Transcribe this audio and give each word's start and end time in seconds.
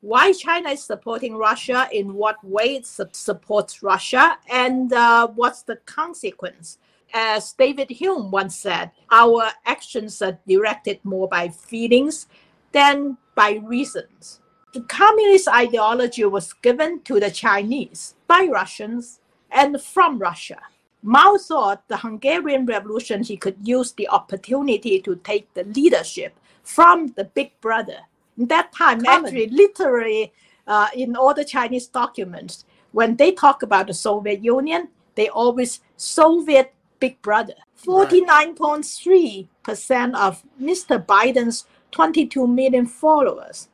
why 0.00 0.32
China 0.32 0.70
is 0.70 0.82
supporting 0.82 1.36
Russia, 1.36 1.88
in 1.92 2.14
what 2.14 2.42
way 2.44 2.76
it 2.76 2.86
su- 2.86 3.06
supports 3.12 3.82
Russia, 3.82 4.38
and 4.48 4.92
uh, 4.92 5.26
what's 5.28 5.62
the 5.62 5.76
consequence. 5.86 6.78
As 7.12 7.52
David 7.54 7.90
Hume 7.90 8.30
once 8.30 8.56
said, 8.56 8.90
our 9.10 9.50
actions 9.64 10.20
are 10.20 10.38
directed 10.46 11.00
more 11.04 11.26
by 11.26 11.48
feelings 11.48 12.26
than 12.72 13.16
by 13.34 13.60
reasons. 13.64 14.40
The 14.74 14.82
communist 14.82 15.48
ideology 15.48 16.24
was 16.26 16.52
given 16.52 17.00
to 17.04 17.18
the 17.18 17.30
Chinese 17.30 18.14
by 18.26 18.48
Russians 18.50 19.20
and 19.50 19.80
from 19.80 20.18
Russia. 20.18 20.60
Mao 21.02 21.38
thought 21.38 21.88
the 21.88 21.96
Hungarian 21.96 22.66
Revolution 22.66 23.22
he 23.22 23.36
could 23.36 23.56
use 23.62 23.92
the 23.92 24.08
opportunity 24.08 25.00
to 25.00 25.16
take 25.16 25.52
the 25.54 25.64
leadership 25.64 26.38
from 26.62 27.14
the 27.16 27.24
big 27.24 27.58
brother 27.60 28.00
that 28.46 28.72
time 28.72 29.02
Common. 29.02 29.26
actually 29.26 29.48
literally 29.48 30.32
uh, 30.66 30.88
in 30.94 31.16
all 31.16 31.34
the 31.34 31.44
chinese 31.44 31.86
documents 31.86 32.64
when 32.92 33.16
they 33.16 33.32
talk 33.32 33.62
about 33.62 33.86
the 33.86 33.94
soviet 33.94 34.42
union 34.42 34.88
they 35.18 35.28
always 35.28 35.80
soviet 35.96 36.72
big 37.00 37.20
brother. 37.22 37.54
49.3% 37.84 40.14
of 40.14 40.44
mr 40.60 41.04
biden's 41.04 41.66
22 41.90 42.46
million 42.46 42.86
followers 42.86 43.68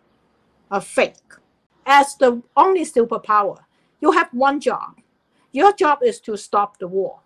are 0.70 0.80
fake. 0.80 1.34
As 1.84 2.16
the 2.16 2.42
only 2.56 2.86
superpower 2.86 3.58
you 4.00 4.12
have 4.12 4.30
one 4.32 4.58
job. 4.60 5.00
Your 5.52 5.72
job 5.72 5.98
is 6.02 6.18
to 6.20 6.36
stop 6.36 6.78
the 6.78 6.88
war. 6.88 7.20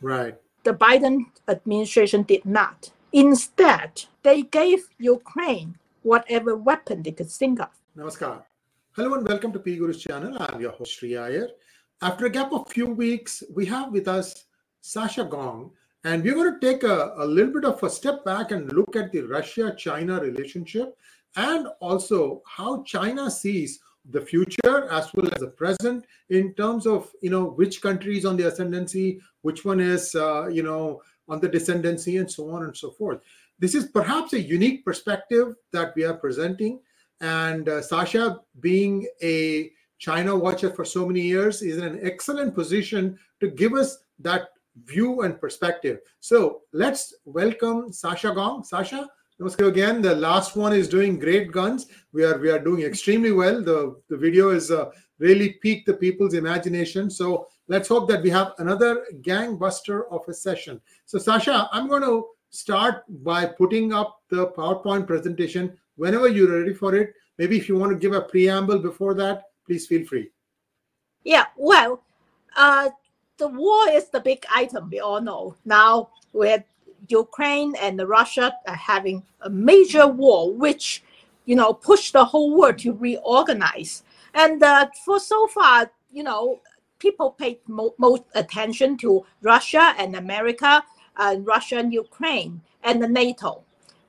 Right. 0.00 0.36
The 0.64 0.74
biden 0.74 1.26
administration 1.48 2.22
did 2.22 2.44
not. 2.44 2.90
Instead 3.12 4.06
they 4.22 4.42
gave 4.42 4.88
ukraine 4.98 5.78
whatever 6.02 6.56
weapon 6.56 7.02
they 7.02 7.12
could 7.12 7.30
think 7.30 7.60
of. 7.60 7.68
Namaskar. 7.96 8.42
Hello 8.92 9.14
and 9.14 9.26
welcome 9.26 9.52
to 9.52 9.58
PGurus 9.58 10.00
channel. 10.00 10.36
I'm 10.40 10.60
your 10.60 10.72
host 10.72 10.98
Sree 10.98 11.16
Iyer. 11.16 11.48
After 12.02 12.26
a 12.26 12.30
gap 12.30 12.52
of 12.52 12.68
few 12.68 12.86
weeks, 12.86 13.42
we 13.54 13.64
have 13.66 13.92
with 13.92 14.08
us 14.08 14.44
Sasha 14.80 15.24
Gong, 15.24 15.70
and 16.04 16.22
we're 16.24 16.34
going 16.34 16.58
to 16.58 16.60
take 16.60 16.82
a, 16.82 17.14
a 17.16 17.24
little 17.24 17.52
bit 17.52 17.64
of 17.64 17.82
a 17.82 17.88
step 17.88 18.24
back 18.24 18.50
and 18.50 18.72
look 18.72 18.96
at 18.96 19.12
the 19.12 19.22
Russia-China 19.22 20.20
relationship 20.20 20.96
and 21.36 21.68
also 21.80 22.42
how 22.46 22.82
China 22.82 23.30
sees 23.30 23.80
the 24.10 24.20
future 24.20 24.88
as 24.90 25.12
well 25.14 25.28
as 25.32 25.40
the 25.40 25.46
present 25.46 26.04
in 26.28 26.52
terms 26.54 26.86
of 26.86 27.10
you 27.22 27.30
know 27.30 27.44
which 27.44 27.80
country 27.80 28.18
is 28.18 28.24
on 28.24 28.36
the 28.36 28.48
ascendancy, 28.48 29.20
which 29.42 29.64
one 29.64 29.80
is 29.80 30.14
uh, 30.14 30.48
you 30.48 30.62
know 30.62 31.00
on 31.28 31.40
the 31.40 31.48
descendancy, 31.48 32.18
and 32.18 32.30
so 32.30 32.50
on 32.50 32.64
and 32.64 32.76
so 32.76 32.90
forth. 32.90 33.20
This 33.62 33.76
is 33.76 33.86
perhaps 33.86 34.32
a 34.32 34.40
unique 34.40 34.84
perspective 34.84 35.54
that 35.72 35.94
we 35.94 36.02
are 36.02 36.14
presenting. 36.14 36.80
And 37.20 37.68
uh, 37.68 37.80
Sasha, 37.80 38.40
being 38.58 39.06
a 39.22 39.70
China 40.00 40.36
watcher 40.36 40.68
for 40.68 40.84
so 40.84 41.06
many 41.06 41.20
years, 41.20 41.62
is 41.62 41.76
in 41.76 41.84
an 41.84 42.00
excellent 42.02 42.56
position 42.56 43.16
to 43.38 43.46
give 43.46 43.74
us 43.74 43.98
that 44.18 44.48
view 44.84 45.20
and 45.20 45.40
perspective. 45.40 46.00
So 46.18 46.62
let's 46.72 47.14
welcome 47.24 47.92
Sasha 47.92 48.32
Gong. 48.34 48.64
Sasha, 48.64 49.08
namaskar 49.40 49.68
again. 49.68 50.02
The 50.02 50.16
last 50.16 50.56
one 50.56 50.72
is 50.72 50.88
doing 50.88 51.20
great 51.20 51.52
guns. 51.52 51.86
We 52.12 52.24
are 52.24 52.38
we 52.38 52.50
are 52.50 52.58
doing 52.58 52.82
extremely 52.82 53.30
well. 53.30 53.62
The 53.62 53.94
the 54.08 54.16
video 54.16 54.50
is 54.50 54.72
uh, 54.72 54.86
really 55.20 55.50
piqued 55.62 55.86
the 55.86 55.94
people's 55.94 56.34
imagination. 56.34 57.08
So 57.10 57.46
let's 57.68 57.88
hope 57.88 58.08
that 58.08 58.24
we 58.24 58.30
have 58.30 58.54
another 58.58 59.06
gangbuster 59.20 60.10
of 60.10 60.22
a 60.26 60.34
session. 60.34 60.80
So 61.06 61.16
Sasha, 61.18 61.68
I'm 61.70 61.86
going 61.86 62.02
to 62.02 62.26
start 62.52 63.04
by 63.24 63.46
putting 63.46 63.92
up 63.92 64.20
the 64.28 64.48
PowerPoint 64.48 65.06
presentation 65.06 65.76
whenever 65.96 66.28
you're 66.28 66.60
ready 66.60 66.74
for 66.74 66.94
it. 66.94 67.14
Maybe 67.38 67.56
if 67.56 67.68
you 67.68 67.76
want 67.76 67.92
to 67.92 67.98
give 67.98 68.12
a 68.12 68.20
preamble 68.20 68.78
before 68.78 69.14
that, 69.14 69.44
please 69.66 69.86
feel 69.86 70.06
free. 70.06 70.30
Yeah, 71.24 71.46
well, 71.56 72.02
uh, 72.56 72.90
the 73.38 73.48
war 73.48 73.88
is 73.88 74.08
the 74.10 74.20
big 74.20 74.44
item, 74.54 74.90
we 74.90 75.00
all 75.00 75.20
know. 75.20 75.56
Now, 75.64 76.10
with 76.32 76.62
Ukraine 77.08 77.74
and 77.80 78.00
Russia 78.06 78.54
are 78.66 78.74
having 78.74 79.22
a 79.40 79.50
major 79.50 80.06
war, 80.06 80.52
which, 80.52 81.02
you 81.46 81.56
know, 81.56 81.72
pushed 81.72 82.12
the 82.12 82.24
whole 82.24 82.56
world 82.56 82.78
to 82.78 82.92
reorganize. 82.92 84.02
And 84.34 84.62
uh, 84.62 84.88
for 85.04 85.18
so 85.18 85.46
far, 85.46 85.90
you 86.12 86.22
know, 86.22 86.60
people 86.98 87.30
paid 87.30 87.58
mo- 87.66 87.94
most 87.98 88.24
attention 88.34 88.96
to 88.98 89.24
Russia 89.40 89.94
and 89.98 90.14
America 90.16 90.84
uh, 91.16 91.36
Russia 91.40 91.76
and 91.76 91.92
Ukraine 91.92 92.60
and 92.82 93.02
the 93.02 93.08
NATO. 93.08 93.62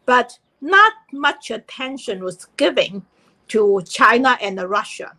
But 0.06 0.40
not 0.62 0.94
much 1.12 1.52
attention 1.52 2.24
was 2.24 2.48
given 2.58 3.06
to 3.50 3.82
China 3.88 4.38
and 4.42 4.62
Russia. 4.62 5.14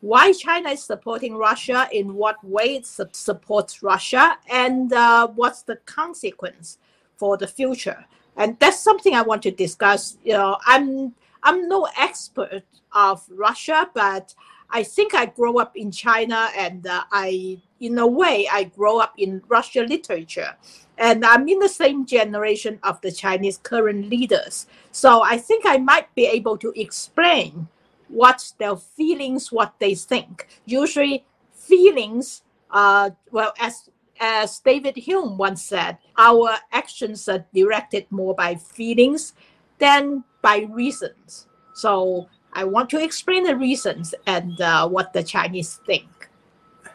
Why 0.00 0.32
China 0.32 0.70
is 0.70 0.82
supporting 0.82 1.36
Russia, 1.36 1.88
in 1.92 2.14
what 2.14 2.36
way 2.44 2.76
it 2.76 2.86
su- 2.86 3.06
supports 3.12 3.82
Russia, 3.82 4.38
and 4.48 4.92
uh, 4.92 5.26
what's 5.28 5.62
the 5.62 5.76
consequence 5.86 6.78
for 7.16 7.36
the 7.36 7.48
future. 7.48 8.04
And 8.36 8.56
that's 8.60 8.78
something 8.78 9.14
I 9.14 9.22
want 9.22 9.42
to 9.42 9.50
discuss. 9.50 10.18
You 10.24 10.34
know, 10.34 10.58
I'm 10.66 11.14
I'm 11.42 11.68
no 11.68 11.88
expert 11.98 12.62
of 12.92 13.24
Russia, 13.30 13.90
but 13.94 14.34
I 14.70 14.82
think 14.82 15.14
I 15.14 15.26
grew 15.26 15.58
up 15.58 15.76
in 15.76 15.90
China, 15.90 16.50
and 16.56 16.86
uh, 16.86 17.04
I, 17.10 17.58
in 17.80 17.98
a 17.98 18.06
way, 18.06 18.48
I 18.50 18.64
grew 18.64 18.98
up 19.00 19.14
in 19.16 19.42
Russian 19.48 19.88
literature 19.88 20.56
and 20.98 21.24
I'm 21.24 21.48
in 21.48 21.58
the 21.58 21.68
same 21.68 22.04
generation 22.04 22.78
of 22.82 23.00
the 23.00 23.12
Chinese 23.12 23.58
current 23.58 24.10
leaders. 24.10 24.66
So 24.90 25.22
I 25.22 25.38
think 25.38 25.64
I 25.66 25.78
might 25.78 26.12
be 26.14 26.26
able 26.26 26.58
to 26.58 26.72
explain 26.76 27.68
what 28.08 28.52
their 28.58 28.76
feelings, 28.76 29.52
what 29.52 29.74
they 29.78 29.94
think. 29.94 30.48
Usually, 30.66 31.24
feelings, 31.52 32.42
uh, 32.70 33.10
well, 33.30 33.52
as 33.58 33.90
as 34.20 34.58
David 34.58 34.96
Hume 34.96 35.38
once 35.38 35.62
said, 35.62 35.98
our 36.16 36.56
actions 36.72 37.28
are 37.28 37.46
directed 37.54 38.10
more 38.10 38.34
by 38.34 38.56
feelings 38.56 39.32
than 39.78 40.24
by 40.42 40.66
reasons. 40.70 41.46
So 41.74 42.28
I 42.52 42.64
want 42.64 42.90
to 42.90 43.02
explain 43.02 43.44
the 43.44 43.56
reasons 43.56 44.14
and 44.26 44.60
uh, 44.60 44.88
what 44.88 45.12
the 45.12 45.22
Chinese 45.22 45.80
think. 45.86 46.28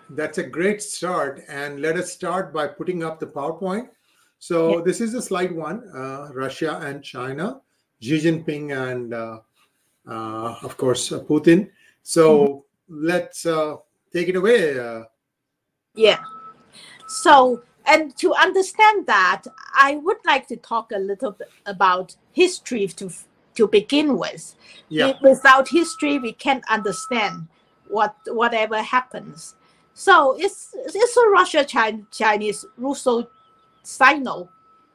That's 0.09 0.37
a 0.37 0.43
great 0.43 0.81
start. 0.81 1.43
And 1.47 1.81
let 1.81 1.95
us 1.95 2.11
start 2.11 2.53
by 2.53 2.67
putting 2.67 3.03
up 3.03 3.19
the 3.19 3.27
PowerPoint. 3.27 3.89
So 4.39 4.77
yeah. 4.77 4.83
this 4.83 4.99
is 4.99 5.13
the 5.13 5.21
slide 5.21 5.55
one, 5.55 5.89
uh, 5.95 6.29
Russia 6.33 6.79
and 6.83 7.01
China, 7.01 7.61
Xi 8.01 8.19
Jinping 8.19 8.75
and 8.75 9.13
uh, 9.13 9.39
uh, 10.07 10.55
of 10.61 10.75
course 10.75 11.11
uh, 11.11 11.19
Putin. 11.21 11.69
So 12.03 12.47
mm-hmm. 12.89 13.07
let's 13.07 13.45
uh, 13.45 13.75
take 14.11 14.27
it 14.27 14.35
away. 14.35 14.77
Uh. 14.77 15.03
Yeah. 15.95 16.19
So 17.07 17.63
and 17.85 18.15
to 18.17 18.33
understand 18.33 19.07
that, 19.07 19.43
I 19.75 19.97
would 19.97 20.17
like 20.25 20.47
to 20.47 20.57
talk 20.57 20.91
a 20.91 20.99
little 20.99 21.31
bit 21.31 21.49
about 21.65 22.15
history 22.31 22.87
to 22.87 23.09
to 23.55 23.67
begin 23.67 24.17
with. 24.17 24.55
Yeah. 24.89 25.13
Without 25.21 25.69
history, 25.69 26.19
we 26.19 26.33
can't 26.33 26.63
understand 26.69 27.47
what 27.87 28.15
whatever 28.27 28.81
happens. 28.81 29.55
So 29.93 30.35
it's 30.39 30.75
it's 30.75 31.17
a 31.17 31.29
Russia 31.29 31.65
Chinese 32.11 32.65
Russo 32.77 33.29
Sino 33.83 34.49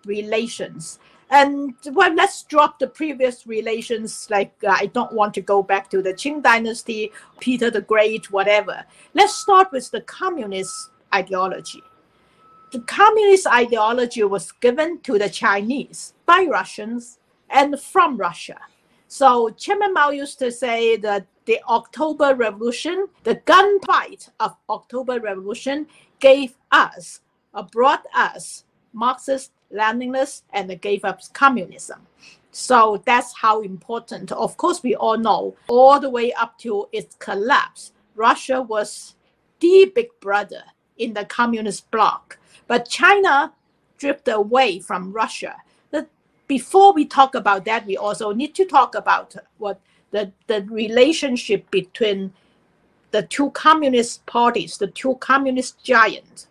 relations. 0.05 0.99
And 1.31 1.75
well, 1.93 2.15
let's 2.15 2.43
drop 2.45 2.79
the 2.79 2.87
previous 2.87 3.47
relations. 3.47 4.29
Like 4.31 4.55
uh, 4.67 4.77
I 4.79 4.87
don't 4.87 5.13
want 5.13 5.35
to 5.35 5.43
go 5.43 5.63
back 5.63 5.91
to 5.91 6.03
the 6.03 6.15
Qing 6.15 6.43
Dynasty, 6.43 7.13
Peter 7.39 7.71
the 7.71 7.83
Great, 7.83 8.31
whatever. 8.31 8.85
Let's 9.15 9.35
start 9.35 9.71
with 9.71 9.91
the 9.91 10.01
communist 10.01 10.91
ideology. 11.15 11.83
The 12.73 12.81
communist 12.81 13.47
ideology 13.47 14.23
was 14.25 14.53
given 14.53 15.01
to 15.01 15.19
the 15.19 15.29
Chinese 15.29 16.15
by 16.27 16.47
Russians 16.51 17.19
and 17.51 17.79
from 17.81 18.17
Russia. 18.17 18.59
So 19.07 19.51
Chairman 19.51 19.95
Mao 19.95 20.11
used 20.11 20.39
to 20.41 20.53
say 20.53 20.97
that 20.99 21.27
the 21.47 21.61
October 21.69 22.35
Revolution, 22.35 23.07
the 23.25 23.37
gunfight 23.37 24.29
of 24.39 24.57
October 24.69 25.19
Revolution, 25.19 25.87
gave 26.21 26.55
us, 26.71 27.21
uh, 27.55 27.63
brought 27.63 28.05
us 28.15 28.65
Marxist, 28.93 29.53
Leninist, 29.73 30.43
and 30.53 30.81
gave 30.81 31.05
up 31.05 31.21
communism. 31.33 32.07
So 32.51 33.03
that's 33.07 33.33
how 33.35 33.63
important. 33.63 34.33
Of 34.33 34.57
course, 34.57 34.83
we 34.83 34.95
all 34.95 35.17
know 35.17 35.57
all 35.69 36.01
the 36.01 36.11
way 36.11 36.33
up 36.33 36.59
to 36.59 36.89
its 36.93 37.15
collapse, 37.17 37.93
Russia 38.15 38.61
was 38.61 39.15
the 39.61 39.91
big 39.95 40.09
brother 40.21 40.65
in 40.97 41.15
the 41.15 41.25
communist 41.25 41.91
bloc. 41.91 42.39
But 42.67 42.89
China 42.89 43.53
drifted 43.97 44.35
away 44.35 44.81
from 44.81 45.13
Russia. 45.13 45.57
Before 46.49 46.93
we 46.95 47.05
talk 47.05 47.35
about 47.35 47.65
that, 47.67 47.87
we 47.87 47.97
also 47.97 48.33
need 48.33 48.55
to 48.57 48.65
talk 48.65 48.95
about 48.95 49.37
what 49.59 49.81
the, 50.11 50.33
the 50.47 50.63
relationship 50.71 51.71
between 51.71 52.33
the 53.11 53.23
two 53.23 53.51
communist 53.51 54.25
parties, 54.27 54.79
the 54.79 54.87
two 54.89 55.15
communist 55.17 55.83
giants. 55.85 56.49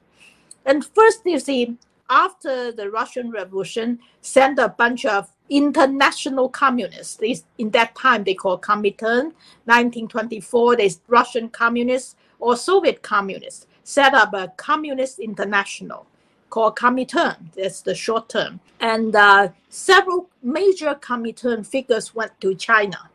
And 0.66 0.86
first, 0.86 1.22
you 1.26 1.40
see, 1.40 1.78
after 2.10 2.72
the 2.72 2.90
Russian 2.90 3.32
Revolution, 3.32 4.00
sent 4.22 4.60
a 4.60 4.70
bunch 4.70 5.06
of 5.06 5.30
international 5.50 6.50
communists. 6.50 7.20
in 7.58 7.70
that 7.72 7.96
time, 7.96 8.24
they 8.24 8.34
called 8.34 8.62
Comintern. 8.62 9.34
1924, 9.66 10.76
the 10.76 10.98
Russian 11.08 11.50
communists 11.50 12.16
or 12.40 12.56
Soviet 12.56 13.02
communists 13.02 13.68
set 13.84 14.14
up 14.14 14.34
a 14.34 14.54
communist 14.58 15.20
international 15.20 16.06
called 16.50 16.76
Comintern. 16.76 17.54
That's 17.56 17.82
the 17.82 17.96
short 17.96 18.30
term. 18.30 18.60
And 18.80 19.16
uh, 19.16 19.50
several 19.70 20.30
major 20.42 20.96
Comintern 20.96 21.66
figures 21.66 22.14
went 22.14 22.40
to 22.42 22.56
China. 22.56 23.10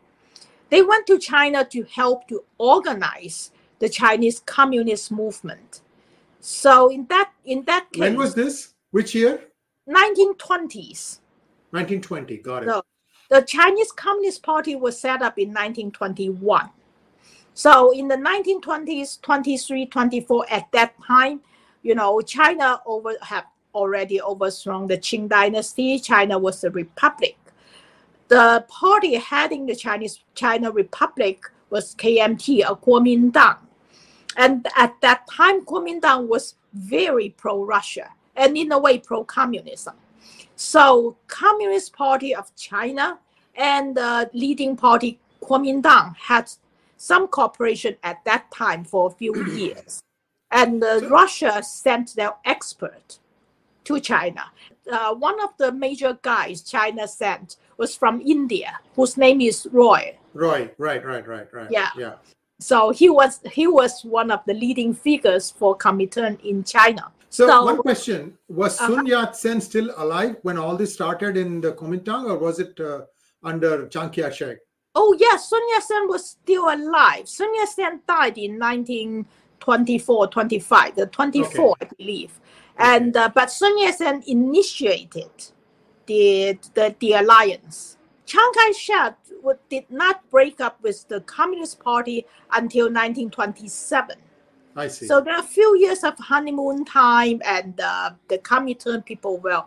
They 0.69 0.81
went 0.81 1.07
to 1.07 1.19
China 1.19 1.65
to 1.65 1.83
help 1.83 2.27
to 2.29 2.43
organize 2.57 3.51
the 3.79 3.89
Chinese 3.89 4.39
communist 4.39 5.11
movement. 5.11 5.81
So 6.39 6.89
in 6.89 7.05
that 7.07 7.31
in 7.45 7.63
that 7.65 7.91
case, 7.91 7.99
when 7.99 8.17
was 8.17 8.33
this? 8.33 8.73
Which 8.91 9.15
year? 9.15 9.43
1920s. 9.87 11.19
1920. 11.71 12.37
Got 12.37 12.63
it. 12.63 12.69
So 12.69 12.83
the 13.29 13.41
Chinese 13.41 13.91
Communist 13.91 14.43
Party 14.43 14.75
was 14.75 14.99
set 14.99 15.21
up 15.21 15.37
in 15.39 15.49
1921. 15.49 16.69
So 17.53 17.91
in 17.91 18.07
the 18.07 18.15
1920s, 18.15 19.21
23, 19.21 19.85
24, 19.85 20.45
at 20.49 20.71
that 20.71 20.93
time, 21.05 21.41
you 21.83 21.95
know, 21.95 22.21
China 22.21 22.81
over 22.85 23.15
have 23.21 23.45
already 23.75 24.21
overthrown 24.21 24.87
the 24.87 24.97
Qing 24.97 25.27
dynasty. 25.27 25.99
China 25.99 26.37
was 26.37 26.63
a 26.63 26.71
republic. 26.71 27.37
The 28.29 28.65
party 28.67 29.15
heading 29.15 29.65
the 29.65 29.75
Chinese 29.75 30.23
China 30.33 30.71
Republic 30.71 31.43
was 31.69 31.93
KMT, 31.95 32.61
a 32.61 32.75
Kuomintang. 32.75 33.57
And 34.37 34.67
at 34.75 34.99
that 35.01 35.27
time, 35.29 35.65
Kuomintang 35.65 36.27
was 36.27 36.55
very 36.73 37.29
pro-Russia 37.29 38.09
and 38.35 38.57
in 38.57 38.71
a 38.71 38.79
way 38.79 38.97
pro-communism. 38.97 39.95
So 40.55 41.17
Communist 41.27 41.93
Party 41.93 42.33
of 42.33 42.55
China 42.55 43.19
and 43.55 43.95
the 43.95 44.29
leading 44.33 44.75
party 44.75 45.19
Kuomintang 45.41 46.15
had 46.15 46.51
some 46.97 47.27
cooperation 47.27 47.97
at 48.03 48.23
that 48.25 48.49
time 48.51 48.83
for 48.83 49.07
a 49.07 49.09
few 49.11 49.45
years. 49.53 50.01
And 50.53 50.83
uh, 50.83 51.01
Russia 51.09 51.63
sent 51.63 52.15
their 52.15 52.33
expert 52.45 53.19
to 53.85 53.99
China. 53.99 54.45
Uh, 54.89 55.15
one 55.15 55.41
of 55.41 55.49
the 55.57 55.71
major 55.71 56.17
guys 56.21 56.61
China 56.61 57.07
sent 57.07 57.57
was 57.77 57.95
from 57.95 58.21
India, 58.21 58.79
whose 58.95 59.17
name 59.17 59.41
is 59.41 59.67
Roy. 59.71 60.15
Roy, 60.33 60.69
right, 60.77 61.03
right, 61.03 61.27
right, 61.27 61.51
right. 61.51 61.67
Yeah. 61.71 61.89
Yeah. 61.97 62.13
So 62.59 62.91
he 62.91 63.09
was 63.09 63.41
he 63.51 63.67
was 63.67 64.05
one 64.05 64.31
of 64.31 64.41
the 64.45 64.53
leading 64.53 64.93
figures 64.93 65.51
for 65.51 65.77
Comintern 65.77 66.39
in 66.45 66.63
China. 66.63 67.11
So, 67.29 67.47
so 67.47 67.65
one 67.65 67.77
question: 67.77 68.37
Was 68.47 68.79
uh-huh. 68.79 68.95
Sun 68.95 69.05
Yat-sen 69.07 69.59
still 69.59 69.91
alive 69.97 70.37
when 70.43 70.57
all 70.57 70.77
this 70.77 70.93
started 70.93 71.35
in 71.35 71.61
the 71.61 71.73
Kuomintang, 71.73 72.29
or 72.29 72.37
was 72.37 72.59
it 72.59 72.79
uh, 72.79 73.01
under 73.43 73.87
Chiang 73.87 74.11
Kai-shek? 74.11 74.59
Oh 74.95 75.15
yes, 75.19 75.49
Sun 75.49 75.61
Yat-sen 75.73 76.07
was 76.07 76.29
still 76.29 76.69
alive. 76.69 77.27
Sun 77.27 77.53
Yat-sen 77.55 78.01
died 78.07 78.37
in 78.37 78.59
1924, 79.65 80.27
25, 80.27 80.95
the 80.95 81.05
24, 81.07 81.69
okay. 81.69 81.73
I 81.81 81.89
believe. 81.97 82.39
And 82.77 83.15
uh, 83.15 83.29
but 83.33 83.51
Sun 83.51 83.79
Yat-sen 83.79 84.23
initiated 84.27 85.29
the, 86.05 86.57
the 86.73 86.95
the 86.99 87.13
alliance. 87.13 87.97
Chiang 88.25 88.51
Kai-shek 88.55 89.15
did 89.69 89.85
not 89.89 90.27
break 90.29 90.61
up 90.61 90.81
with 90.81 91.07
the 91.07 91.21
Communist 91.21 91.79
Party 91.79 92.25
until 92.51 92.85
1927. 92.85 94.17
I 94.75 94.87
see. 94.87 95.05
So 95.05 95.21
there 95.21 95.35
are 95.35 95.41
a 95.41 95.43
few 95.43 95.77
years 95.77 96.03
of 96.03 96.17
honeymoon 96.17 96.85
time, 96.85 97.41
and 97.45 97.79
uh, 97.79 98.11
the 98.27 98.39
Comintern 98.39 99.05
people 99.05 99.37
were 99.37 99.63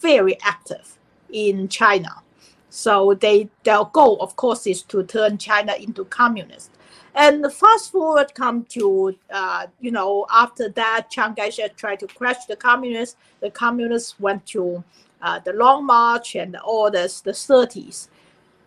very 0.00 0.40
active 0.42 0.96
in 1.32 1.68
China. 1.68 2.22
So 2.70 3.14
they 3.14 3.48
their 3.64 3.84
goal, 3.84 4.18
of 4.20 4.36
course, 4.36 4.66
is 4.66 4.82
to 4.84 5.02
turn 5.02 5.38
China 5.38 5.74
into 5.74 6.04
communist. 6.04 6.70
And 7.14 7.52
fast 7.52 7.92
forward 7.92 8.34
come 8.34 8.64
to 8.70 9.16
uh, 9.32 9.66
you 9.80 9.90
know 9.90 10.26
after 10.30 10.68
that, 10.70 11.10
Chiang 11.10 11.34
Kai-shek 11.34 11.76
tried 11.76 12.00
to 12.00 12.06
crush 12.06 12.44
the 12.46 12.56
communists. 12.56 13.16
The 13.40 13.50
communists 13.50 14.18
went 14.20 14.46
to 14.46 14.84
uh, 15.22 15.40
the 15.40 15.52
Long 15.52 15.84
March 15.86 16.36
and 16.36 16.56
all 16.56 16.90
this, 16.90 17.20
the 17.20 17.32
30s. 17.32 18.08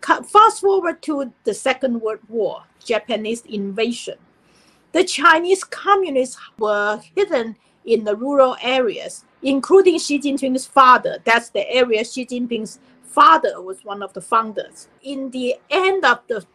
Fast 0.02 0.60
forward 0.60 1.00
to 1.02 1.32
the 1.44 1.54
Second 1.54 2.00
World 2.02 2.20
War, 2.28 2.64
Japanese 2.84 3.42
invasion 3.46 4.18
the 4.94 5.04
Chinese 5.04 5.64
communists 5.64 6.38
were 6.56 7.00
hidden 7.16 7.56
in 7.84 8.04
the 8.04 8.14
rural 8.14 8.56
areas, 8.62 9.24
including 9.42 9.98
Xi 9.98 10.20
Jinping's 10.20 10.66
father. 10.66 11.18
That's 11.24 11.50
the 11.50 11.68
area 11.68 12.04
Xi 12.04 12.24
Jinping's 12.24 12.78
father 13.02 13.60
was 13.60 13.84
one 13.84 14.04
of 14.04 14.12
the 14.12 14.20
founders. 14.20 14.88
In 15.02 15.30
the 15.32 15.56
end 15.68 16.04
of 16.04 16.20
the 16.28 16.46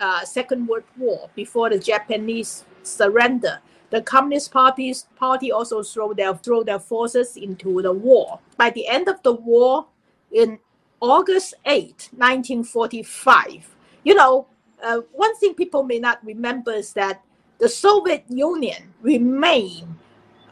uh, 0.00 0.24
Second 0.24 0.66
World 0.66 0.84
War, 0.96 1.30
before 1.34 1.70
the 1.70 1.78
Japanese 1.78 2.64
surrender, 2.82 3.60
the 3.90 4.02
Communist 4.02 4.52
Party's 4.52 5.06
party 5.16 5.52
also 5.52 5.82
throw 5.82 6.12
their 6.12 6.34
throw 6.34 6.62
their 6.62 6.78
forces 6.78 7.36
into 7.36 7.82
the 7.82 7.92
war. 7.92 8.40
By 8.56 8.70
the 8.70 8.86
end 8.86 9.08
of 9.08 9.22
the 9.22 9.32
war, 9.32 9.86
in 10.32 10.58
August 11.00 11.54
8, 11.64 12.10
1945, 12.16 13.76
you 14.04 14.14
know, 14.14 14.46
uh, 14.82 15.00
one 15.12 15.36
thing 15.36 15.54
people 15.54 15.82
may 15.82 15.98
not 15.98 16.24
remember 16.24 16.72
is 16.72 16.92
that 16.94 17.22
the 17.58 17.68
Soviet 17.68 18.24
Union 18.28 18.92
remained 19.02 19.96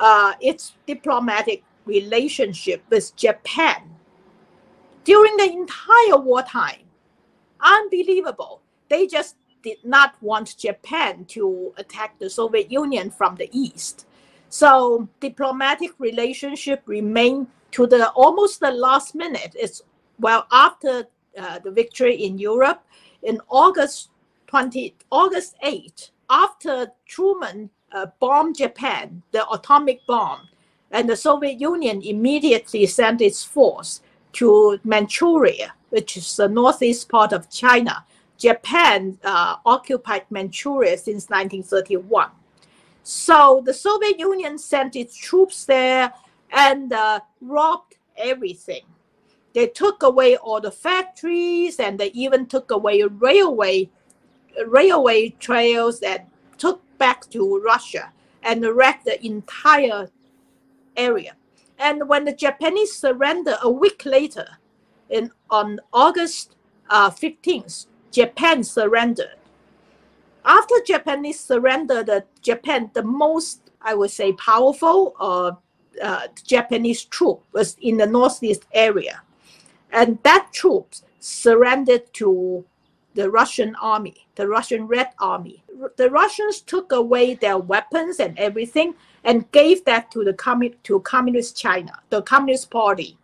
uh, 0.00 0.32
its 0.40 0.74
diplomatic 0.86 1.62
relationship 1.84 2.82
with 2.90 3.14
Japan 3.16 3.94
during 5.04 5.36
the 5.36 5.44
entire 5.44 6.16
wartime. 6.16 6.84
Unbelievable. 7.60 8.63
They 8.94 9.08
just 9.08 9.34
did 9.64 9.78
not 9.82 10.14
want 10.22 10.56
Japan 10.56 11.24
to 11.36 11.74
attack 11.78 12.16
the 12.20 12.30
Soviet 12.30 12.70
Union 12.70 13.10
from 13.10 13.34
the 13.34 13.50
east. 13.50 14.06
So 14.50 15.08
diplomatic 15.18 15.90
relationship 15.98 16.80
remained 16.86 17.48
to 17.72 17.88
the 17.88 18.10
almost 18.10 18.60
the 18.60 18.70
last 18.70 19.16
minute. 19.16 19.56
It's 19.58 19.82
well 20.20 20.46
after 20.52 21.08
uh, 21.36 21.58
the 21.58 21.72
victory 21.72 22.14
in 22.26 22.38
Europe 22.38 22.84
in 23.24 23.40
August 23.48 24.10
20 24.46 24.94
August 25.10 25.56
8 25.64 26.12
after 26.30 26.86
Truman 27.04 27.70
uh, 27.90 28.06
bombed 28.20 28.58
Japan, 28.58 29.22
the 29.32 29.44
atomic 29.50 30.06
bomb, 30.06 30.48
and 30.92 31.08
the 31.08 31.16
Soviet 31.16 31.60
Union 31.60 32.00
immediately 32.00 32.86
sent 32.86 33.20
its 33.20 33.42
force 33.42 34.02
to 34.34 34.78
Manchuria, 34.84 35.74
which 35.90 36.16
is 36.16 36.36
the 36.36 36.48
northeast 36.48 37.08
part 37.08 37.32
of 37.32 37.50
China. 37.50 38.04
Japan 38.38 39.18
uh, 39.24 39.56
occupied 39.64 40.24
Manchuria 40.30 40.96
since 40.96 41.28
1931. 41.28 42.30
So 43.02 43.62
the 43.64 43.74
Soviet 43.74 44.18
Union 44.18 44.58
sent 44.58 44.96
its 44.96 45.16
troops 45.16 45.64
there 45.64 46.12
and 46.50 46.92
uh, 46.92 47.20
robbed 47.40 47.96
everything. 48.16 48.82
They 49.52 49.68
took 49.68 50.02
away 50.02 50.36
all 50.36 50.60
the 50.60 50.70
factories 50.70 51.78
and 51.78 51.98
they 51.98 52.08
even 52.08 52.46
took 52.46 52.70
away 52.70 53.02
railway 53.02 53.90
railway 54.66 55.30
trails 55.40 56.00
that 56.00 56.28
took 56.58 56.80
back 56.98 57.28
to 57.30 57.60
Russia 57.64 58.12
and 58.42 58.64
wrecked 58.64 59.04
the 59.04 59.24
entire 59.24 60.08
area. 60.96 61.34
And 61.78 62.08
when 62.08 62.24
the 62.24 62.32
Japanese 62.32 62.96
surrendered 62.96 63.56
a 63.62 63.70
week 63.70 64.04
later, 64.04 64.46
in 65.10 65.30
on 65.50 65.80
August 65.92 66.56
uh, 66.88 67.10
15th, 67.10 67.86
Japan 68.14 68.62
surrendered. 68.62 69.36
After 70.44 70.74
Japanese 70.86 71.40
surrendered, 71.40 72.06
the 72.06 72.24
Japan, 72.42 72.90
the 72.94 73.02
most 73.02 73.70
I 73.82 73.94
would 73.94 74.10
say 74.10 74.32
powerful 74.32 75.14
uh, 75.18 75.52
uh, 76.02 76.28
Japanese 76.44 77.04
troop 77.04 77.42
was 77.52 77.76
in 77.80 77.96
the 77.96 78.06
northeast 78.06 78.64
area, 78.72 79.20
and 79.90 80.18
that 80.22 80.48
troop 80.52 80.94
surrendered 81.20 82.12
to 82.14 82.64
the 83.14 83.30
Russian 83.30 83.74
army, 83.76 84.26
the 84.34 84.46
Russian 84.48 84.86
Red 84.86 85.10
Army. 85.18 85.62
The 85.96 86.10
Russians 86.10 86.60
took 86.60 86.92
away 86.92 87.34
their 87.34 87.58
weapons 87.58 88.20
and 88.20 88.38
everything 88.38 88.94
and 89.22 89.50
gave 89.52 89.84
that 89.84 90.10
to 90.12 90.24
the 90.24 90.34
commun- 90.34 90.76
to 90.84 91.00
communist 91.00 91.56
China, 91.56 91.92
the 92.10 92.22
Communist 92.22 92.70
Party. 92.70 93.16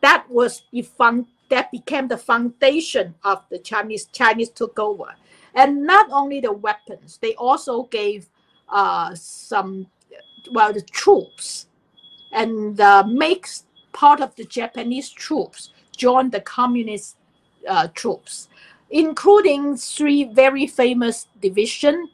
That 0.00 0.24
was 0.28 0.62
fun- 0.98 1.26
that 1.52 1.70
became 1.70 2.08
the 2.08 2.16
foundation 2.16 3.14
of 3.24 3.44
the 3.50 3.58
Chinese 3.58 4.06
Chinese 4.06 4.50
took 4.50 4.78
over. 4.78 5.14
And 5.54 5.84
not 5.84 6.10
only 6.10 6.40
the 6.40 6.52
weapons, 6.52 7.18
they 7.20 7.34
also 7.34 7.84
gave 7.84 8.28
uh, 8.68 9.14
some 9.14 9.86
well 10.50 10.72
the 10.72 10.82
troops 10.82 11.66
and 12.32 12.80
uh, 12.80 13.04
makes 13.06 13.64
part 13.92 14.20
of 14.20 14.34
the 14.36 14.44
Japanese 14.44 15.10
troops 15.10 15.70
join 15.96 16.30
the 16.30 16.40
communist 16.40 17.16
uh, 17.68 17.86
troops 17.94 18.48
including 18.92 19.76
three 19.76 20.24
very 20.24 20.66
famous 20.66 21.26
division 21.40 22.08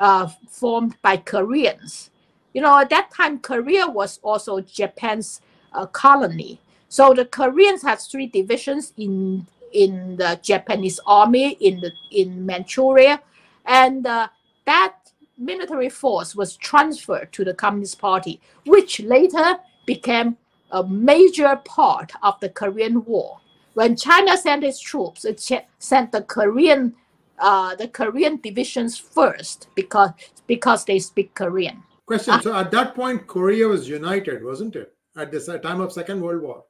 uh, 0.00 0.26
formed 0.48 0.96
by 1.02 1.16
Koreans. 1.16 2.10
You 2.54 2.62
know, 2.62 2.78
at 2.78 2.90
that 2.90 3.10
time, 3.12 3.38
Korea 3.38 3.86
was 3.86 4.18
also 4.22 4.60
Japan's 4.60 5.40
uh, 5.72 5.86
colony. 5.86 6.58
So 6.92 7.14
the 7.14 7.24
Koreans 7.24 7.80
had 7.80 8.00
three 8.00 8.26
divisions 8.26 8.92
in 8.98 9.46
in 9.72 10.16
the 10.18 10.38
Japanese 10.42 11.00
army 11.06 11.52
in 11.52 11.80
the 11.80 11.90
in 12.10 12.44
Manchuria, 12.44 13.22
and 13.64 14.06
uh, 14.06 14.28
that 14.66 14.96
military 15.38 15.88
force 15.88 16.36
was 16.36 16.54
transferred 16.58 17.32
to 17.32 17.46
the 17.46 17.54
Communist 17.54 17.98
Party, 17.98 18.42
which 18.66 19.00
later 19.00 19.56
became 19.86 20.36
a 20.70 20.84
major 20.84 21.56
part 21.64 22.12
of 22.22 22.38
the 22.40 22.50
Korean 22.50 23.02
War. 23.06 23.40
When 23.72 23.96
China 23.96 24.36
sent 24.36 24.62
its 24.62 24.78
troops, 24.78 25.24
it 25.24 25.40
sent 25.78 26.12
the 26.12 26.20
Korean 26.20 26.94
uh, 27.38 27.74
the 27.74 27.88
Korean 27.88 28.36
divisions 28.36 28.98
first 28.98 29.68
because 29.74 30.10
because 30.46 30.84
they 30.84 30.98
speak 30.98 31.34
Korean. 31.34 31.84
Question. 32.04 32.34
Uh, 32.34 32.42
so 32.42 32.54
at 32.54 32.70
that 32.72 32.94
point, 32.94 33.26
Korea 33.26 33.66
was 33.66 33.88
united, 33.88 34.44
wasn't 34.44 34.76
it? 34.76 34.92
At 35.16 35.32
the 35.32 35.58
time 35.58 35.80
of 35.80 35.90
Second 35.90 36.20
World 36.20 36.42
War. 36.42 36.64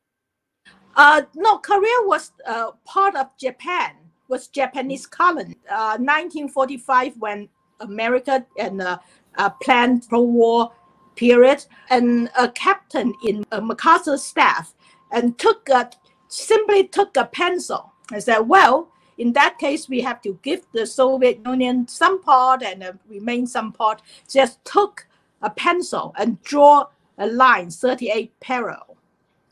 Uh, 0.94 1.22
no, 1.34 1.58
Korea 1.58 1.96
was 2.02 2.32
uh, 2.46 2.72
part 2.84 3.16
of 3.16 3.28
Japan. 3.38 3.92
Was 4.28 4.48
Japanese 4.48 5.06
colony. 5.06 5.56
1945 5.68 7.12
uh, 7.12 7.14
when 7.18 7.48
America 7.80 8.46
and 8.58 8.80
uh, 8.80 8.98
uh, 9.36 9.50
planned 9.62 10.08
pro-war 10.08 10.72
period, 11.16 11.64
and 11.90 12.30
a 12.38 12.48
captain 12.48 13.12
in 13.26 13.44
uh, 13.52 13.60
MacArthur's 13.60 14.22
staff, 14.22 14.74
and 15.12 15.38
took 15.38 15.68
a, 15.68 15.90
simply 16.28 16.88
took 16.88 17.16
a 17.16 17.26
pencil 17.26 17.92
and 18.10 18.22
said, 18.22 18.40
"Well, 18.40 18.88
in 19.18 19.32
that 19.34 19.58
case, 19.58 19.88
we 19.88 20.00
have 20.00 20.22
to 20.22 20.38
give 20.42 20.64
the 20.72 20.86
Soviet 20.86 21.40
Union 21.44 21.86
some 21.88 22.22
part 22.22 22.62
and 22.62 22.82
uh, 22.82 22.92
remain 23.08 23.46
some 23.46 23.72
part." 23.72 24.00
Just 24.28 24.64
took 24.64 25.06
a 25.42 25.50
pencil 25.50 26.14
and 26.18 26.42
draw 26.42 26.86
a 27.18 27.26
line 27.26 27.70
38 27.70 28.32
parallel. 28.40 28.96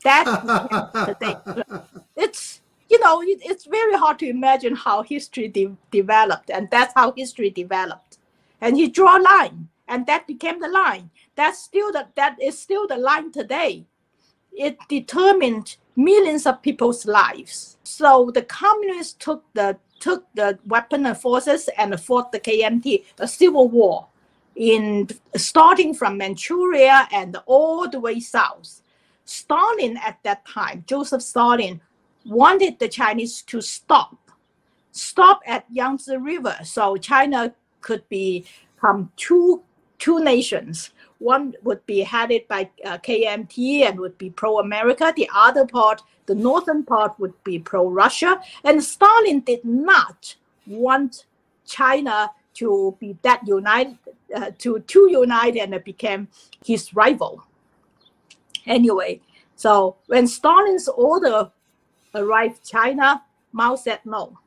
That 0.03 1.15
it's 2.15 2.61
you 2.89 2.99
know 2.99 3.21
it, 3.21 3.39
it's 3.43 3.65
very 3.65 3.95
hard 3.95 4.19
to 4.19 4.29
imagine 4.29 4.75
how 4.75 5.03
history 5.03 5.47
de- 5.47 5.77
developed, 5.91 6.49
and 6.49 6.69
that's 6.71 6.93
how 6.95 7.13
history 7.13 7.49
developed. 7.49 8.17
And 8.61 8.77
he 8.77 8.87
draw 8.89 9.17
a 9.17 9.21
line 9.21 9.69
and 9.91 10.05
that 10.05 10.25
became 10.25 10.59
the 10.59 10.69
line. 10.69 11.09
That's 11.35 11.59
still 11.59 11.91
the, 11.91 12.07
that 12.15 12.41
is 12.41 12.57
still 12.57 12.87
the 12.87 12.95
line 12.95 13.31
today. 13.31 13.85
It 14.53 14.77
determined 14.87 15.75
millions 15.97 16.45
of 16.45 16.61
people's 16.61 17.05
lives. 17.05 17.77
So 17.83 18.31
the 18.33 18.43
communists 18.43 19.13
took 19.13 19.43
the 19.53 19.77
took 19.99 20.25
the 20.33 20.57
weapon 20.65 21.05
and 21.05 21.17
forces 21.17 21.69
and 21.77 21.99
fought 21.99 22.31
the 22.31 22.39
kmt 22.39 23.05
a 23.19 23.27
civil 23.27 23.69
war 23.69 24.07
in 24.55 25.07
starting 25.35 25.93
from 25.93 26.17
manchuria 26.17 27.07
and 27.11 27.37
all 27.45 27.87
the 27.87 27.99
way 27.99 28.19
south 28.19 28.80
stalin 29.25 29.97
at 29.97 30.19
that 30.23 30.45
time 30.45 30.83
joseph 30.87 31.21
stalin 31.21 31.79
wanted 32.25 32.77
the 32.79 32.87
chinese 32.87 33.41
to 33.41 33.61
stop 33.61 34.17
stop 34.91 35.41
at 35.45 35.65
yangtze 35.69 36.15
river 36.17 36.55
so 36.63 36.97
china 36.97 37.53
could 37.81 38.07
be 38.09 38.45
become 38.81 39.11
two 39.15 39.61
two 40.01 40.23
nations. 40.23 40.89
One 41.19 41.53
would 41.61 41.85
be 41.85 41.99
headed 42.01 42.47
by 42.47 42.71
uh, 42.83 42.97
KMT 42.97 43.87
and 43.87 43.99
would 43.99 44.17
be 44.17 44.31
pro-America. 44.31 45.13
The 45.15 45.29
other 45.33 45.67
part, 45.67 46.01
the 46.25 46.33
northern 46.33 46.83
part, 46.83 47.19
would 47.19 47.35
be 47.43 47.59
pro-Russia. 47.59 48.41
And 48.63 48.83
Stalin 48.83 49.41
did 49.41 49.63
not 49.63 50.35
want 50.65 51.25
China 51.67 52.31
to 52.55 52.97
be 52.99 53.15
that 53.21 53.47
united, 53.47 53.99
uh, 54.35 54.49
to 54.57 54.79
to 54.79 54.99
unite, 55.11 55.55
and 55.55 55.73
it 55.75 55.85
became 55.85 56.27
his 56.65 56.93
rival. 56.95 57.43
Anyway, 58.65 59.21
so 59.55 59.97
when 60.07 60.27
Stalin's 60.27 60.87
order 60.87 61.51
arrived 62.15 62.67
China, 62.67 63.23
Mao 63.51 63.75
said 63.75 63.99
no, 64.05 64.37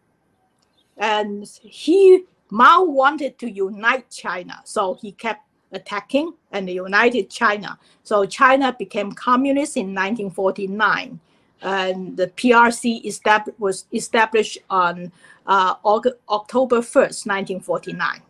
and 0.96 1.46
he 1.62 2.24
Mao 2.50 2.84
wanted 2.84 3.38
to 3.38 3.50
unite 3.50 4.10
China, 4.10 4.60
so 4.64 4.94
he 4.94 5.12
kept 5.12 5.42
attacking 5.72 6.32
and 6.52 6.70
united 6.70 7.28
China. 7.28 7.78
So 8.02 8.24
China 8.24 8.74
became 8.78 9.12
communist 9.12 9.76
in 9.76 9.88
1949, 9.88 11.20
and 11.62 12.16
the 12.16 12.28
PRC 12.28 13.58
was 13.58 13.86
established 13.92 14.58
on 14.70 15.10
uh, 15.46 15.74
August, 15.82 16.16
October 16.28 16.78
1st, 16.78 17.26
1949. 17.26 18.20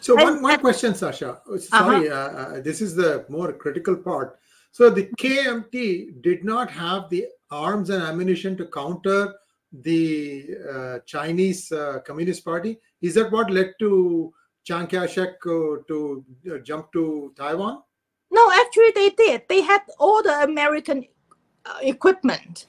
So 0.00 0.16
and, 0.16 0.24
one, 0.24 0.42
one 0.42 0.60
question, 0.60 0.94
Sasha. 0.94 1.40
Oh, 1.48 1.56
sorry, 1.56 2.08
uh-huh. 2.08 2.16
uh, 2.16 2.56
uh, 2.56 2.60
this 2.60 2.80
is 2.80 2.94
the 2.94 3.24
more 3.28 3.52
critical 3.52 3.96
part. 3.96 4.38
So 4.76 4.90
the 4.90 5.06
KMT 5.18 6.20
did 6.20 6.44
not 6.44 6.70
have 6.70 7.08
the 7.08 7.28
arms 7.50 7.88
and 7.88 8.02
ammunition 8.02 8.58
to 8.58 8.66
counter 8.66 9.32
the 9.72 10.54
uh, 10.70 10.98
Chinese 11.06 11.72
uh, 11.72 12.00
Communist 12.04 12.44
Party. 12.44 12.78
Is 13.00 13.14
that 13.14 13.32
what 13.32 13.50
led 13.50 13.72
to 13.78 14.34
Chiang 14.64 14.86
Kai-shek 14.86 15.30
uh, 15.46 15.80
to 15.88 16.22
uh, 16.52 16.58
jump 16.58 16.92
to 16.92 17.32
Taiwan? 17.38 17.84
No, 18.30 18.52
actually 18.52 18.90
they 18.94 19.08
did. 19.16 19.44
They 19.48 19.62
had 19.62 19.80
all 19.98 20.22
the 20.22 20.42
American 20.42 21.06
uh, 21.64 21.78
equipment. 21.80 22.66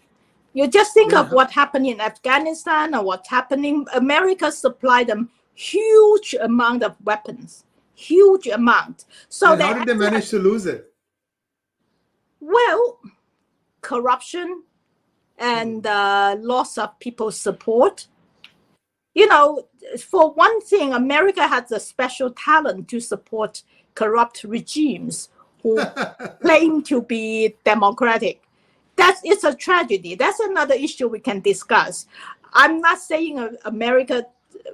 You 0.53 0.69
just 0.69 0.93
think 0.93 1.11
yeah. 1.11 1.19
of 1.19 1.33
what 1.33 1.51
happened 1.51 1.87
in 1.87 1.99
Afghanistan 1.99 2.95
or 2.95 3.03
what's 3.03 3.27
happening. 3.27 3.85
America 3.93 4.49
supplied 4.49 5.07
them 5.07 5.29
huge 5.55 6.37
amount 6.39 6.83
of 6.83 6.95
weapons, 7.03 7.65
huge 7.95 8.47
amount. 8.47 9.03
So 9.27 9.57
how 9.57 9.73
did 9.73 9.89
they 9.89 9.93
manage 9.93 10.29
to 10.29 10.39
lose 10.39 10.67
it? 10.67 10.86
Well, 12.47 12.99
corruption, 13.81 14.63
and 15.37 15.85
uh, 15.85 16.37
loss 16.39 16.77
of 16.77 16.97
people's 16.97 17.37
support. 17.37 18.07
You 19.13 19.27
know, 19.27 19.67
for 19.99 20.31
one 20.31 20.61
thing, 20.61 20.93
America 20.93 21.45
has 21.45 21.73
a 21.73 21.79
special 21.79 22.31
talent 22.31 22.87
to 22.87 23.01
support 23.01 23.63
corrupt 23.95 24.45
regimes 24.45 25.27
who 25.61 25.83
claim 26.41 26.83
to 26.83 27.01
be 27.01 27.55
democratic. 27.65 28.41
That's 28.95 29.19
it's 29.25 29.43
a 29.43 29.53
tragedy. 29.53 30.15
That's 30.15 30.39
another 30.39 30.75
issue 30.75 31.09
we 31.09 31.19
can 31.19 31.41
discuss. 31.41 32.05
I'm 32.53 32.79
not 32.79 32.99
saying 32.99 33.57
America. 33.65 34.25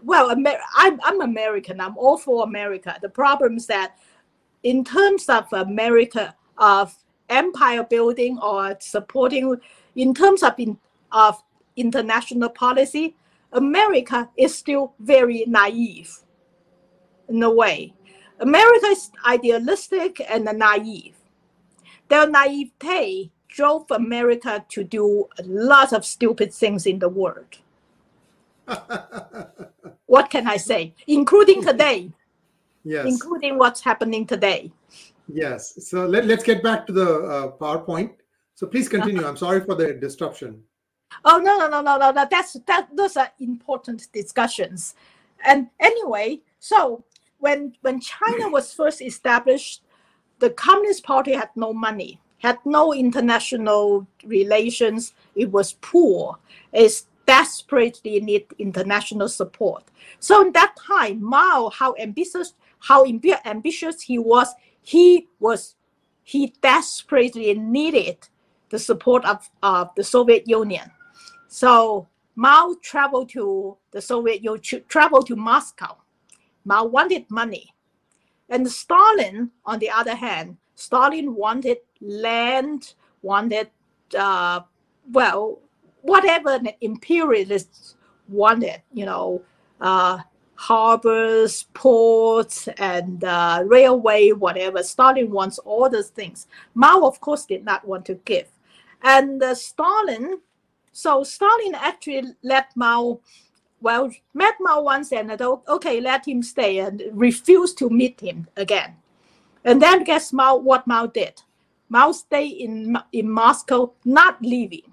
Well, 0.03 0.31
Amer- 0.31 0.61
I'm, 0.75 0.99
I'm 1.03 1.21
American. 1.21 1.81
I'm 1.81 1.97
all 1.97 2.19
for 2.19 2.43
America. 2.43 2.99
The 3.01 3.09
problem 3.09 3.57
is 3.57 3.65
that, 3.65 3.97
in 4.61 4.83
terms 4.83 5.27
of 5.27 5.51
America 5.51 6.35
of 6.59 6.95
empire 7.33 7.83
building 7.83 8.37
or 8.41 8.77
supporting 8.79 9.57
in 9.95 10.13
terms 10.13 10.43
of, 10.43 10.53
in, 10.57 10.77
of 11.11 11.41
international 11.75 12.49
policy, 12.49 13.15
America 13.51 14.29
is 14.37 14.55
still 14.55 14.93
very 14.99 15.45
naive 15.47 16.19
in 17.29 17.43
a 17.43 17.49
way. 17.49 17.93
America 18.39 18.87
is 18.87 19.11
idealistic 19.25 20.21
and 20.29 20.45
naive. 20.45 21.15
Their 22.09 22.29
naivete 22.29 23.31
drove 23.47 23.89
America 23.91 24.65
to 24.69 24.83
do 24.83 25.27
a 25.39 25.43
lot 25.43 25.93
of 25.93 26.05
stupid 26.05 26.53
things 26.53 26.85
in 26.85 26.99
the 26.99 27.09
world. 27.09 27.57
what 30.07 30.29
can 30.29 30.47
I 30.47 30.57
say? 30.57 30.93
Including 31.07 31.63
today. 31.63 32.11
Yes. 32.83 33.05
Including 33.05 33.57
what's 33.57 33.81
happening 33.81 34.25
today. 34.25 34.71
Yes. 35.27 35.87
So 35.89 36.05
let, 36.05 36.25
let's 36.25 36.43
get 36.43 36.63
back 36.63 36.85
to 36.87 36.93
the 36.93 37.19
uh, 37.23 37.51
PowerPoint. 37.57 38.11
So 38.55 38.67
please 38.67 38.87
continue. 38.89 39.25
I'm 39.25 39.37
sorry 39.37 39.61
for 39.61 39.75
the 39.75 39.93
disruption. 39.93 40.61
Oh 41.25 41.37
no 41.37 41.57
no 41.57 41.69
no 41.69 41.81
no 41.81 41.97
no! 41.97 42.11
no. 42.11 42.27
That's 42.29 42.53
that. 42.65 42.89
Those 42.95 43.17
are 43.17 43.31
important 43.39 44.11
discussions. 44.11 44.95
And 45.45 45.69
anyway, 45.79 46.41
so 46.59 47.03
when 47.39 47.75
when 47.81 47.99
China 47.99 48.49
was 48.49 48.73
first 48.73 49.01
established, 49.01 49.83
the 50.39 50.49
Communist 50.51 51.03
Party 51.03 51.33
had 51.33 51.49
no 51.55 51.73
money, 51.73 52.19
had 52.39 52.57
no 52.65 52.93
international 52.93 54.07
relations. 54.25 55.13
It 55.35 55.51
was 55.51 55.73
poor. 55.73 56.37
It 56.71 57.03
desperately 57.25 58.19
need 58.19 58.45
international 58.59 59.29
support. 59.29 59.83
So 60.19 60.41
in 60.41 60.51
that 60.53 60.75
time, 60.75 61.23
Mao, 61.23 61.71
how 61.73 61.95
ambitious, 61.99 62.53
how 62.79 63.05
ambitious 63.45 64.01
he 64.01 64.19
was, 64.19 64.49
he 64.83 65.27
was, 65.39 65.75
he 66.23 66.53
desperately 66.61 67.53
needed 67.55 68.17
the 68.69 68.79
support 68.79 69.25
of, 69.25 69.49
of 69.61 69.89
the 69.95 70.03
Soviet 70.03 70.47
Union. 70.47 70.91
So 71.47 72.07
Mao 72.35 72.75
traveled 72.81 73.29
to 73.29 73.77
the 73.91 74.01
Soviet 74.01 74.43
Union, 74.43 74.61
traveled 74.87 75.27
to 75.27 75.35
Moscow. 75.35 75.97
Mao 76.65 76.85
wanted 76.85 77.29
money. 77.29 77.73
And 78.49 78.69
Stalin, 78.69 79.51
on 79.65 79.79
the 79.79 79.89
other 79.89 80.15
hand, 80.15 80.57
Stalin 80.75 81.35
wanted 81.35 81.77
land, 82.01 82.93
wanted, 83.21 83.69
uh, 84.17 84.61
well, 85.11 85.59
whatever 86.01 86.59
the 86.59 86.75
imperialists 86.81 87.95
wanted, 88.27 88.81
you 88.93 89.05
know, 89.05 89.41
uh, 89.79 90.17
harbors, 90.55 91.63
ports, 91.73 92.67
and 92.77 93.23
uh, 93.23 93.63
railway, 93.65 94.31
whatever. 94.31 94.83
Stalin 94.83 95.31
wants 95.31 95.57
all 95.59 95.89
those 95.89 96.09
things. 96.09 96.47
Mao, 96.73 97.03
of 97.03 97.19
course, 97.19 97.45
did 97.45 97.65
not 97.65 97.85
want 97.87 98.05
to 98.05 98.15
give. 98.25 98.47
And 99.01 99.41
uh, 99.43 99.55
Stalin, 99.55 100.39
so 100.91 101.23
Stalin 101.23 101.75
actually 101.75 102.35
let 102.43 102.75
Mao, 102.75 103.19
well, 103.81 104.11
met 104.33 104.55
Mao 104.59 104.81
once 104.81 105.11
and 105.11 105.29
said, 105.29 105.41
okay, 105.41 105.99
let 105.99 106.27
him 106.27 106.41
stay 106.41 106.79
and 106.79 107.03
refused 107.11 107.77
to 107.79 107.89
meet 107.89 108.19
him 108.21 108.47
again. 108.55 108.95
And 109.65 109.81
then 109.81 110.03
guess 110.03 110.31
Mao 110.31 110.57
what 110.57 110.87
Mao 110.87 111.07
did? 111.07 111.41
Mao 111.89 112.11
stayed 112.11 112.57
in 112.57 112.97
in 113.11 113.29
Moscow, 113.29 113.93
not 114.03 114.41
leaving 114.41 114.91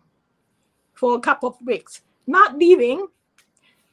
for 0.94 1.16
a 1.16 1.20
couple 1.20 1.48
of 1.48 1.56
weeks, 1.64 2.02
not 2.26 2.58
leaving. 2.58 3.06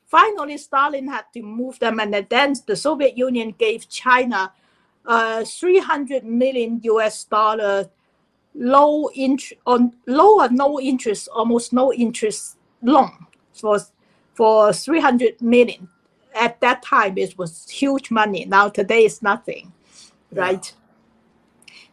Finally, 0.08 0.58
Stalin 0.58 1.08
had 1.08 1.26
to 1.34 1.42
move 1.42 1.78
them, 1.80 2.00
and 2.00 2.14
then 2.30 2.54
the 2.66 2.76
Soviet 2.76 3.18
Union 3.18 3.54
gave 3.58 3.90
China 3.90 4.54
uh, 5.06 5.44
300 5.44 6.24
million 6.24 6.80
US 6.84 7.26
dollar 7.26 7.90
low 8.56 9.10
interest 9.14 9.62
on 9.66 9.94
low 10.06 10.40
or 10.40 10.50
no 10.50 10.80
interest, 10.80 11.28
almost 11.34 11.74
no 11.74 11.92
interest 11.94 12.58
loan 12.82 13.28
for 13.54 13.80
for 14.34 14.72
300 14.72 15.42
million. 15.42 15.90
At 16.34 16.62
that 16.62 16.84
time, 16.84 17.18
it 17.18 17.38
was 17.38 17.68
huge 17.70 18.10
money. 18.10 18.46
Now 18.46 18.70
today 18.70 19.04
is 19.04 19.22
nothing, 19.22 19.74
yeah. 20.32 20.42
right? 20.42 20.74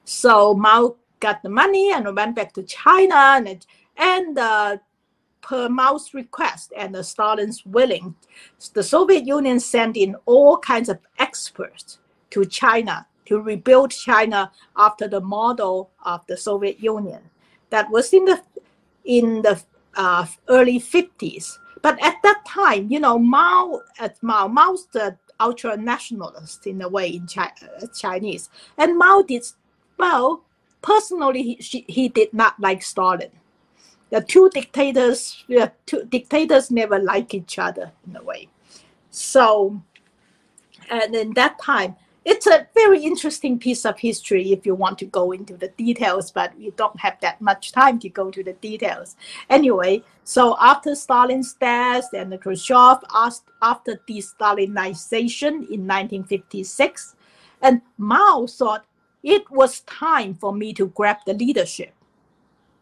So 0.05 0.55
Mao 0.55 0.97
got 1.19 1.43
the 1.43 1.49
money 1.49 1.91
and 1.93 2.15
went 2.15 2.37
back 2.37 2.53
to 2.53 2.63
China 2.63 3.15
and 3.15 3.67
and 3.97 4.39
uh, 4.39 4.77
per 5.45 5.69
Mao's 5.69 6.15
request 6.15 6.73
and 6.75 6.95
the 6.95 7.05
Stalin's 7.05 7.65
willing, 7.67 8.15
the 8.73 8.83
Soviet 8.83 9.27
Union 9.27 9.61
sent 9.61 9.95
in 9.95 10.17
all 10.25 10.57
kinds 10.57 10.89
of 10.89 10.99
experts 11.19 11.99
to 12.31 12.47
China 12.47 13.07
to 13.27 13.41
rebuild 13.41 13.91
China 13.91 14.51
after 14.77 15.07
the 15.07 15.21
model 15.21 15.91
of 16.05 16.23
the 16.29 16.37
Soviet 16.37 16.83
Union. 16.83 17.21
That 17.69 17.91
was 17.91 18.13
in 18.15 18.25
the 18.25 18.41
in 19.05 19.43
the 19.43 19.63
uh, 19.97 20.27
early 20.49 20.81
50s. 20.81 21.59
But 21.83 22.03
at 22.03 22.17
that 22.23 22.43
time, 22.47 22.91
you 22.91 22.99
know, 22.99 23.19
Mao 23.19 23.83
at 23.99 24.17
Mao, 24.23 24.49
Mao's 24.49 24.87
the 24.93 25.19
ultra 25.39 25.77
nationalist 25.77 26.67
in 26.67 26.81
a 26.81 26.89
way 26.89 27.09
in 27.09 27.29
uh, 27.37 27.51
Chinese, 27.95 28.49
and 28.79 28.97
Mao 28.97 29.23
did 29.23 29.45
well. 29.99 30.43
Personally, 30.81 31.57
he, 31.61 31.85
he 31.89 32.09
did 32.09 32.33
not 32.33 32.59
like 32.61 32.83
Stalin. 32.83 33.31
The 34.15 34.21
two 34.21 34.49
dictators, 34.55 35.45
two 35.87 36.05
dictators 36.05 36.71
never 36.71 37.01
like 37.01 37.35
each 37.35 37.59
other 37.59 37.91
in 38.07 38.15
a 38.15 38.23
way. 38.23 38.49
So, 39.11 39.83
and 40.89 41.17
in 41.17 41.35
that 41.35 41.61
time, 41.61 41.97
it's 42.25 42.47
a 42.47 42.69
very 42.77 43.03
interesting 43.03 43.59
piece 43.59 43.85
of 43.85 43.99
history 43.99 44.53
if 44.53 44.65
you 44.65 44.77
want 44.77 44.99
to 45.01 45.05
go 45.07 45.33
into 45.33 45.57
the 45.57 45.67
details, 45.67 46.31
but 46.31 46.57
we 46.57 46.71
don't 46.71 47.01
have 47.01 47.19
that 47.23 47.41
much 47.41 47.73
time 47.73 47.99
to 47.99 48.09
go 48.09 48.31
to 48.31 48.45
the 48.45 48.53
details. 48.53 49.17
Anyway, 49.51 50.05
so 50.23 50.57
after 50.61 50.95
Stalin's 50.95 51.55
death 51.55 52.09
and 52.15 52.31
the 52.31 52.39
Khrushchev 52.39 52.99
after 53.63 54.01
de-Stalinization 54.07 55.67
in 55.75 55.89
1956, 55.89 57.17
and 57.63 57.83
Mao 57.99 58.47
thought 58.49 58.85
it 59.25 59.51
was 59.51 59.81
time 59.81 60.35
for 60.35 60.55
me 60.55 60.73
to 60.75 60.87
grab 60.87 61.17
the 61.27 61.35
leadership 61.35 61.93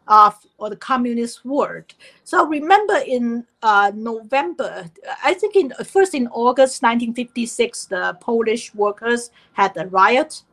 of 0.07 0.35
or 0.57 0.69
the 0.69 0.75
communist 0.75 1.45
world. 1.45 1.93
So 2.23 2.45
remember 2.45 2.97
in 3.05 3.45
uh, 3.61 3.91
November, 3.95 4.89
I 5.23 5.33
think 5.33 5.55
in 5.55 5.73
first 5.85 6.13
in 6.13 6.27
August 6.27 6.81
1956, 6.83 7.85
the 7.85 8.17
Polish 8.19 8.73
workers 8.73 9.31
had 9.53 9.75
a 9.77 9.87
riot 9.87 10.43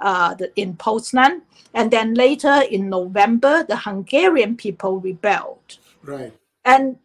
uh, 0.00 0.34
in 0.56 0.74
Poznan, 0.74 1.42
and 1.74 1.90
then 1.90 2.14
later 2.14 2.62
in 2.70 2.90
November, 2.90 3.64
the 3.64 3.76
Hungarian 3.76 4.56
people 4.56 5.00
rebelled. 5.00 5.78
Right. 6.02 6.32
And 6.64 6.96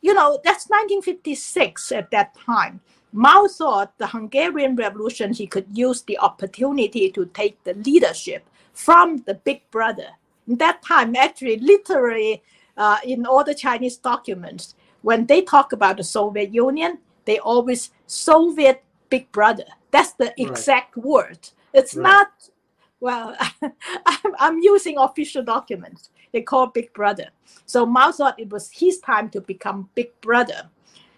you 0.00 0.14
know 0.14 0.38
that's 0.44 0.68
1956 0.68 1.92
at 1.92 2.10
that 2.10 2.34
time. 2.34 2.80
Mao 3.12 3.46
thought 3.46 3.96
the 3.98 4.08
Hungarian 4.08 4.76
Revolution 4.76 5.32
he 5.32 5.46
could 5.46 5.66
use 5.72 6.02
the 6.02 6.18
opportunity 6.18 7.10
to 7.10 7.26
take 7.26 7.62
the 7.64 7.74
leadership 7.74 8.44
from 8.74 9.18
the 9.26 9.34
big 9.34 9.62
brother 9.70 10.08
that 10.46 10.82
time, 10.82 11.16
actually, 11.16 11.58
literally, 11.58 12.42
uh, 12.76 12.98
in 13.04 13.26
all 13.26 13.42
the 13.42 13.54
Chinese 13.54 13.96
documents, 13.96 14.74
when 15.02 15.26
they 15.26 15.42
talk 15.42 15.72
about 15.72 15.96
the 15.96 16.04
Soviet 16.04 16.52
Union, 16.52 16.98
they 17.24 17.38
always 17.38 17.90
Soviet 18.06 18.82
Big 19.08 19.30
Brother. 19.32 19.64
That's 19.90 20.12
the 20.12 20.34
exact 20.40 20.96
right. 20.96 21.04
word. 21.06 21.48
It's 21.72 21.94
right. 21.94 22.02
not. 22.02 22.50
Well, 23.00 23.36
I'm, 24.06 24.34
I'm 24.38 24.58
using 24.58 24.98
official 24.98 25.42
documents. 25.42 26.10
They 26.32 26.42
call 26.42 26.68
Big 26.68 26.92
Brother. 26.92 27.28
So 27.66 27.86
Mao 27.86 28.12
thought 28.12 28.38
it 28.38 28.50
was 28.50 28.70
his 28.70 28.98
time 28.98 29.30
to 29.30 29.40
become 29.40 29.88
Big 29.94 30.18
Brother. 30.20 30.70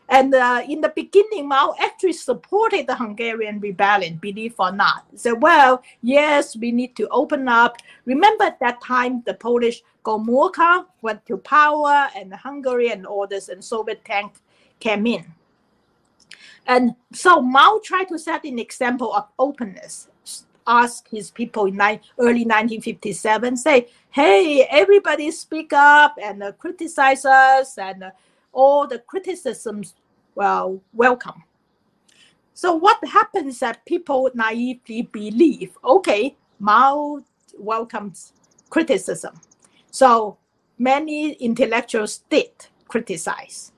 And 0.09 0.35
uh, 0.35 0.63
in 0.67 0.81
the 0.81 0.89
beginning, 0.89 1.49
Mao 1.49 1.75
actually 1.79 2.15
supported 2.15 2.87
the 2.87 2.97
Hungarian 2.97 3.61
rebellion, 3.61 4.17
believe 4.17 4.55
or 4.59 4.73
not. 4.73 5.05
He 5.11 5.19
said, 5.19 5.43
well, 5.43 5.83
yes, 6.01 6.57
we 6.57 6.73
need 6.73 6.97
to 6.97 7.09
open 7.09 7.47
up. 7.47 7.77
Remember 8.07 8.45
at 8.45 8.59
that 8.61 8.81
time, 8.81 9.23
the 9.27 9.35
Polish 9.35 9.83
Gomulka 10.05 10.87
went 11.03 11.27
to 11.27 11.37
power 11.37 12.09
and 12.17 12.33
Hungary 12.33 12.91
and 12.91 13.07
all 13.07 13.27
this, 13.27 13.51
and 13.51 13.63
Soviet 13.63 14.03
tank 14.05 14.33
came 14.81 15.07
in. 15.07 15.27
And 16.67 16.95
so 17.13 17.43
Mao 17.43 17.81
tried 17.85 18.09
to 18.09 18.19
set 18.19 18.45
an 18.45 18.59
example 18.59 19.13
of 19.15 19.29
openness. 19.39 20.09
Ask 20.67 21.09
his 21.09 21.31
people 21.31 21.67
in 21.67 21.81
early 22.19 22.45
1957, 22.45 23.57
say, 23.57 23.89
hey, 24.11 24.67
everybody 24.71 25.31
speak 25.31 25.73
up 25.73 26.17
and 26.23 26.43
uh, 26.43 26.53
criticize 26.53 27.25
us 27.25 27.79
and 27.79 28.05
uh, 28.05 28.11
all 28.53 28.87
the 28.87 28.99
criticisms 28.99 29.95
well 30.39 30.81
welcome. 30.95 31.43
So 32.55 32.75
what 32.75 33.05
happens 33.05 33.59
that 33.59 33.85
people 33.85 34.31
naively 34.35 35.03
believe, 35.03 35.77
okay, 35.85 36.37
Mao 36.61 37.23
welcomes 37.59 38.33
criticism. 38.71 39.35
So 39.91 40.39
many 40.79 41.33
intellectuals 41.33 42.23
did 42.31 42.53
criticize. 42.87 43.73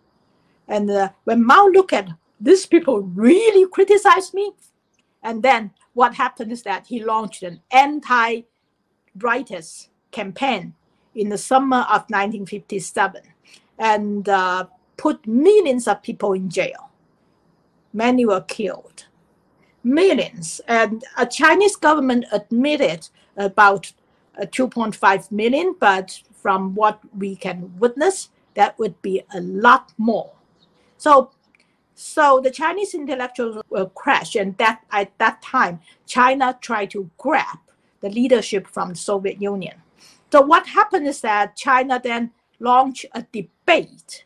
And 0.68 0.90
uh, 0.90 1.08
when 1.24 1.44
Mao 1.44 1.66
looked 1.66 1.94
at 1.94 2.10
these 2.38 2.66
people 2.66 3.00
really 3.00 3.66
criticize 3.70 4.34
me, 4.34 4.52
and 5.22 5.42
then 5.42 5.70
what 5.94 6.14
happened 6.14 6.52
is 6.52 6.62
that 6.62 6.86
he 6.86 7.02
launched 7.02 7.42
an 7.42 7.62
anti-writers 7.70 9.88
campaign 10.10 10.74
in 11.14 11.30
the 11.30 11.38
summer 11.38 11.86
of 11.88 12.04
1957 12.08 13.22
and 13.78 14.28
uh, 14.28 14.66
put 15.00 15.26
millions 15.26 15.88
of 15.88 16.02
people 16.02 16.34
in 16.34 16.50
jail. 16.50 16.90
Many 17.94 18.26
were 18.26 18.42
killed. 18.42 19.06
Millions. 19.82 20.60
And 20.68 21.02
a 21.16 21.24
Chinese 21.24 21.74
government 21.74 22.26
admitted 22.32 23.08
about 23.38 23.94
uh, 24.38 24.44
2.5 24.44 25.32
million, 25.32 25.74
but 25.80 26.20
from 26.34 26.74
what 26.74 27.00
we 27.16 27.34
can 27.34 27.72
witness, 27.78 28.28
that 28.52 28.78
would 28.78 29.00
be 29.00 29.22
a 29.34 29.40
lot 29.40 29.90
more. 29.96 30.32
So, 30.98 31.30
so 31.94 32.42
the 32.44 32.50
Chinese 32.50 32.92
intellectuals 32.92 33.62
will 33.70 33.88
crash, 33.88 34.34
and 34.36 34.54
that 34.58 34.82
at 34.90 35.16
that 35.16 35.40
time, 35.40 35.80
China 36.06 36.58
tried 36.60 36.90
to 36.90 37.08
grab 37.16 37.58
the 38.02 38.10
leadership 38.10 38.66
from 38.66 38.90
the 38.90 38.96
Soviet 38.96 39.40
Union. 39.40 39.76
So 40.30 40.42
what 40.42 40.66
happened 40.66 41.06
is 41.06 41.22
that 41.22 41.56
China 41.56 41.98
then 42.02 42.32
launched 42.58 43.06
a 43.14 43.24
debate 43.32 44.24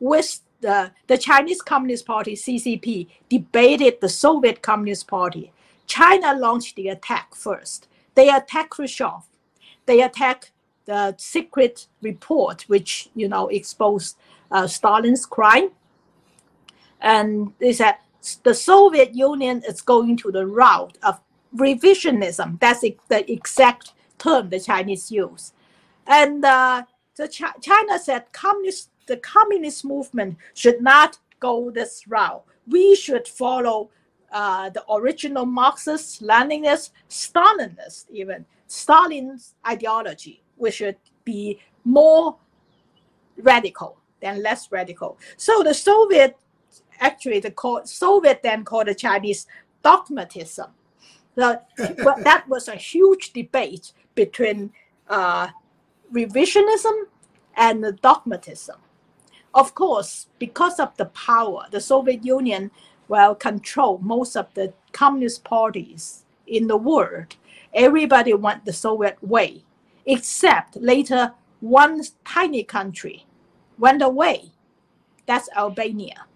with 0.00 0.40
the, 0.60 0.90
the 1.06 1.16
Chinese 1.16 1.62
Communist 1.62 2.06
Party, 2.06 2.34
CCP, 2.34 3.08
debated 3.28 4.00
the 4.00 4.08
Soviet 4.08 4.62
Communist 4.62 5.06
Party. 5.06 5.52
China 5.86 6.34
launched 6.34 6.76
the 6.76 6.88
attack 6.88 7.34
first. 7.34 7.88
They 8.14 8.28
attacked 8.28 8.70
Khrushchev. 8.70 9.22
They 9.86 10.02
attacked 10.02 10.52
the 10.84 11.14
secret 11.18 11.86
report, 12.02 12.62
which 12.68 13.10
you 13.14 13.28
know 13.28 13.48
exposed 13.48 14.16
uh, 14.50 14.66
Stalin's 14.66 15.26
crime. 15.26 15.70
And 17.00 17.52
they 17.58 17.72
said 17.72 17.94
the 18.42 18.54
Soviet 18.54 19.14
Union 19.14 19.62
is 19.66 19.80
going 19.80 20.16
to 20.18 20.30
the 20.30 20.46
route 20.46 20.98
of 21.02 21.20
revisionism. 21.56 22.60
That's 22.60 22.80
the 22.80 23.32
exact 23.32 23.92
term 24.18 24.50
the 24.50 24.60
Chinese 24.60 25.10
use. 25.10 25.52
And 26.06 26.44
uh, 26.44 26.84
so 27.14 27.26
Ch- 27.26 27.60
China 27.60 27.98
said 27.98 28.32
communist, 28.32 28.90
the 29.10 29.16
communist 29.18 29.84
movement 29.84 30.38
should 30.54 30.80
not 30.80 31.18
go 31.40 31.70
this 31.70 32.06
route. 32.06 32.44
We 32.68 32.94
should 32.94 33.26
follow 33.26 33.90
uh, 34.30 34.70
the 34.70 34.84
original 34.88 35.44
Marxist, 35.44 36.22
Leninist, 36.22 36.90
Stalinist, 37.08 38.04
even 38.10 38.46
Stalin's 38.68 39.56
ideology. 39.66 40.42
We 40.56 40.70
should 40.70 40.96
be 41.24 41.58
more 41.84 42.36
radical 43.36 43.98
than 44.22 44.42
less 44.44 44.70
radical. 44.70 45.18
So 45.36 45.64
the 45.64 45.74
Soviet, 45.74 46.36
actually, 47.00 47.40
the 47.40 47.52
Soviet 47.84 48.40
then 48.44 48.64
called 48.64 48.86
the 48.86 48.94
Chinese 48.94 49.46
dogmatism. 49.82 50.70
So, 51.36 51.60
that 51.78 52.44
was 52.48 52.68
a 52.68 52.76
huge 52.76 53.32
debate 53.32 53.92
between 54.14 54.72
uh, 55.08 55.48
revisionism 56.12 57.06
and 57.56 57.98
dogmatism. 58.02 58.76
Of 59.54 59.74
course, 59.74 60.28
because 60.38 60.78
of 60.78 60.96
the 60.96 61.06
power, 61.06 61.66
the 61.70 61.80
Soviet 61.80 62.24
Union 62.24 62.70
well 63.08 63.34
control 63.34 63.98
most 63.98 64.36
of 64.36 64.46
the 64.54 64.72
communist 64.92 65.42
parties 65.42 66.24
in 66.46 66.68
the 66.68 66.76
world. 66.76 67.36
Everybody 67.74 68.34
went 68.34 68.64
the 68.64 68.72
Soviet 68.72 69.18
way, 69.22 69.64
except 70.06 70.76
later 70.76 71.34
one 71.60 72.02
tiny 72.24 72.62
country 72.62 73.26
went 73.78 74.02
away. 74.02 74.52
That's 75.26 75.48
Albania. 75.56 76.26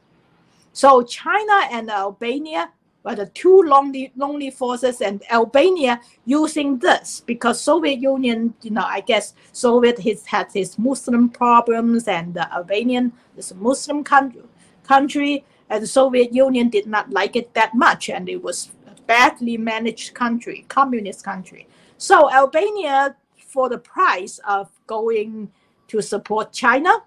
So 0.72 1.02
China 1.02 1.68
and 1.70 1.90
Albania 1.90 2.72
were 3.04 3.14
the 3.14 3.26
two 3.26 3.62
lonely, 3.62 4.12
lonely 4.16 4.50
forces, 4.50 5.00
and 5.00 5.22
Albania 5.30 6.00
using 6.24 6.78
this 6.78 7.22
because 7.26 7.60
Soviet 7.60 8.00
Union, 8.00 8.54
you 8.62 8.70
know, 8.70 8.84
I 8.84 9.00
guess 9.00 9.34
Soviet 9.52 9.98
has 10.00 10.24
had 10.26 10.50
his 10.52 10.78
Muslim 10.78 11.28
problems, 11.28 12.08
and 12.08 12.34
the 12.34 12.52
Albanian 12.52 13.12
is 13.36 13.50
a 13.50 13.54
Muslim 13.54 14.02
country, 14.02 14.42
country, 14.82 15.44
and 15.68 15.82
the 15.82 15.86
Soviet 15.86 16.32
Union 16.34 16.70
did 16.70 16.86
not 16.86 17.10
like 17.10 17.36
it 17.36 17.52
that 17.54 17.74
much, 17.74 18.08
and 18.08 18.28
it 18.28 18.42
was 18.42 18.70
badly 19.06 19.58
managed 19.58 20.14
country, 20.14 20.64
communist 20.68 21.24
country. 21.24 21.66
So 21.98 22.30
Albania, 22.32 23.16
for 23.36 23.68
the 23.68 23.78
price 23.78 24.40
of 24.48 24.70
going 24.86 25.50
to 25.88 26.00
support 26.00 26.52
China, 26.52 27.02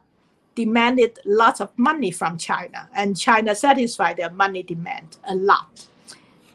demanded 0.58 1.20
lots 1.24 1.62
of 1.62 1.70
money 1.78 2.10
from 2.10 2.38
China, 2.38 2.90
and 2.96 3.16
China 3.16 3.54
satisfied 3.54 4.18
their 4.18 4.32
money 4.32 4.64
demand 4.64 5.18
a 5.30 5.36
lot. 5.36 5.88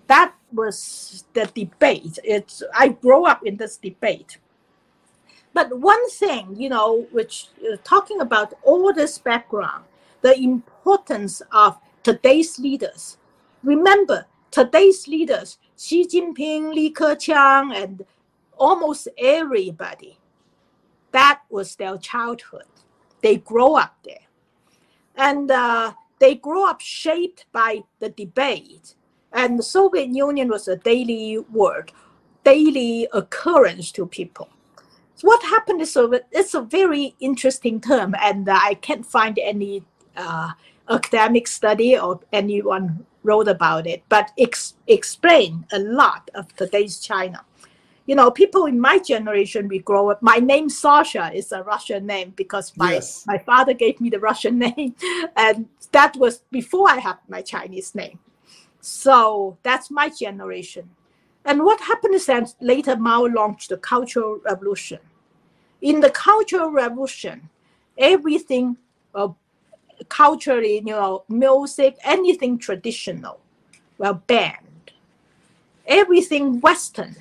That 0.09 0.35
was 0.53 1.25
the 1.33 1.47
debate. 1.55 2.19
It's 2.25 2.63
I 2.75 2.89
grew 2.89 3.25
up 3.25 3.47
in 3.47 3.57
this 3.57 3.77
debate. 3.77 4.39
But 5.55 5.79
one 5.79 6.11
thing, 6.11 6.57
you 6.59 6.69
know, 6.69 7.07
which 7.13 7.49
uh, 7.63 7.77
talking 7.85 8.21
about 8.21 8.55
all 8.65 8.93
this 8.93 9.19
background, 9.19 9.85
the 10.23 10.37
importance 10.37 11.43
of 11.53 11.79
today's 12.03 12.59
leaders. 12.59 13.19
Remember, 13.63 14.27
today's 14.51 15.07
leaders, 15.07 15.59
Xi 15.79 16.07
Jinping, 16.07 16.75
Li 16.75 16.93
Keqiang, 16.93 17.73
and 17.81 18.05
almost 18.57 19.09
everybody, 19.19 20.19
that 21.13 21.43
was 21.51 21.77
their 21.77 21.97
childhood 21.99 22.73
they 23.23 23.37
grow 23.37 23.77
up 23.77 23.97
there. 24.05 24.19
And 25.17 25.51
uh, 25.51 25.93
they 26.19 26.35
grow 26.35 26.69
up 26.69 26.81
shaped 26.81 27.47
by 27.53 27.83
the 28.01 28.11
debate. 28.11 28.95
And 29.33 29.59
the 29.59 29.63
Soviet 29.63 30.09
Union 30.09 30.49
was 30.49 30.69
a 30.69 30.77
daily 30.77 31.39
word, 31.39 31.93
daily 32.45 33.09
occurrence 33.13 33.91
to 33.93 34.07
people. 34.07 34.49
So 35.15 35.29
what 35.29 35.43
happened 35.43 35.81
is 35.81 35.93
so 35.93 36.13
it's 36.33 36.55
a 36.55 36.61
very 36.61 37.15
interesting 37.21 37.81
term, 37.81 38.15
and 38.21 38.49
I 38.51 38.75
can't 38.75 39.07
find 39.07 39.39
any 39.39 39.85
uh, 40.17 40.51
academic 40.89 41.47
study 41.47 41.97
or 41.99 42.21
anyone 42.33 43.07
wrote 43.23 43.49
about 43.49 43.87
it, 43.87 44.03
but 44.09 44.33
ex- 44.39 44.75
explain 44.89 45.65
a 45.73 45.79
lot 45.79 46.31
of 46.35 46.55
today's 46.57 46.99
China 46.99 47.45
you 48.13 48.17
know, 48.17 48.31
people 48.31 48.67
in 48.67 48.79
my 48.79 48.99
generation, 48.99 49.69
we 49.69 49.79
grow 49.79 50.11
up. 50.11 50.21
My 50.21 50.37
name 50.37 50.69
Sasha 50.69 51.33
is 51.33 51.51
a 51.51 51.63
Russian 51.63 52.05
name 52.05 52.35
because 52.37 52.77
my 52.77 52.93
yes. 52.93 53.25
my 53.27 53.39
father 53.39 53.73
gave 53.73 54.03
me 54.03 54.11
the 54.11 54.19
Russian 54.21 54.59
name, 54.67 54.95
and 55.35 55.67
that 55.93 56.15
was 56.17 56.43
before 56.51 56.91
I 56.91 56.99
had 56.99 57.17
my 57.27 57.41
Chinese 57.41 57.95
name. 57.95 58.19
So 58.83 59.57
that's 59.63 59.91
my 59.91 60.11
generation. 60.11 60.91
And 61.47 61.65
what 61.65 61.81
happened 61.81 62.15
is 62.15 62.27
that 62.27 62.55
later 62.61 62.97
Mao 62.97 63.29
launched 63.29 63.71
the 63.71 63.79
Cultural 63.79 64.41
Revolution. 64.45 64.99
In 65.81 66.01
the 66.01 66.11
Cultural 66.11 66.71
Revolution, 66.71 67.49
everything 67.97 68.77
uh, 69.15 69.29
culturally, 70.11 70.83
you 70.85 70.97
know, 71.01 71.25
music, 71.31 71.97
anything 72.05 72.59
traditional, 72.59 73.41
were 73.97 74.13
banned. 74.13 74.93
Everything 75.87 76.61
Western 76.61 77.17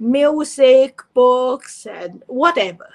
music, 0.00 1.00
books, 1.14 1.86
and 1.86 2.22
whatever. 2.26 2.88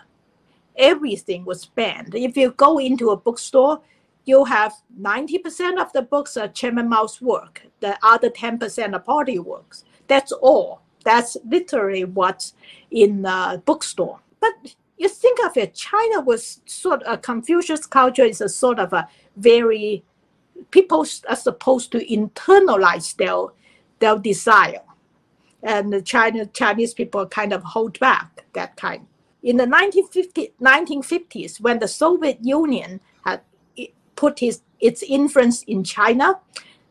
Everything 0.75 1.45
was 1.45 1.65
banned. 1.65 2.15
If 2.15 2.35
you 2.35 2.51
go 2.51 2.79
into 2.79 3.11
a 3.11 3.17
bookstore, 3.17 3.79
you 4.25 4.43
have 4.45 4.73
90% 4.99 5.79
of 5.79 5.93
the 5.93 6.01
books 6.01 6.35
are 6.35 6.47
Chairman 6.47 6.89
Mao's 6.89 7.21
work. 7.21 7.61
The 7.79 7.97
other 8.03 8.29
10% 8.29 8.93
are 8.93 8.99
party 8.99 9.39
works. 9.39 9.85
That's 10.07 10.31
all. 10.31 10.81
That's 11.03 11.37
literally 11.47 12.03
what's 12.03 12.55
in 12.89 13.21
the 13.21 13.61
bookstore. 13.65 14.19
But 14.39 14.53
you 14.97 15.07
think 15.07 15.39
of 15.45 15.55
it, 15.55 15.75
China 15.75 16.21
was 16.21 16.61
sort 16.65 17.03
of 17.03 17.13
a 17.13 17.17
Confucius 17.17 17.85
culture 17.85 18.23
is 18.23 18.41
a 18.41 18.49
sort 18.49 18.79
of 18.79 18.91
a 18.93 19.07
very 19.37 20.03
people 20.71 21.05
are 21.29 21.35
supposed 21.35 21.91
to 21.91 22.05
internalize 22.05 23.15
their 23.15 23.47
their 23.99 24.17
desire 24.17 24.81
and 25.65 25.91
the 25.91 26.01
China, 26.01 26.45
Chinese 26.45 26.93
people 26.93 27.25
kind 27.25 27.51
of 27.51 27.63
hold 27.63 27.99
back 27.99 28.45
that 28.53 28.77
time. 28.77 29.07
In 29.41 29.57
the 29.57 29.65
1950, 29.65 30.53
1950s, 30.61 31.59
when 31.59 31.79
the 31.79 31.87
Soviet 31.87 32.37
Union 32.41 33.01
had 33.25 33.41
put 34.15 34.39
his, 34.39 34.61
its 34.79 35.01
influence 35.03 35.63
in 35.63 35.83
China, 35.83 36.39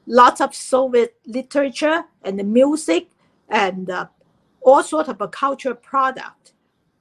lots 0.06 0.40
of 0.40 0.54
Soviet 0.54 1.16
literature 1.24 2.04
and 2.22 2.38
the 2.38 2.44
music 2.44 3.08
and 3.48 3.88
uh, 3.90 4.06
all 4.60 4.82
sort 4.82 5.08
of 5.08 5.20
a 5.20 5.28
cultural 5.28 5.76
product 5.76 6.52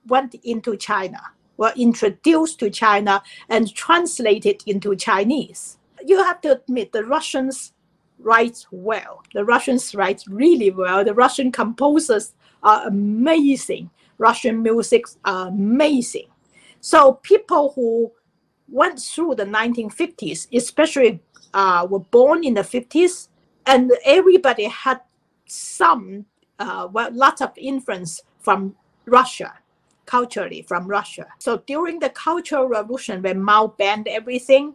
went 0.08 0.36
into 0.44 0.78
China, 0.78 1.22
were 1.58 1.74
introduced 1.76 2.60
to 2.60 2.70
China 2.70 3.24
and 3.50 3.74
translated 3.74 4.62
into 4.68 4.96
Chinese. 4.96 5.80
You 6.06 6.24
have 6.24 6.40
to 6.42 6.52
admit 6.52 6.92
the 6.92 7.04
Russians 7.04 7.74
writes 8.20 8.68
well. 8.72 9.22
The 9.34 9.44
Russians 9.44 9.94
write 9.96 10.24
really 10.28 10.72
well. 10.72 11.04
The 11.04 11.14
Russian 11.14 11.52
composers 11.52 12.34
are 12.64 12.88
amazing. 12.88 13.90
Russian 14.18 14.62
music 14.62 15.06
are 15.26 15.48
amazing. 15.48 16.28
So 16.80 17.14
people 17.24 17.74
who 17.76 18.12
went 18.70 19.00
through 19.00 19.36
the 19.36 19.46
1950s, 19.46 20.48
especially 20.54 21.22
uh, 21.54 21.88
were 21.90 22.00
born 22.00 22.44
in 22.44 22.54
the 22.56 22.62
50s, 22.62 23.30
and 23.66 23.92
everybody 24.06 24.66
had 24.66 25.02
some, 25.46 26.26
uh, 26.60 26.88
well, 26.92 27.10
lots 27.14 27.42
of 27.42 27.52
influence 27.58 28.22
from 28.40 28.76
Russia, 29.06 29.54
culturally 30.06 30.62
from 30.64 30.88
Russia. 30.88 31.28
So 31.40 31.64
during 31.68 32.00
the 32.00 32.10
Cultural 32.10 32.68
Revolution, 32.68 33.22
when 33.22 33.42
Mao 33.42 33.68
banned 33.68 34.08
everything, 34.08 34.74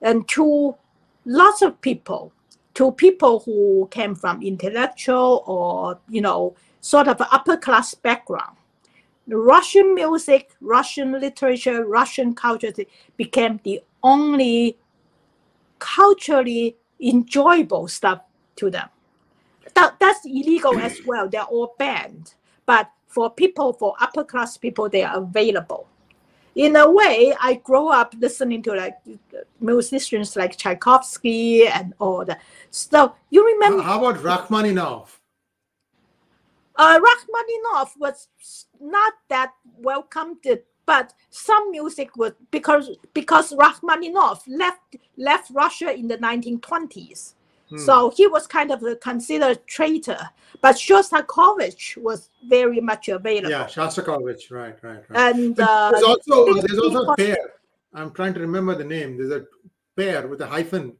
and 0.00 0.26
to 0.28 0.76
lots 1.24 1.62
of 1.62 1.80
people, 1.80 2.32
to 2.78 2.92
people 2.92 3.40
who 3.40 3.88
came 3.90 4.14
from 4.14 4.40
intellectual 4.40 5.42
or 5.46 5.98
you 6.08 6.20
know 6.20 6.54
sort 6.80 7.08
of 7.08 7.20
upper 7.20 7.56
class 7.56 7.92
background. 7.92 8.56
Russian 9.26 9.96
music 9.96 10.52
russian 10.60 11.10
literature 11.20 11.84
russian 11.84 12.34
culture 12.34 12.72
became 13.16 13.58
the 13.64 13.82
only 14.04 14.78
culturally 15.80 16.76
enjoyable 17.00 17.88
stuff 17.88 18.20
to 18.54 18.70
them. 18.70 18.88
That, 19.74 19.96
that's 19.98 20.24
illegal 20.24 20.78
as 20.78 21.00
well. 21.04 21.28
They're 21.28 21.42
all 21.42 21.74
banned. 21.78 22.34
But 22.64 22.92
for 23.08 23.28
people 23.28 23.72
for 23.72 23.94
upper 24.00 24.22
class 24.22 24.56
people 24.56 24.88
they 24.88 25.02
are 25.02 25.18
available 25.18 25.88
in 26.58 26.74
a 26.74 26.90
way, 26.90 27.32
I 27.40 27.54
grow 27.54 27.88
up 27.88 28.14
listening 28.18 28.64
to 28.64 28.74
like 28.74 28.96
musicians 29.60 30.34
like 30.34 30.56
Tchaikovsky 30.56 31.68
and 31.68 31.94
all 32.00 32.24
that. 32.24 32.40
So 32.70 33.14
you 33.30 33.46
remember? 33.46 33.80
How 33.80 34.04
about 34.04 34.24
Rachmaninoff? 34.24 35.20
Uh, 36.74 36.98
Rachmaninoff 37.00 37.96
was 37.96 38.26
not 38.80 39.12
that 39.28 39.52
welcomed, 39.78 40.44
but 40.84 41.14
some 41.30 41.70
music 41.70 42.16
was 42.16 42.32
because 42.50 42.90
because 43.14 43.54
Rachmaninoff 43.54 44.42
left 44.48 44.96
left 45.16 45.52
Russia 45.54 45.92
in 45.92 46.08
the 46.08 46.18
1920s. 46.18 47.34
Hmm. 47.70 47.78
So 47.78 48.10
he 48.10 48.26
was 48.26 48.46
kind 48.46 48.70
of 48.70 48.82
considered 49.00 49.66
traitor. 49.66 50.18
But 50.60 50.76
Shostakovich 50.76 51.96
was 51.98 52.30
very 52.46 52.80
much 52.80 53.08
available. 53.08 53.50
Yeah, 53.50 53.66
Shostakovich, 53.66 54.50
right, 54.50 54.76
right, 54.82 55.02
right. 55.08 55.32
And 55.34 55.58
uh, 55.60 55.90
there's 55.92 56.04
also 56.04 56.54
there's 56.54 56.78
also 56.78 57.12
a 57.12 57.16
pair. 57.16 57.38
I'm 57.94 58.10
trying 58.12 58.34
to 58.34 58.40
remember 58.40 58.74
the 58.74 58.84
name. 58.84 59.16
There's 59.16 59.30
a 59.30 59.46
pair 59.96 60.26
with 60.26 60.40
a 60.40 60.46
hyphen. 60.46 60.94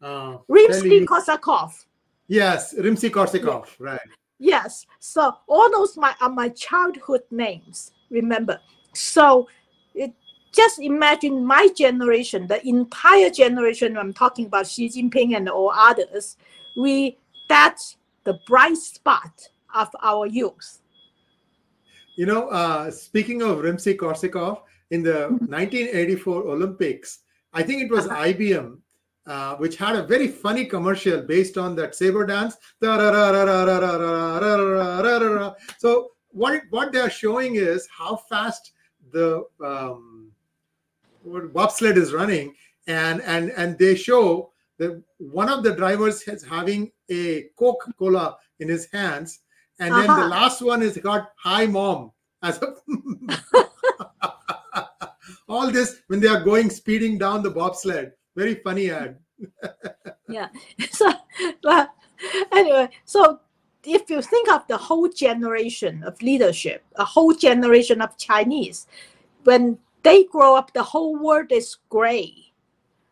Uh, 0.00 0.38
Rimsky 0.48 1.04
Korsakov. 1.04 1.72
Yes, 2.28 2.74
Rimsky 2.74 3.10
Korsakov, 3.10 3.66
yeah. 3.80 3.86
right. 3.86 4.00
Yes. 4.38 4.86
So 4.98 5.32
all 5.48 5.70
those 5.70 5.96
my 5.96 6.14
are 6.20 6.30
my 6.30 6.48
childhood 6.50 7.22
names. 7.30 7.92
Remember. 8.10 8.60
So 8.94 9.48
it 9.94 10.12
just 10.52 10.78
imagine 10.80 11.44
my 11.44 11.68
generation, 11.76 12.46
the 12.46 12.66
entire 12.66 13.30
generation. 13.30 13.96
I'm 13.96 14.12
talking 14.12 14.46
about 14.46 14.66
Xi 14.66 14.88
Jinping 14.88 15.36
and 15.36 15.48
all 15.48 15.72
others. 15.74 16.36
We 16.76 17.18
that's 17.48 17.96
the 18.24 18.38
bright 18.46 18.76
spot 18.76 19.48
of 19.74 19.88
our 20.02 20.26
youth. 20.26 20.80
You 22.16 22.26
know, 22.26 22.48
uh, 22.48 22.90
speaking 22.90 23.42
of 23.42 23.58
Rimsky 23.58 23.96
Korsakov, 23.96 24.62
in 24.90 25.02
the 25.02 25.28
1984 25.48 26.42
Olympics, 26.48 27.20
I 27.52 27.62
think 27.62 27.82
it 27.82 27.90
was 27.90 28.06
Uh-huh. 28.06 28.24
IBM, 28.26 28.78
uh, 29.26 29.56
which 29.56 29.76
had 29.76 29.96
a 29.96 30.02
very 30.02 30.28
funny 30.28 30.64
commercial 30.64 31.20
based 31.22 31.58
on 31.58 31.76
that 31.76 31.94
saber 31.94 32.24
dance. 32.26 32.56
So 35.78 36.10
what 36.30 36.62
what 36.70 36.92
they 36.92 37.00
are 37.00 37.10
showing 37.10 37.56
is 37.56 37.88
how 37.90 38.16
fast 38.16 38.72
the 39.10 39.44
um, 39.64 40.07
bobsled 41.52 41.96
is 41.96 42.12
running, 42.12 42.54
and 42.86 43.20
and 43.22 43.50
and 43.56 43.78
they 43.78 43.94
show 43.94 44.52
that 44.78 45.02
one 45.18 45.48
of 45.48 45.62
the 45.64 45.74
drivers 45.74 46.22
is 46.22 46.44
having 46.44 46.90
a 47.10 47.44
Coca 47.58 47.92
Cola 47.98 48.36
in 48.60 48.68
his 48.68 48.86
hands, 48.92 49.40
and 49.78 49.94
then 49.94 50.06
the 50.06 50.12
Uh-huh. 50.22 50.28
last 50.28 50.62
one 50.62 50.82
is 50.82 50.96
got 50.98 51.30
"Hi 51.44 51.66
Mom" 51.66 52.12
as 52.42 52.60
a 52.62 52.74
all 55.48 55.70
this 55.70 56.00
when 56.08 56.20
they 56.20 56.28
are 56.28 56.42
going 56.44 56.70
speeding 56.70 57.18
down 57.18 57.42
the 57.42 57.50
bobsled. 57.50 58.12
Very 58.36 58.56
funny 58.56 58.90
ad. 58.90 59.18
Yeah. 60.28 60.48
So 60.90 61.10
but 61.62 61.90
anyway 62.52 62.88
so 63.04 63.40
if 63.84 64.10
you 64.10 64.20
think 64.20 64.50
of 64.50 64.66
the 64.66 64.76
whole 64.76 65.08
generation 65.08 66.02
of 66.04 66.20
leadership 66.20 66.82
a 66.96 67.04
whole 67.04 67.32
generation 67.32 68.02
of 68.02 68.18
chinese 68.18 68.86
when 69.44 69.78
they 70.08 70.24
grow 70.24 70.56
up 70.56 70.72
the 70.72 70.82
whole 70.82 71.16
world 71.18 71.52
is 71.52 71.76
gray 71.90 72.32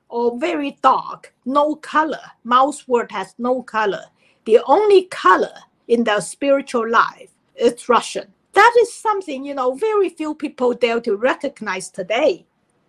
or 0.09 0.39
very 0.39 0.79
dark 0.83 1.35
no 1.45 1.77
color. 1.77 2.27
Mao's 2.45 2.89
world 2.89 3.11
has 3.11 3.35
no 3.39 3.63
color. 3.63 4.05
The 4.47 4.61
only 4.67 5.03
color 5.05 5.57
in 5.89 6.05
their 6.05 6.23
spiritual 6.23 6.89
life 6.89 7.33
is 7.55 7.89
russian. 7.89 8.29
That 8.55 8.75
is 8.81 8.91
something 8.95 9.45
you 9.45 9.55
know 9.55 9.75
very 9.75 10.09
few 10.09 10.35
people 10.35 10.73
dare 10.73 11.01
to 11.03 11.17
recognize 11.17 11.91
today. 11.91 12.47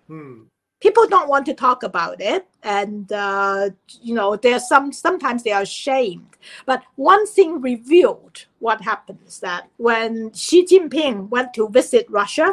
Hmm. 0.08 0.44
people 0.80 1.06
don't 1.14 1.28
want 1.28 1.46
to 1.48 1.54
talk 1.54 1.84
about 1.84 2.22
it 2.22 2.48
and 2.64 3.12
uh, 3.12 3.70
you 4.08 4.14
know 4.14 4.30
there's 4.38 4.68
some 4.70 4.94
sometimes 4.94 5.44
they 5.44 5.52
are 5.52 5.64
ashamed 5.64 6.34
but 6.66 6.82
one 6.96 7.26
thing 7.36 7.60
revealed 7.72 8.46
what 8.60 8.80
happens 8.92 9.40
that 9.48 9.64
when 9.88 10.32
xi 10.44 10.60
jinping 10.70 11.28
went 11.36 11.54
to 11.54 11.68
visit 11.80 12.06
russia 12.22 12.50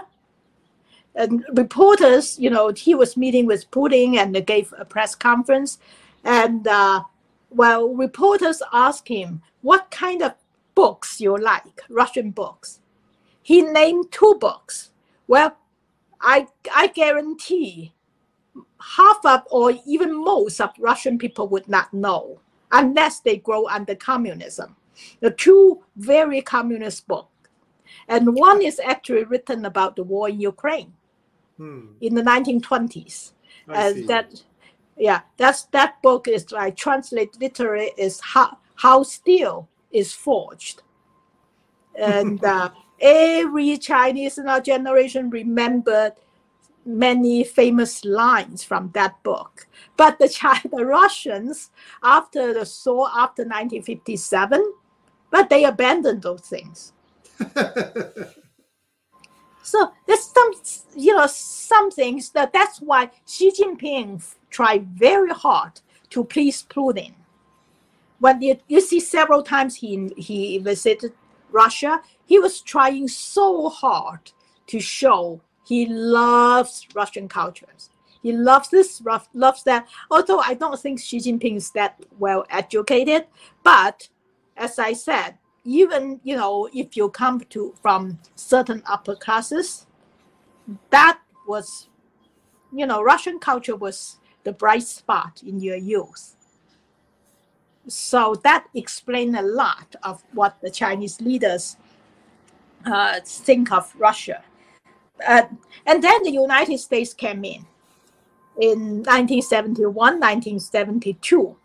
and 1.14 1.44
reporters 1.52 2.38
you 2.38 2.50
know 2.50 2.70
he 2.70 2.94
was 2.94 3.16
meeting 3.16 3.46
with 3.46 3.70
putin 3.70 4.16
and 4.16 4.46
gave 4.46 4.72
a 4.78 4.84
press 4.84 5.14
conference. 5.14 5.78
And 6.24 6.66
uh, 6.66 7.04
well 7.50 7.94
reporters 7.94 8.62
asked 8.72 9.08
him 9.08 9.42
what 9.62 9.90
kind 9.90 10.22
of 10.22 10.34
books 10.74 11.20
you 11.20 11.36
like? 11.36 11.80
Russian 11.88 12.30
books. 12.30 12.80
He 13.42 13.62
named 13.62 14.10
two 14.10 14.36
books. 14.40 14.90
Well 15.26 15.56
i 16.20 16.46
i 16.74 16.86
guarantee 16.86 17.92
half 18.96 19.18
of 19.24 19.42
or 19.50 19.72
even 19.86 20.24
most 20.24 20.60
of 20.60 20.70
Russian 20.78 21.18
people 21.18 21.48
would 21.48 21.68
not 21.68 21.92
know 21.92 22.40
unless 22.72 23.20
they 23.20 23.36
grow 23.36 23.66
under 23.68 23.94
communism. 23.94 24.76
The 25.20 25.30
two 25.30 25.82
very 25.96 26.40
communist 26.40 27.06
books. 27.06 27.28
And 28.08 28.34
one 28.34 28.62
is 28.62 28.80
actually 28.80 29.24
written 29.24 29.64
about 29.64 29.96
the 29.96 30.02
war 30.02 30.28
in 30.28 30.40
Ukraine 30.40 30.92
Hmm. 31.56 31.92
in 32.00 32.14
the 32.14 32.22
1920s. 32.22 33.32
And 33.72 34.08
that 34.08 34.42
yeah, 34.96 35.22
that's 35.36 35.64
that 35.66 36.00
book 36.02 36.28
is 36.28 36.50
like 36.52 36.76
translate 36.76 37.40
literally 37.40 37.92
is 37.96 38.20
how 38.20 38.58
how 38.76 39.02
steel 39.02 39.68
is 39.92 40.12
forged. 40.12 40.82
And 41.98 42.44
uh, 42.44 42.70
every 43.00 43.78
Chinese 43.78 44.38
in 44.38 44.48
our 44.48 44.60
generation 44.60 45.30
remembered 45.30 46.12
many 46.84 47.44
famous 47.44 48.04
lines 48.04 48.62
from 48.62 48.90
that 48.94 49.22
book. 49.22 49.66
But 49.96 50.18
the 50.18 50.28
Chi- 50.28 50.68
the 50.70 50.84
Russians, 50.84 51.70
after 52.02 52.52
the 52.52 52.70
war 52.86 53.08
after 53.08 53.42
1957, 53.42 54.74
but 55.30 55.48
they 55.48 55.64
abandoned 55.64 56.22
those 56.22 56.42
things. 56.42 56.92
So 59.64 59.92
there's 60.06 60.24
some, 60.24 60.52
you 60.94 61.16
know, 61.16 61.26
some 61.26 61.90
things 61.90 62.30
that 62.30 62.52
that's 62.52 62.80
why 62.80 63.10
Xi 63.26 63.50
Jinping 63.50 64.22
tried 64.50 64.86
very 64.88 65.30
hard 65.30 65.80
to 66.10 66.22
please 66.22 66.62
Putin. 66.68 67.14
When 68.20 68.42
you, 68.42 68.58
you 68.68 68.82
see 68.82 69.00
several 69.00 69.42
times 69.42 69.76
he 69.76 70.12
he 70.18 70.58
visited 70.58 71.14
Russia, 71.50 72.02
he 72.26 72.38
was 72.38 72.60
trying 72.60 73.08
so 73.08 73.70
hard 73.70 74.32
to 74.66 74.80
show 74.80 75.40
he 75.66 75.86
loves 75.86 76.86
Russian 76.94 77.26
cultures. 77.26 77.88
He 78.22 78.32
loves 78.32 78.68
this, 78.68 79.02
loves 79.32 79.62
that. 79.64 79.86
Although 80.10 80.40
I 80.40 80.54
don't 80.54 80.78
think 80.78 81.00
Xi 81.00 81.18
Jinping 81.18 81.56
is 81.56 81.70
that 81.70 82.04
well 82.18 82.44
educated, 82.50 83.26
but 83.62 84.08
as 84.58 84.78
I 84.78 84.92
said, 84.92 85.38
even 85.64 86.20
you 86.22 86.36
know 86.36 86.68
if 86.72 86.96
you 86.96 87.08
come 87.10 87.40
to 87.50 87.74
from 87.80 88.18
certain 88.34 88.82
upper 88.86 89.16
classes, 89.16 89.86
that 90.90 91.18
was, 91.46 91.88
you 92.72 92.86
know, 92.86 93.02
Russian 93.02 93.38
culture 93.38 93.76
was 93.76 94.18
the 94.44 94.52
bright 94.52 94.82
spot 94.82 95.42
in 95.46 95.60
your 95.60 95.76
youth. 95.76 96.36
So 97.86 98.34
that 98.44 98.66
explained 98.74 99.36
a 99.36 99.42
lot 99.42 99.94
of 100.02 100.22
what 100.32 100.56
the 100.62 100.70
Chinese 100.70 101.20
leaders 101.20 101.76
uh, 102.86 103.20
think 103.24 103.72
of 103.72 103.94
Russia. 103.98 104.42
Uh, 105.26 105.42
and 105.86 106.02
then 106.02 106.22
the 106.22 106.30
United 106.30 106.78
States 106.78 107.12
came 107.12 107.44
in 107.44 107.66
in 108.60 109.02
1971, 109.04 109.94
1972. 109.94 111.56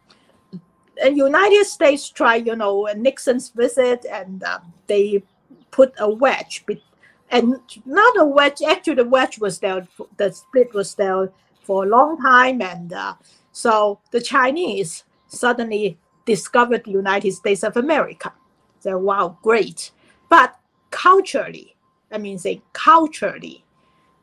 The 1.02 1.12
United 1.14 1.66
States 1.66 2.10
tried, 2.10 2.46
you 2.46 2.56
know, 2.56 2.88
Nixon's 2.96 3.50
visit, 3.50 4.06
and 4.12 4.44
uh, 4.44 4.60
they 4.88 5.24
put 5.72 5.94
a 5.98 6.10
wedge, 6.10 6.66
be- 6.66 6.84
and 7.30 7.56
not 7.86 8.20
a 8.20 8.26
wedge. 8.26 8.62
Actually, 8.62 8.96
the 8.96 9.06
wedge 9.06 9.40
was 9.40 9.60
there. 9.60 9.88
The 10.18 10.32
split 10.32 10.74
was 10.74 10.96
there 10.96 11.32
for 11.64 11.84
a 11.86 11.88
long 11.88 12.22
time, 12.22 12.62
and 12.62 12.92
uh, 12.92 13.14
so 13.52 14.00
the 14.12 14.22
Chinese 14.22 15.04
suddenly 15.28 15.98
discovered 16.26 16.84
the 16.84 16.92
United 16.92 17.32
States 17.32 17.64
of 17.64 17.78
America. 17.78 18.34
So 18.80 18.98
wow, 18.98 19.38
great! 19.42 19.92
But 20.30 20.60
culturally, 20.92 21.76
I 22.12 22.18
mean, 22.18 22.38
say 22.38 22.62
culturally, 22.74 23.64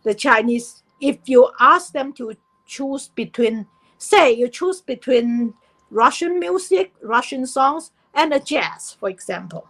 the 0.02 0.14
Chinese, 0.14 0.82
if 1.00 1.18
you 1.26 1.50
ask 1.58 1.92
them 1.92 2.12
to 2.14 2.34
choose 2.66 3.08
between, 3.08 3.66
say, 3.98 4.32
you 4.32 4.48
choose 4.48 4.80
between 4.80 5.54
Russian 5.90 6.38
music, 6.38 6.92
Russian 7.02 7.46
songs, 7.46 7.92
and 8.14 8.32
a 8.32 8.40
jazz, 8.40 8.96
for 8.98 9.08
example, 9.08 9.68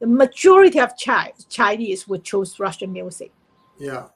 the 0.00 0.06
majority 0.06 0.80
of 0.80 0.92
Chi- 1.02 1.32
Chinese 1.48 2.06
would 2.08 2.24
choose 2.24 2.58
Russian 2.60 2.92
music. 2.92 3.32
yeah. 3.78 4.06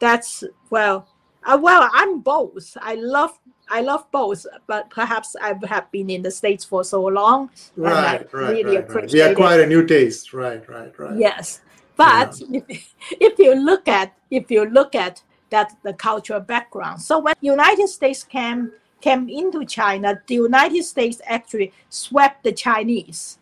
That's 0.00 0.42
well, 0.70 1.06
uh, 1.44 1.58
well, 1.62 1.88
I'm 1.92 2.20
both. 2.20 2.76
I 2.80 2.96
love, 2.96 3.38
I 3.68 3.82
love 3.82 4.10
both, 4.10 4.44
but 4.66 4.90
perhaps 4.90 5.36
I 5.40 5.54
have 5.68 5.92
been 5.92 6.10
in 6.10 6.22
the 6.22 6.30
states 6.30 6.64
for 6.64 6.82
so 6.82 7.02
long. 7.02 7.50
Right, 7.76 8.26
right, 8.32 8.50
really 8.50 8.64
right, 8.64 8.74
right. 8.74 8.88
We 8.88 8.94
appreciate 8.96 9.26
it. 9.26 9.32
acquire 9.32 9.62
a 9.62 9.66
new 9.66 9.86
taste. 9.86 10.32
Right, 10.32 10.68
right, 10.68 10.96
right. 10.98 11.16
Yes, 11.16 11.60
but 11.96 12.40
if, 12.50 12.94
if 13.20 13.38
you 13.38 13.54
look 13.54 13.86
at 13.86 14.12
if 14.30 14.50
you 14.50 14.64
look 14.66 14.96
at 14.96 15.22
that 15.50 15.72
the 15.84 15.92
cultural 15.92 16.40
background, 16.40 17.00
so 17.00 17.20
when 17.20 17.34
United 17.40 17.88
States 17.88 18.24
came 18.24 18.72
came 19.02 19.28
into 19.28 19.64
China, 19.64 20.20
the 20.26 20.34
United 20.34 20.84
States 20.84 21.20
actually 21.26 21.72
swept 21.90 22.44
the 22.44 22.52
Chinese 22.52 23.38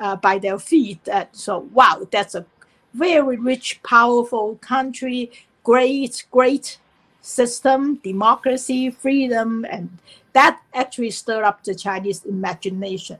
uh, 0.00 0.16
by 0.16 0.38
their 0.38 0.58
feet. 0.58 1.08
Uh, 1.08 1.26
so 1.32 1.60
wow, 1.72 2.06
that's 2.10 2.34
a 2.34 2.44
very 2.92 3.36
rich, 3.36 3.80
powerful 3.82 4.56
country, 4.56 5.30
great, 5.62 6.24
great 6.30 6.78
system, 7.22 7.96
democracy, 7.96 8.90
freedom, 8.90 9.64
and 9.70 9.98
that 10.32 10.60
actually 10.74 11.10
stirred 11.10 11.44
up 11.44 11.62
the 11.64 11.74
Chinese 11.74 12.24
imagination. 12.24 13.18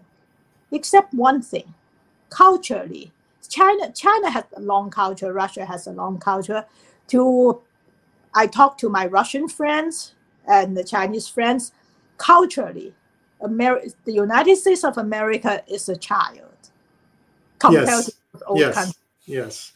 Except 0.73 1.13
one 1.15 1.43
thing, 1.43 1.75
culturally, 2.31 3.13
China 3.49 3.91
China 3.93 4.31
has 4.31 4.45
a 4.57 4.61
long 4.61 4.91
culture. 4.91 5.33
Russia 5.33 5.65
has 5.65 5.87
a 5.87 5.93
long 5.93 6.19
culture. 6.19 6.65
To 7.09 7.61
I 8.35 8.47
talk 8.47 8.79
to 8.79 8.89
my 8.89 9.07
Russian 9.07 9.49
friends 9.49 10.15
and 10.51 10.77
the 10.77 10.85
Chinese 10.85 11.29
friends. 11.29 11.73
Culturally, 12.19 12.93
the 13.41 13.93
United 14.07 14.57
States 14.57 14.85
of 14.85 14.99
America 14.99 15.63
is 15.67 15.89
a 15.89 15.97
child 15.97 16.53
compared 17.59 17.87
Yes. 17.87 18.07
to 18.07 18.45
old 18.47 18.59
Yes. 18.59 18.75
country. 18.75 19.03
Yes. 19.25 19.73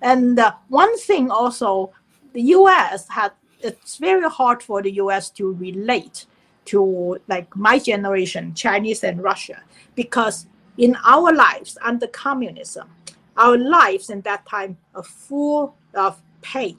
And 0.00 0.38
uh, 0.38 0.52
one 0.68 0.96
thing 0.98 1.30
also, 1.30 1.92
the 2.32 2.42
U.S. 2.58 3.08
had 3.08 3.32
it's 3.60 3.96
very 3.96 4.28
hard 4.28 4.62
for 4.62 4.82
the 4.82 4.92
U.S. 5.02 5.30
to 5.30 5.54
relate 5.54 6.26
to 6.66 7.18
like 7.28 7.54
my 7.56 7.78
generation, 7.78 8.54
Chinese 8.54 9.02
and 9.04 9.22
Russia, 9.22 9.62
because 9.94 10.46
in 10.76 10.96
our 11.04 11.32
lives 11.32 11.78
under 11.82 12.06
communism, 12.08 12.88
our 13.36 13.56
lives 13.56 14.10
in 14.10 14.20
that 14.22 14.46
time 14.46 14.76
are 14.94 15.02
full 15.02 15.74
of 15.94 16.20
pain. 16.42 16.76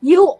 You 0.00 0.38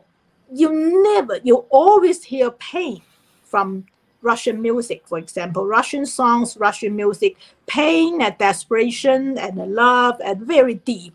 you 0.52 1.02
never 1.02 1.38
you 1.42 1.66
always 1.70 2.24
hear 2.24 2.50
pain 2.50 3.02
from 3.42 3.84
Russian 4.20 4.60
music, 4.60 5.02
for 5.06 5.18
example, 5.18 5.64
Russian 5.64 6.04
songs, 6.04 6.56
Russian 6.56 6.96
music, 6.96 7.36
pain 7.66 8.20
and 8.20 8.36
desperation 8.38 9.38
and 9.38 9.56
love 9.74 10.20
and 10.24 10.40
very 10.42 10.74
deep. 10.74 11.14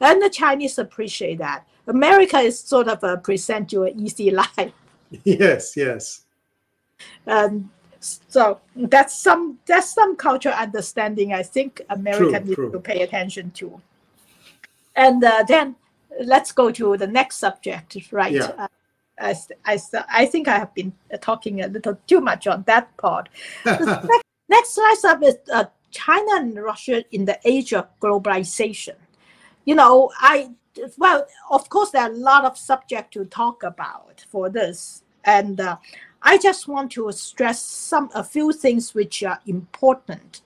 And 0.00 0.22
the 0.22 0.30
Chinese 0.30 0.78
appreciate 0.78 1.38
that. 1.38 1.66
America 1.86 2.38
is 2.38 2.58
sort 2.58 2.88
of 2.88 3.02
a 3.02 3.16
present 3.16 3.72
you 3.72 3.84
an 3.84 3.98
easy 3.98 4.30
life. 4.42 4.72
Yes, 5.24 5.76
yes. 5.76 6.22
And 7.26 7.68
so 8.00 8.60
that's 8.76 9.18
some 9.18 9.58
that's 9.66 9.92
some 9.94 10.16
cultural 10.16 10.54
understanding 10.54 11.32
I 11.32 11.42
think 11.42 11.80
America 11.90 12.38
True, 12.38 12.44
needs 12.44 12.54
true. 12.54 12.72
to 12.72 12.80
pay 12.80 13.02
attention 13.02 13.50
to. 13.52 13.80
And 14.96 15.24
uh, 15.24 15.44
then 15.46 15.76
let's 16.22 16.52
go 16.52 16.70
to 16.70 16.96
the 16.96 17.06
next 17.06 17.36
subject, 17.36 17.96
right? 18.12 18.32
Yeah. 18.32 18.52
Uh, 18.58 18.68
I, 19.18 19.36
I, 19.64 19.78
I 20.08 20.26
think 20.26 20.48
I 20.48 20.58
have 20.58 20.74
been 20.74 20.92
talking 21.20 21.62
a 21.62 21.68
little 21.68 21.96
too 22.06 22.20
much 22.20 22.46
on 22.46 22.64
that 22.66 22.96
part. 22.96 23.28
The 23.64 24.22
next 24.48 24.74
slide 24.74 24.96
up 25.06 25.22
is 25.22 25.36
uh, 25.52 25.64
China 25.90 26.36
and 26.36 26.62
Russia 26.62 27.04
in 27.12 27.24
the 27.24 27.38
age 27.44 27.72
of 27.72 27.88
globalization. 28.00 28.96
You 29.64 29.76
know, 29.76 30.10
I 30.18 30.50
well, 30.98 31.26
of 31.50 31.68
course, 31.68 31.90
there 31.90 32.02
are 32.02 32.10
a 32.10 32.16
lot 32.16 32.44
of 32.44 32.58
subject 32.58 33.12
to 33.14 33.24
talk 33.24 33.62
about 33.62 34.24
for 34.28 34.50
this, 34.50 35.02
and 35.24 35.60
uh, 35.60 35.76
I 36.22 36.36
just 36.38 36.68
want 36.68 36.92
to 36.92 37.10
stress 37.12 37.62
some 37.62 38.10
a 38.14 38.24
few 38.24 38.52
things 38.52 38.94
which 38.94 39.22
are 39.22 39.40
important 39.46 40.40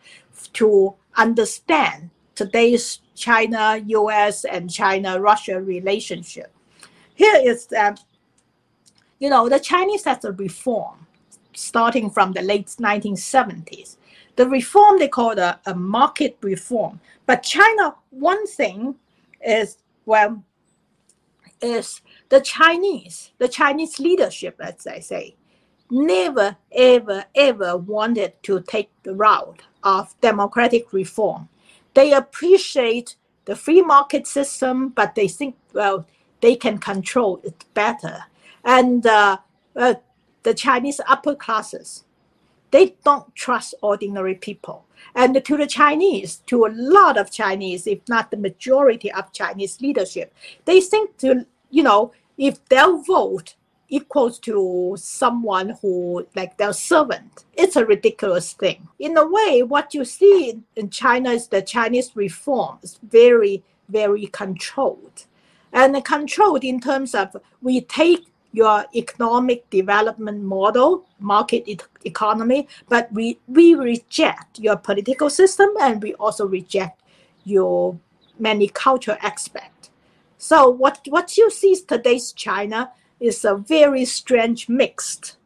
to 0.54 0.94
understand 1.16 2.10
today's 2.38 3.00
China, 3.16 3.82
U.S. 3.84 4.44
and 4.44 4.70
China-Russia 4.70 5.60
relationship. 5.60 6.54
Here 7.14 7.40
is 7.44 7.66
that 7.66 8.00
you 9.18 9.28
know 9.28 9.48
the 9.48 9.58
Chinese 9.58 10.04
has 10.04 10.24
a 10.24 10.32
reform 10.32 11.06
starting 11.52 12.08
from 12.08 12.32
the 12.32 12.42
late 12.42 12.66
1970s. 12.66 13.96
The 14.36 14.48
reform 14.48 15.00
they 15.00 15.08
call 15.08 15.36
a, 15.36 15.60
a 15.66 15.74
market 15.74 16.38
reform, 16.40 17.00
but 17.26 17.42
China 17.42 17.96
one 18.10 18.46
thing 18.46 18.94
is 19.44 19.78
well 20.06 20.44
is 21.60 22.00
the 22.28 22.40
Chinese, 22.40 23.32
the 23.38 23.48
Chinese 23.48 23.98
leadership, 23.98 24.60
as 24.60 24.86
I 24.86 25.00
say, 25.00 25.34
never, 25.90 26.56
ever, 26.70 27.24
ever 27.34 27.76
wanted 27.76 28.40
to 28.44 28.60
take 28.60 28.90
the 29.02 29.14
route 29.16 29.62
of 29.82 30.14
democratic 30.20 30.92
reform. 30.92 31.48
They 31.94 32.12
appreciate 32.12 33.16
the 33.44 33.56
free 33.56 33.82
market 33.82 34.26
system, 34.26 34.90
but 34.90 35.14
they 35.14 35.28
think, 35.28 35.56
well, 35.72 36.06
they 36.40 36.54
can 36.54 36.78
control 36.78 37.40
it 37.42 37.64
better. 37.74 38.24
And 38.64 39.06
uh, 39.06 39.38
uh, 39.74 39.94
the 40.42 40.54
Chinese 40.54 41.00
upper 41.08 41.34
classes, 41.34 42.04
they 42.70 42.94
don't 43.04 43.34
trust 43.34 43.74
ordinary 43.82 44.34
people. 44.34 44.84
And 45.14 45.42
to 45.44 45.56
the 45.56 45.66
Chinese, 45.66 46.36
to 46.46 46.66
a 46.66 46.72
lot 46.74 47.16
of 47.16 47.30
Chinese, 47.30 47.86
if 47.86 48.00
not 48.08 48.30
the 48.30 48.36
majority 48.36 49.10
of 49.12 49.32
Chinese 49.32 49.80
leadership, 49.80 50.34
they 50.64 50.80
think 50.80 51.16
to, 51.18 51.46
you 51.70 51.82
know, 51.82 52.12
if 52.36 52.64
they'll 52.68 53.02
vote 53.02 53.54
equals 53.88 54.38
to 54.40 54.96
someone 54.98 55.70
who 55.80 56.26
like 56.34 56.56
their 56.56 56.72
servant, 56.72 57.44
it's 57.54 57.76
a 57.76 57.84
ridiculous 57.84 58.52
thing. 58.52 58.88
In 58.98 59.16
a 59.16 59.26
way, 59.26 59.62
what 59.62 59.94
you 59.94 60.04
see 60.04 60.60
in 60.76 60.90
China 60.90 61.30
is 61.30 61.48
the 61.48 61.62
Chinese 61.62 62.14
reform 62.14 62.78
is 62.82 62.98
very, 63.02 63.62
very 63.88 64.26
controlled. 64.26 65.24
And 65.72 66.02
controlled 66.04 66.64
in 66.64 66.80
terms 66.80 67.14
of 67.14 67.36
we 67.60 67.80
take 67.82 68.26
your 68.52 68.86
economic 68.94 69.68
development 69.70 70.42
model, 70.42 71.06
market 71.18 71.64
e- 71.68 71.78
economy, 72.04 72.66
but 72.88 73.12
we, 73.12 73.38
we 73.46 73.74
reject 73.74 74.58
your 74.58 74.76
political 74.76 75.28
system 75.28 75.68
and 75.80 76.02
we 76.02 76.14
also 76.14 76.46
reject 76.46 77.02
your 77.44 77.98
many 78.38 78.68
cultural 78.68 79.18
aspect. 79.20 79.90
So 80.38 80.68
what, 80.68 81.00
what 81.08 81.36
you 81.36 81.50
see 81.50 81.72
is 81.72 81.82
today's 81.82 82.32
China 82.32 82.90
is 83.20 83.44
a 83.44 83.56
very 83.56 84.04
strange 84.04 84.68
mix 84.68 85.36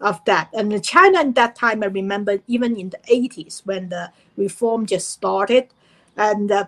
of 0.00 0.24
that. 0.24 0.50
And 0.52 0.82
China 0.84 1.18
at 1.20 1.34
that 1.34 1.56
time, 1.56 1.82
I 1.82 1.86
remember 1.86 2.38
even 2.46 2.76
in 2.76 2.90
the 2.90 2.98
80s 3.10 3.64
when 3.64 3.88
the 3.88 4.10
reform 4.36 4.86
just 4.86 5.10
started, 5.10 5.68
and 6.16 6.50
uh, 6.50 6.66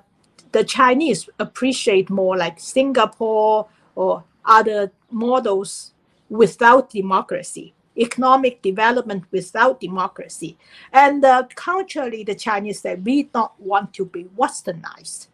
the 0.53 0.65
Chinese 0.65 1.29
appreciate 1.39 2.11
more 2.11 2.37
like 2.37 2.59
Singapore 2.61 3.67
or 3.95 4.25
other 4.45 4.93
models 5.11 5.93
without 6.31 6.91
democracy, 6.91 7.75
economic 7.97 8.63
development 8.63 9.25
without 9.31 9.81
democracy. 9.81 10.57
And 10.93 11.25
uh, 11.25 11.45
culturally, 11.55 12.25
the 12.25 12.35
Chinese 12.35 12.81
said 12.81 13.05
we 13.05 13.25
don't 13.25 13.53
want 13.59 13.93
to 13.95 14.05
be 14.07 14.25
westernized. 14.37 15.29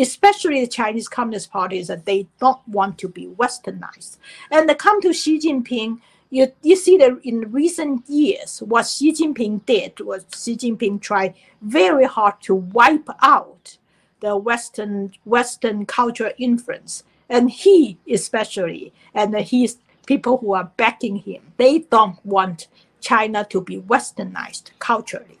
Especially 0.00 0.60
the 0.60 0.66
Chinese 0.66 1.08
Communist 1.08 1.50
Party 1.50 1.78
is 1.78 1.88
that 1.88 2.06
they 2.06 2.26
don't 2.40 2.66
want 2.66 2.98
to 2.98 3.08
be 3.08 3.26
westernized. 3.26 4.16
And 4.50 4.68
they 4.68 4.74
come 4.74 5.00
to 5.02 5.12
Xi 5.12 5.38
Jinping, 5.38 6.00
you, 6.30 6.52
you 6.62 6.76
see 6.76 6.96
that 6.98 7.18
in 7.24 7.52
recent 7.52 8.08
years, 8.08 8.62
what 8.62 8.86
Xi 8.86 9.12
Jinping 9.12 9.66
did 9.66 10.00
was 10.00 10.24
Xi 10.34 10.56
Jinping 10.56 11.00
tried 11.00 11.34
very 11.60 12.04
hard 12.04 12.40
to 12.42 12.54
wipe 12.54 13.08
out 13.20 13.76
the 14.20 14.36
Western 14.36 15.12
Western 15.24 15.86
cultural 15.86 16.32
influence. 16.38 17.04
And 17.28 17.50
he 17.50 17.98
especially 18.10 18.92
and 19.14 19.34
his 19.36 19.78
people 20.06 20.38
who 20.38 20.52
are 20.54 20.72
backing 20.76 21.16
him 21.16 21.52
they 21.56 21.78
don't 21.78 22.18
want 22.26 22.66
china 23.00 23.46
to 23.48 23.60
be 23.60 23.80
westernized 23.80 24.70
culturally. 24.78 25.38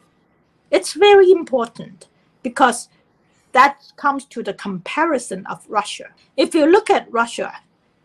It's 0.70 0.92
very 0.92 1.30
important 1.32 2.06
because 2.42 2.88
that 3.52 3.82
comes 3.96 4.24
to 4.26 4.42
the 4.42 4.54
comparison 4.54 5.46
of 5.46 5.64
russia. 5.68 6.08
If 6.36 6.54
you 6.54 6.66
look 6.66 6.90
at 6.90 7.10
russia 7.12 7.52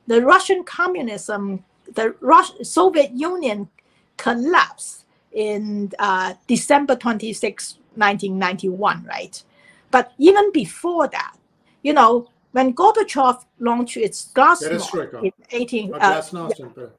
the 0.07 0.21
russian 0.21 0.63
communism 0.63 1.63
the 1.93 2.15
Rus- 2.19 2.53
soviet 2.63 3.11
union 3.11 3.69
collapsed 4.17 5.05
in 5.31 5.91
uh, 5.99 6.33
december 6.47 6.95
26 6.95 7.77
1991 7.95 9.05
right? 9.05 9.43
But 9.91 10.11
even 10.17 10.51
before 10.51 11.07
that 11.09 11.35
you 11.83 11.93
know 11.93 12.29
when 12.55 12.73
Gorbachev 12.73 13.43
launched 13.59 13.97
its 13.97 14.31
glasnost 14.33 15.21
in 15.21 15.31
18, 15.51 15.93
Uh, 15.93 16.21
and 16.31 16.89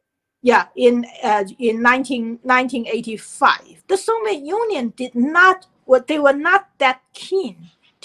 yeah, 0.42 0.66
in 0.76 1.06
uh, 1.24 1.44
in 1.58 1.80
19, 1.80 2.40
1985, 2.42 3.82
the 3.88 3.96
Soviet 3.96 4.42
Union 4.44 4.92
did 4.94 5.14
not, 5.14 5.66
well, 5.86 6.04
they 6.06 6.18
were 6.18 6.34
not 6.34 6.68
that 6.76 7.00
keen 7.14 7.56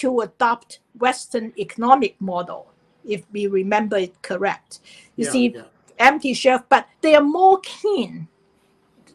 to 0.01 0.21
adopt 0.21 0.79
Western 0.97 1.53
economic 1.59 2.19
model, 2.19 2.73
if 3.05 3.23
we 3.31 3.45
remember 3.45 3.97
it 3.97 4.19
correct. 4.23 4.79
You 5.15 5.25
yeah, 5.25 5.31
see, 5.31 5.47
yeah. 5.49 5.63
empty 5.99 6.33
shelf, 6.33 6.63
but 6.69 6.87
they 7.01 7.13
are 7.13 7.23
more 7.23 7.59
keen 7.61 8.27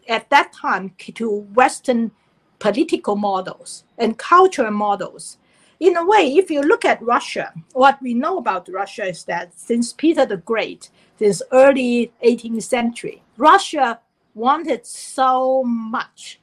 at 0.09 0.31
that 0.31 0.53
time 0.53 0.94
to 1.14 1.29
Western 1.55 2.12
political 2.61 3.16
models 3.16 3.83
and 3.99 4.16
cultural 4.16 4.70
models. 4.70 5.38
In 5.81 5.96
a 5.96 6.07
way, 6.07 6.37
if 6.37 6.53
you 6.53 6.62
look 6.62 6.85
at 6.85 7.03
Russia, 7.03 7.53
what 7.72 8.01
we 8.01 8.14
know 8.14 8.38
about 8.38 8.68
Russia 8.68 9.07
is 9.07 9.25
that 9.25 9.59
since 9.59 9.92
Peter 9.92 10.25
the 10.25 10.37
Great, 10.37 10.90
since 11.18 11.42
early 11.51 12.12
18th 12.25 12.62
century, 12.62 13.22
Russia 13.37 13.99
wanted 14.35 14.87
so 14.87 15.64
much 15.64 16.40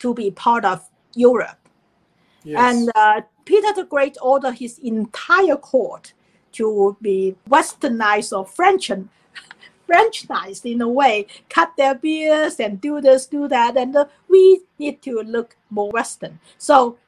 to 0.00 0.12
be 0.12 0.30
part 0.30 0.66
of 0.66 0.86
Europe. 1.14 1.58
Yes. 2.44 2.60
And 2.60 2.90
uh, 2.94 3.22
Peter 3.46 3.72
the 3.72 3.84
Great 3.84 4.18
ordered 4.20 4.58
his 4.58 4.78
entire 4.80 5.56
court 5.56 6.12
to 6.52 6.96
be 7.00 7.36
westernized 7.48 8.36
or 8.36 8.44
French 8.44 8.90
Frenchnized 9.88 10.70
in 10.70 10.80
a 10.80 10.88
way, 10.88 11.28
cut 11.48 11.72
their 11.76 11.94
beards 11.94 12.58
and 12.58 12.80
do 12.80 13.00
this, 13.00 13.26
do 13.26 13.46
that, 13.46 13.76
and 13.76 13.94
uh, 13.94 14.06
we 14.28 14.62
need 14.80 15.00
to 15.02 15.20
look 15.20 15.56
more 15.70 15.92
Western. 15.92 16.40
So 16.58 16.98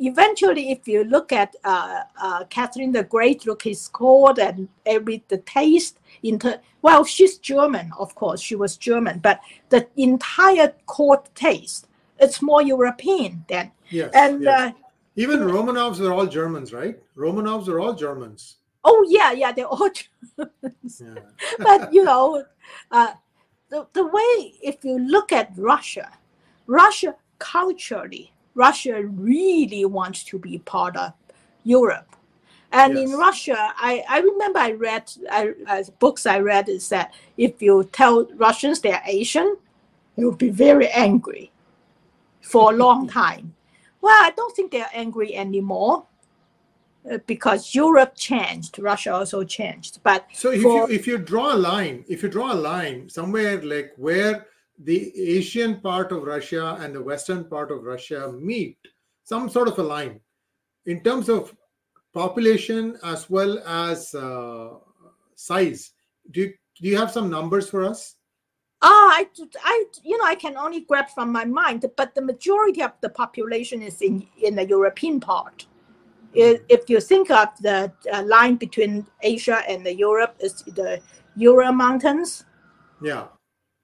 eventually, 0.00 0.72
if 0.72 0.88
you 0.88 1.04
look 1.04 1.30
at 1.30 1.54
uh, 1.62 2.00
uh, 2.20 2.44
Catherine 2.50 2.90
the 2.90 3.04
Great, 3.04 3.46
look 3.46 3.62
his 3.62 3.86
court 3.86 4.40
and 4.40 4.68
every 4.84 5.22
the 5.28 5.38
taste 5.38 6.00
into 6.24 6.60
well, 6.82 7.04
she's 7.04 7.38
German, 7.38 7.92
of 7.96 8.16
course, 8.16 8.40
she 8.40 8.56
was 8.56 8.76
German, 8.76 9.20
but 9.20 9.38
the 9.68 9.86
entire 9.96 10.74
court 10.86 11.32
taste 11.36 11.86
it's 12.20 12.42
more 12.42 12.62
European 12.62 13.44
than 13.48 13.70
yes, 13.90 14.10
and 14.14 14.42
yes. 14.42 14.74
Even 15.18 15.40
Romanovs 15.40 15.98
are 16.00 16.12
all 16.12 16.26
Germans, 16.26 16.72
right? 16.72 16.96
Romanovs 17.16 17.66
are 17.68 17.80
all 17.80 17.92
Germans. 17.92 18.58
oh 18.84 19.04
yeah, 19.08 19.32
yeah, 19.32 19.50
they're 19.52 19.66
all 19.66 19.90
Yeah. 20.38 21.14
but 21.58 21.92
you 21.92 22.04
know, 22.04 22.44
uh, 22.92 23.12
the, 23.68 23.86
the 23.92 24.06
way 24.06 24.54
if 24.62 24.84
you 24.84 24.98
look 24.98 25.32
at 25.32 25.50
Russia, 25.56 26.08
Russia 26.66 27.16
culturally, 27.40 28.32
Russia 28.54 29.02
really 29.04 29.84
wants 29.84 30.22
to 30.24 30.38
be 30.38 30.58
part 30.58 30.96
of 30.96 31.12
Europe. 31.64 32.14
And 32.70 32.98
in 32.98 33.12
Russia, 33.12 33.56
I, 33.76 34.04
I 34.08 34.18
remember 34.20 34.58
I 34.58 34.72
read 34.72 35.10
I, 35.30 35.52
as 35.66 35.90
books 35.90 36.26
I 36.26 36.38
read 36.38 36.68
is 36.68 36.88
that 36.90 37.14
if 37.36 37.62
you 37.62 37.88
tell 37.92 38.26
Russians 38.36 38.80
they're 38.80 39.02
Asian, 39.06 39.56
you'll 40.16 40.36
be 40.36 40.50
very 40.50 40.88
angry 40.90 41.50
for 42.40 42.72
a 42.72 42.76
long 42.76 43.08
time. 43.22 43.54
Well, 44.00 44.16
I 44.24 44.30
don't 44.30 44.54
think 44.54 44.70
they're 44.70 44.90
angry 44.94 45.34
anymore 45.34 46.06
uh, 47.10 47.18
because 47.26 47.74
Europe 47.74 48.14
changed, 48.14 48.78
Russia 48.78 49.14
also 49.14 49.44
changed. 49.44 50.00
But 50.02 50.26
So 50.32 50.50
if 50.52 50.62
for- 50.62 50.88
you 50.88 50.94
if 50.94 51.06
you 51.06 51.18
draw 51.18 51.54
a 51.54 51.60
line, 51.70 52.04
if 52.08 52.22
you 52.22 52.28
draw 52.28 52.52
a 52.52 52.60
line 52.72 53.08
somewhere 53.08 53.60
like 53.62 53.92
where 53.96 54.46
the 54.78 55.12
Asian 55.18 55.80
part 55.80 56.12
of 56.12 56.22
Russia 56.22 56.78
and 56.80 56.94
the 56.94 57.02
western 57.02 57.44
part 57.44 57.70
of 57.72 57.82
Russia 57.82 58.32
meet, 58.32 58.78
some 59.24 59.48
sort 59.48 59.68
of 59.68 59.78
a 59.78 59.82
line 59.82 60.20
in 60.86 61.00
terms 61.02 61.28
of 61.28 61.54
population 62.14 62.96
as 63.02 63.28
well 63.28 63.58
as 63.66 64.14
uh, 64.14 64.70
size. 65.34 65.92
Do 66.30 66.40
you, 66.42 66.54
do 66.80 66.88
you 66.88 66.96
have 66.96 67.10
some 67.10 67.28
numbers 67.28 67.68
for 67.68 67.84
us? 67.84 68.14
Oh, 68.80 69.10
I, 69.12 69.26
I, 69.64 69.84
you 70.04 70.16
know, 70.18 70.24
I 70.24 70.36
can 70.36 70.56
only 70.56 70.80
grab 70.82 71.08
from 71.08 71.32
my 71.32 71.44
mind, 71.44 71.84
but 71.96 72.14
the 72.14 72.22
majority 72.22 72.80
of 72.82 72.92
the 73.00 73.08
population 73.08 73.82
is 73.82 74.00
in 74.00 74.26
in 74.40 74.54
the 74.54 74.64
European 74.66 75.18
part. 75.18 75.66
If 76.32 76.88
you 76.88 77.00
think 77.00 77.30
of 77.30 77.48
the 77.60 77.90
uh, 78.12 78.22
line 78.22 78.54
between 78.56 79.06
Asia 79.22 79.62
and 79.68 79.84
the 79.84 79.94
Europe, 79.94 80.36
is 80.38 80.62
the 80.62 81.00
Ural 81.34 81.72
Mountains, 81.72 82.44
Yeah. 83.00 83.24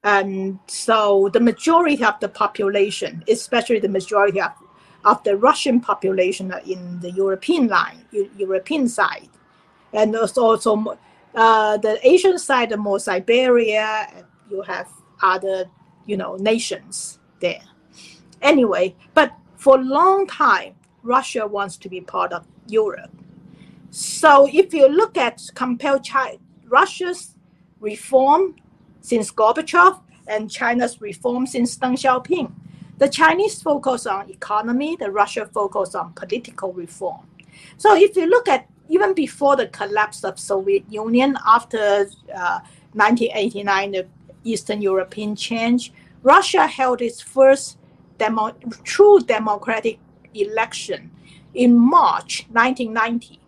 and 0.04 0.60
so 0.68 1.28
the 1.32 1.40
majority 1.40 2.04
of 2.04 2.20
the 2.20 2.28
population, 2.28 3.24
especially 3.26 3.80
the 3.80 3.88
majority 3.88 4.40
of, 4.40 4.52
of 5.04 5.24
the 5.24 5.36
Russian 5.36 5.80
population, 5.80 6.52
are 6.52 6.62
in 6.66 7.00
the 7.00 7.10
European 7.10 7.66
line, 7.66 8.04
European 8.36 8.88
side, 8.88 9.30
and 9.92 10.14
there's 10.14 10.38
also 10.38 10.98
uh, 11.34 11.78
the 11.78 11.98
Asian 12.06 12.38
side, 12.38 12.68
the 12.70 12.76
more 12.76 13.00
Siberia. 13.00 14.06
You 14.50 14.62
have 14.62 14.88
other, 15.22 15.66
you 16.06 16.16
know, 16.16 16.36
nations 16.36 17.18
there. 17.40 17.62
Anyway, 18.42 18.94
but 19.14 19.32
for 19.56 19.78
a 19.78 19.82
long 19.82 20.26
time, 20.26 20.74
Russia 21.02 21.46
wants 21.46 21.76
to 21.78 21.88
be 21.88 22.00
part 22.00 22.32
of 22.32 22.46
Europe. 22.68 23.10
So 23.90 24.48
if 24.52 24.74
you 24.74 24.88
look 24.88 25.16
at 25.16 25.42
compare 25.54 25.98
China, 25.98 26.38
Russia's 26.66 27.34
reform 27.80 28.56
since 29.00 29.30
Gorbachev 29.30 30.00
and 30.26 30.50
China's 30.50 31.00
reform 31.00 31.46
since 31.46 31.76
Deng 31.76 31.94
Xiaoping. 31.94 32.52
The 32.98 33.08
Chinese 33.08 33.60
focus 33.60 34.06
on 34.06 34.30
economy, 34.30 34.96
the 34.96 35.10
Russia 35.10 35.46
focus 35.46 35.94
on 35.94 36.12
political 36.14 36.72
reform. 36.72 37.26
So 37.76 37.94
if 37.94 38.16
you 38.16 38.26
look 38.26 38.48
at 38.48 38.66
even 38.88 39.14
before 39.14 39.56
the 39.56 39.66
collapse 39.68 40.24
of 40.24 40.38
Soviet 40.38 40.84
Union 40.90 41.36
after 41.46 42.08
uh, 42.34 42.60
1989, 42.92 43.92
the 43.92 44.06
Eastern 44.44 44.80
European 44.82 45.34
change, 45.34 45.92
Russia 46.22 46.66
held 46.66 47.00
its 47.00 47.20
first 47.20 47.78
demo, 48.18 48.52
true 48.84 49.20
democratic 49.20 49.98
election 50.34 51.10
in 51.54 51.76
March 51.76 52.46
1990. 52.52 53.40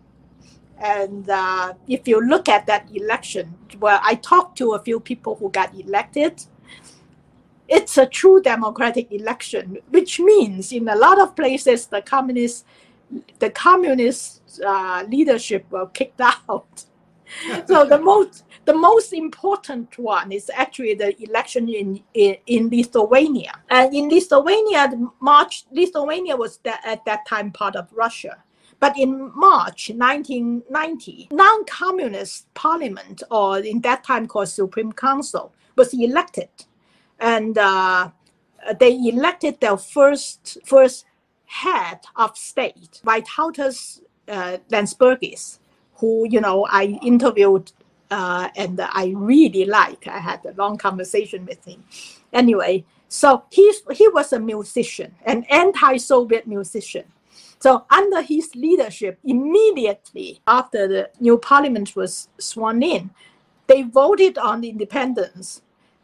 And 0.79 1.29
uh, 1.29 1.73
if 1.87 2.07
you 2.07 2.21
look 2.21 2.47
at 2.47 2.67
that 2.67 2.87
election, 2.93 3.55
well, 3.79 3.99
I 4.03 4.15
talked 4.15 4.57
to 4.59 4.73
a 4.73 4.79
few 4.79 4.99
people 4.99 5.35
who 5.35 5.49
got 5.49 5.73
elected. 5.73 6.43
It's 7.67 7.97
a 7.97 8.05
true 8.05 8.41
democratic 8.41 9.11
election, 9.11 9.79
which 9.89 10.19
means 10.19 10.71
in 10.71 10.87
a 10.87 10.95
lot 10.95 11.19
of 11.19 11.35
places 11.35 11.87
the 11.87 12.01
communist, 12.01 12.65
the 13.39 13.49
communist 13.49 14.61
uh, 14.65 15.03
leadership 15.07 15.65
were 15.71 15.87
kicked 15.87 16.21
out. 16.49 16.85
So 17.67 17.85
the 17.85 17.99
most 17.99 18.43
the 18.65 18.73
most 18.73 19.13
important 19.13 19.97
one 19.97 20.31
is 20.31 20.51
actually 20.53 20.93
the 20.93 21.15
election 21.23 21.69
in 21.69 22.03
in, 22.13 22.37
in 22.47 22.69
Lithuania. 22.69 23.53
And 23.69 23.93
in 23.93 24.09
Lithuania, 24.09 24.91
March 25.19 25.65
Lithuania 25.71 26.35
was 26.35 26.59
at 26.65 27.05
that 27.05 27.25
time 27.27 27.51
part 27.51 27.75
of 27.75 27.87
Russia. 27.93 28.43
But 28.79 28.97
in 28.97 29.31
March 29.35 29.89
1990, 29.89 31.29
non-communist 31.31 32.53
parliament, 32.53 33.23
or 33.31 33.57
in 33.57 33.81
that 33.81 34.03
time 34.03 34.27
called 34.27 34.49
Supreme 34.49 34.91
Council, 34.91 35.51
was 35.75 35.93
elected, 35.95 36.49
and 37.19 37.57
uh, 37.57 38.11
they 38.79 38.93
elected 38.93 39.59
their 39.61 39.77
first 39.77 40.59
first 40.63 41.05
head 41.45 41.99
of 42.15 42.37
state, 42.37 43.01
Vytautas 43.03 44.01
uh, 44.27 44.57
Landsbergis, 44.69 45.59
who 45.97 46.27
you 46.29 46.41
know 46.41 46.65
I 46.69 46.99
interviewed 47.01 47.71
uh, 48.11 48.49
and 48.55 48.79
I 48.81 49.13
really 49.15 49.65
like. 49.65 50.07
I 50.07 50.19
had 50.19 50.45
a 50.45 50.53
long 50.53 50.77
conversation 50.77 51.45
with 51.45 51.63
him. 51.65 51.83
Anyway, 52.33 52.85
so 53.07 53.43
he's 53.49 53.81
he 53.91 54.07
was 54.09 54.33
a 54.33 54.39
musician, 54.39 55.15
an 55.25 55.43
anti-Soviet 55.49 56.47
musician. 56.47 57.05
So 57.59 57.85
under 57.89 58.21
his 58.21 58.53
leadership, 58.55 59.19
immediately 59.23 60.41
after 60.45 60.87
the 60.87 61.09
new 61.19 61.37
parliament 61.37 61.95
was 61.95 62.29
sworn 62.37 62.83
in, 62.83 63.09
they 63.65 63.81
voted 63.81 64.37
on 64.37 64.63
independence, 64.63 65.61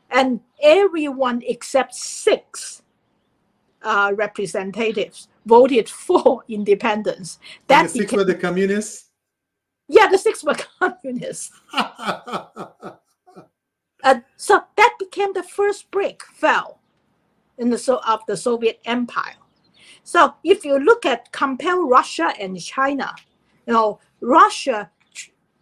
and 0.10 0.40
everyone 0.62 1.44
except 1.46 1.94
six 1.96 2.82
uh, 3.84 4.14
representatives 4.16 5.28
voted 5.46 5.90
for 5.90 6.44
independence. 6.48 7.40
That 7.68 7.84
the 7.84 7.90
six 7.90 8.06
became, 8.06 8.18
were 8.18 8.26
the 8.26 8.36
communists. 8.36 9.10
Yeah, 9.88 10.08
the 10.08 10.18
six 10.18 10.44
were 10.44 10.56
communists. 10.80 11.52
Uh, 14.04 14.20
so 14.36 14.62
that 14.76 14.94
became 15.00 15.32
the 15.32 15.44
first 15.44 15.90
brick 15.90 16.24
fell 16.34 16.82
in 17.58 17.70
the 17.70 17.78
so 17.78 18.02
of 18.06 18.20
the 18.28 18.36
Soviet 18.36 18.82
Empire. 18.84 19.36
So 20.04 20.34
if 20.44 20.66
you 20.66 20.78
look 20.78 21.06
at 21.06 21.32
compare 21.32 21.78
Russia 21.78 22.34
and 22.38 22.60
China, 22.60 23.16
you 23.66 23.74
know 23.74 24.00
Russia 24.20 24.92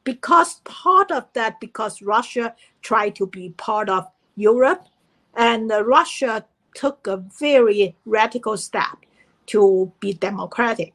because 0.03 0.55
part 0.63 1.11
of 1.11 1.27
that 1.33 1.59
because 1.59 2.01
Russia 2.01 2.55
tried 2.81 3.15
to 3.15 3.27
be 3.27 3.51
part 3.51 3.89
of 3.89 4.07
Europe, 4.35 4.87
and 5.35 5.71
uh, 5.71 5.83
Russia 5.83 6.43
took 6.73 7.05
a 7.05 7.17
very 7.39 7.95
radical 8.05 8.57
step 8.57 8.97
to 9.45 9.91
be 9.99 10.13
democratic, 10.13 10.93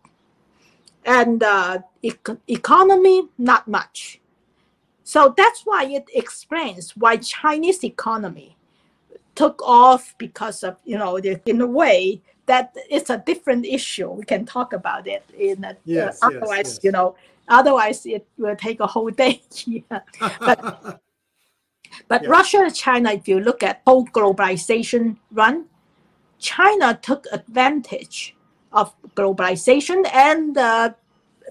and 1.07 1.43
uh, 1.43 1.79
ec- 2.03 2.39
economy 2.49 3.29
not 3.39 3.67
much. 3.69 4.21
So 5.05 5.33
that's 5.37 5.63
why 5.65 5.85
it 5.85 6.05
explains 6.15 6.97
why 6.97 7.17
Chinese 7.19 7.85
economy 7.85 8.57
took 9.35 9.63
off 9.63 10.15
because 10.19 10.63
of 10.65 10.77
you 10.85 10.99
know 10.99 11.21
the, 11.21 11.41
in 11.47 11.61
a 11.61 11.67
way 11.67 12.21
that 12.47 12.75
it's 12.91 13.11
a 13.11 13.19
different 13.19 13.65
issue. 13.65 14.11
We 14.11 14.25
can 14.25 14.45
talk 14.45 14.73
about 14.73 15.07
it 15.07 15.25
in 15.39 15.65
a, 15.65 15.77
Yes, 15.85 16.23
uh, 16.23 16.27
otherwise 16.27 16.75
yes. 16.75 16.81
you 16.83 16.93
know 16.93 17.17
otherwise 17.49 18.05
it 18.05 18.27
will 18.37 18.57
take 18.57 18.81
a 18.81 18.87
whole 18.87 19.11
day 19.11 19.41
here. 19.55 19.83
But 20.41 21.01
But 22.09 22.23
Yeah. 22.23 22.29
Russia 22.29 22.59
and 22.59 22.75
China, 22.75 23.13
if 23.13 23.29
you 23.29 23.41
look 23.41 23.63
at 23.63 23.83
whole 23.87 24.07
globalization 24.07 25.17
run, 25.33 25.67
China 26.39 26.99
took 27.01 27.27
advantage 27.33 28.36
of 28.73 28.95
globalization 29.15 30.07
and 30.13 30.57
uh, 30.59 30.91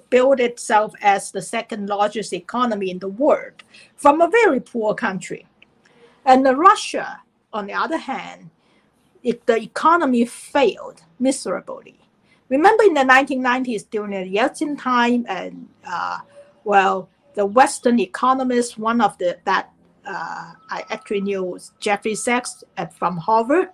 built 0.10 0.40
itself 0.40 0.94
as 1.02 1.32
the 1.32 1.42
second 1.42 1.88
largest 1.88 2.34
economy 2.34 2.90
in 2.90 3.00
the 3.00 3.08
world 3.08 3.64
from 3.96 4.22
a 4.22 4.30
very 4.30 4.60
poor 4.60 4.94
country. 4.94 5.46
And 6.26 6.46
Russia, 6.58 7.22
on 7.54 7.68
the 7.68 7.74
other 7.74 7.98
hand, 7.98 8.50
the 9.24 9.58
economy 9.58 10.26
failed 10.26 11.04
miserably. 11.20 12.00
Remember 12.50 12.84
in 12.84 12.94
the 12.94 13.02
1990s 13.02 13.90
during 13.90 14.12
the 14.12 14.38
Yeltsin 14.38 14.80
time, 14.80 15.26
and 15.28 15.68
uh, 15.88 16.20
well, 16.64 17.10
the 17.34 17.46
Western 17.46 18.00
economists, 18.00 18.78
one 18.78 19.02
of 19.02 19.18
the 19.18 19.38
that 19.46 19.72
uh, 20.06 20.54
I 20.70 20.84
actually 20.92 21.22
knew 21.22 21.60
Jeffrey 21.80 22.14
Sachs 22.14 22.64
at, 22.78 22.94
from 22.94 23.18
Harvard, 23.18 23.70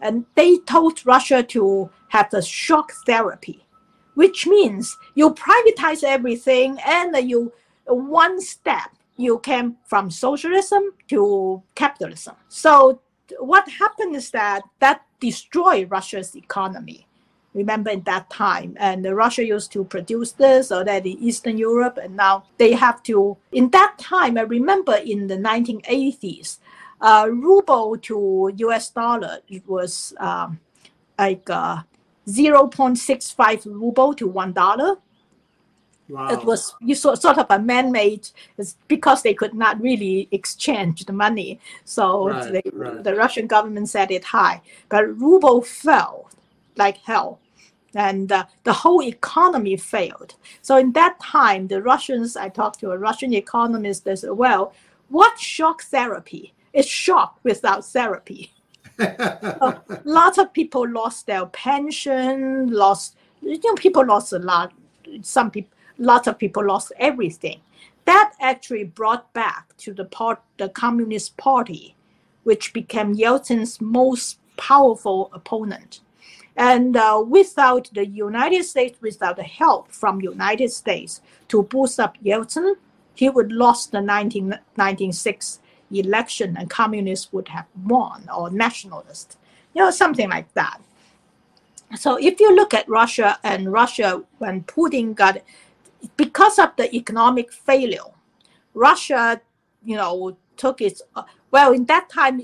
and 0.00 0.24
they 0.34 0.58
told 0.58 1.06
Russia 1.06 1.42
to 1.44 1.90
have 2.12 2.28
the 2.28 2.42
shock 2.42 2.92
therapy, 3.06 3.64
which 4.14 4.46
means 4.46 4.98
you 5.14 5.34
privatize 5.34 6.04
everything 6.04 6.78
and 6.86 7.16
you 7.28 7.50
one 7.86 8.38
step 8.38 8.90
you 9.16 9.38
came 9.38 9.76
from 9.86 10.10
socialism 10.10 10.82
to 11.08 11.62
capitalism. 11.74 12.34
So 12.48 13.00
what 13.38 13.66
happened 13.68 14.14
is 14.14 14.30
that 14.32 14.62
that 14.80 15.02
destroyed 15.20 15.90
Russia's 15.90 16.36
economy. 16.36 17.06
Remember 17.54 17.90
in 17.90 18.02
that 18.02 18.28
time, 18.28 18.76
and 18.78 19.04
Russia 19.04 19.44
used 19.44 19.72
to 19.72 19.84
produce 19.84 20.32
this 20.32 20.70
or 20.70 20.84
that 20.84 21.06
in 21.06 21.18
Eastern 21.18 21.56
Europe, 21.56 21.98
and 22.02 22.16
now 22.16 22.44
they 22.58 22.72
have 22.72 23.02
to. 23.04 23.36
In 23.52 23.70
that 23.70 23.98
time, 23.98 24.36
I 24.38 24.42
remember 24.42 24.94
in 24.96 25.26
the 25.28 25.36
1980s, 25.36 26.58
uh, 27.00 27.28
ruble 27.30 27.98
to 28.08 28.52
US 28.56 28.90
dollar 28.90 29.38
was 29.66 30.14
um, 30.18 30.60
like 31.18 31.48
uh, 31.50 31.82
0.65 32.28 33.66
ruble 33.66 34.14
to 34.14 34.26
one 34.26 34.52
dollar, 34.52 34.96
Wow. 36.12 36.28
It 36.28 36.44
was 36.44 36.74
you 36.80 36.94
saw 36.94 37.14
sort 37.14 37.38
of 37.38 37.46
a 37.48 37.58
man-made. 37.58 38.28
Because 38.86 39.22
they 39.22 39.32
could 39.32 39.54
not 39.54 39.80
really 39.80 40.28
exchange 40.30 41.06
the 41.06 41.12
money, 41.12 41.58
so 41.84 42.28
right, 42.28 42.52
they, 42.52 42.62
right. 42.72 43.02
the 43.02 43.14
Russian 43.14 43.46
government 43.46 43.88
set 43.88 44.10
it 44.10 44.24
high. 44.24 44.60
But 44.90 45.18
ruble 45.18 45.62
fell 45.62 46.30
like 46.76 46.98
hell, 46.98 47.40
and 47.94 48.30
uh, 48.30 48.44
the 48.64 48.74
whole 48.74 49.02
economy 49.02 49.76
failed. 49.78 50.34
So 50.60 50.76
in 50.76 50.92
that 50.92 51.18
time, 51.20 51.68
the 51.68 51.82
Russians, 51.82 52.36
I 52.36 52.50
talked 52.50 52.80
to 52.80 52.90
a 52.90 52.98
Russian 52.98 53.32
economist 53.32 54.06
as 54.06 54.24
well. 54.28 54.74
What 55.08 55.38
shock 55.38 55.82
therapy? 55.82 56.52
It's 56.74 56.88
shock 56.88 57.38
without 57.42 57.86
therapy. 57.86 58.52
So, 58.98 59.80
lots 60.04 60.38
of 60.38 60.52
people 60.52 60.88
lost 60.88 61.26
their 61.26 61.46
pension, 61.46 62.70
lost 62.70 63.16
you 63.40 63.58
know 63.64 63.74
people 63.74 64.04
lost 64.04 64.32
a 64.32 64.38
lot. 64.38 64.72
Some 65.22 65.50
people 65.50 65.76
lots 65.98 66.26
of 66.28 66.38
people 66.38 66.64
lost 66.64 66.92
everything. 66.98 67.60
That 68.04 68.32
actually 68.40 68.84
brought 68.84 69.32
back 69.32 69.76
to 69.78 69.94
the 69.94 70.04
part 70.04 70.40
the 70.58 70.68
Communist 70.68 71.36
Party, 71.36 71.94
which 72.44 72.72
became 72.72 73.14
Yeltsin's 73.16 73.80
most 73.80 74.38
powerful 74.56 75.30
opponent. 75.32 76.00
And 76.56 76.96
uh, 76.96 77.24
without 77.26 77.88
the 77.94 78.06
United 78.06 78.64
States, 78.64 79.00
without 79.00 79.36
the 79.36 79.42
help 79.42 79.90
from 79.90 80.20
United 80.20 80.70
States 80.70 81.22
to 81.48 81.62
boost 81.62 81.98
up 81.98 82.18
Yeltsin, 82.22 82.74
he 83.14 83.30
would 83.30 83.52
lost 83.52 83.92
the 83.92 84.02
1996 84.02 85.60
election 85.98 86.56
and 86.56 86.68
communists 86.70 87.32
would 87.32 87.48
have 87.48 87.66
won 87.84 88.28
or 88.34 88.50
nationalists, 88.50 89.36
you 89.74 89.82
know, 89.82 89.90
something 89.90 90.28
like 90.30 90.52
that. 90.54 90.80
So 91.96 92.16
if 92.16 92.40
you 92.40 92.54
look 92.54 92.72
at 92.74 92.88
Russia 92.88 93.38
and 93.44 93.70
Russia 93.72 94.22
when 94.38 94.64
Putin 94.64 95.14
got 95.14 95.38
because 96.16 96.58
of 96.58 96.74
the 96.76 96.94
economic 96.94 97.52
failure, 97.52 98.10
Russia, 98.74 99.40
you 99.84 99.96
know, 99.96 100.36
took 100.56 100.80
its 100.80 101.02
well 101.50 101.72
in 101.72 101.84
that 101.86 102.08
time. 102.08 102.40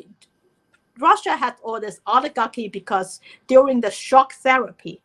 Russia 0.98 1.36
had 1.36 1.54
all 1.62 1.80
this 1.80 2.00
oligarchy 2.06 2.68
because 2.68 3.20
during 3.46 3.80
the 3.80 3.90
shock 3.90 4.32
therapy, 4.32 5.00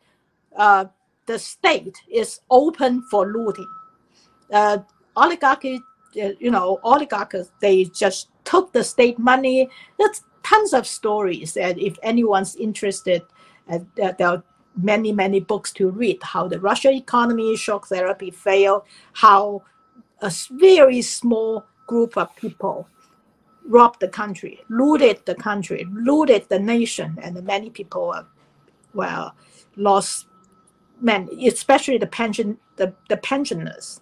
uh, 0.58 0.86
the 1.28 1.38
state 1.38 1.98
is 2.12 2.40
open 2.50 3.04
for 3.12 3.32
looting. 3.32 3.70
Uh, 4.52 4.80
oligarchy, 5.16 5.80
you 6.16 6.52
know, 6.52 6.80
oligarchs, 6.84 7.52
they 7.60 7.86
just 7.86 8.30
took 8.44 8.74
the 8.74 8.84
state 8.84 9.20
money. 9.20 9.70
There's 9.98 10.22
tons 10.44 10.74
of 10.74 10.86
stories, 10.86 11.58
and 11.58 11.80
if 11.80 11.98
anyone's 12.04 12.56
interested, 12.56 13.22
uh, 13.70 13.80
there 13.96 14.28
are 14.28 14.44
many, 14.76 15.12
many 15.12 15.40
books 15.40 15.72
to 15.74 15.90
read 15.90 16.22
how 16.24 16.48
the 16.48 16.60
Russian 16.60 16.94
economy 16.94 17.56
shock 17.56 17.88
therapy 17.88 18.32
failed, 18.32 18.84
how 19.14 19.64
a 20.22 20.32
very 20.52 21.02
small 21.02 21.66
group 21.88 22.18
of 22.18 22.36
people 22.36 22.88
robbed 23.66 24.00
the 24.00 24.08
country, 24.08 24.60
looted 24.70 25.26
the 25.26 25.36
country, 25.36 25.86
looted 25.92 26.48
the 26.50 26.60
nation, 26.60 27.18
and 27.22 27.42
many 27.44 27.70
people 27.70 28.12
uh, 28.12 28.24
well 28.94 29.36
lost 29.76 30.28
men, 31.02 31.30
especially 31.46 31.98
the 31.98 32.08
pension 32.08 32.58
the, 32.76 32.94
the 33.10 33.18
pensioners. 33.18 34.02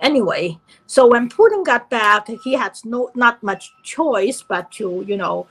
Anyway, 0.00 0.58
so 0.86 1.06
when 1.06 1.28
Putin 1.28 1.64
got 1.64 1.90
back, 1.90 2.28
he 2.44 2.52
had 2.52 2.78
no 2.84 3.10
not 3.14 3.42
much 3.42 3.72
choice 3.82 4.42
but 4.42 4.70
to, 4.72 5.04
you 5.06 5.16
know, 5.16 5.46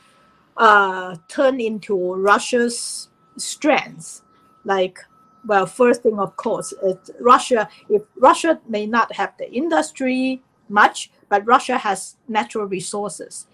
uh, 0.55 1.15
turn 1.27 1.59
into 1.59 2.15
Russia's 2.15 3.09
strengths 3.37 4.23
like 4.63 4.99
well 5.45 5.67
first 5.67 6.01
thing 6.01 6.17
of 6.17 6.35
course 6.35 6.73
russia 7.19 7.69
if 7.87 8.01
russia 8.17 8.59
may 8.67 8.87
not 8.87 9.13
have 9.15 9.31
the 9.37 9.47
industry 9.53 10.41
much 10.67 11.11
but 11.29 11.45
russia 11.45 11.77
has 11.77 12.15
natural 12.27 12.65
resources 12.65 13.45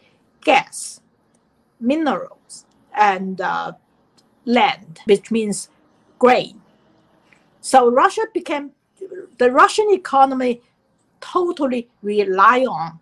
gas 0.42 1.02
minerals 1.80 2.66
and 2.96 3.42
uh, 3.42 3.74
land 4.46 5.02
which 5.06 5.32
means 5.32 5.70
grain. 6.20 6.62
So 7.62 7.92
russia 7.92 8.24
became 8.34 8.72
the 9.38 9.52
russian 9.52 9.88
economy 9.92 10.62
totally 11.24 11.88
rely 12.02 12.66
on 12.66 13.00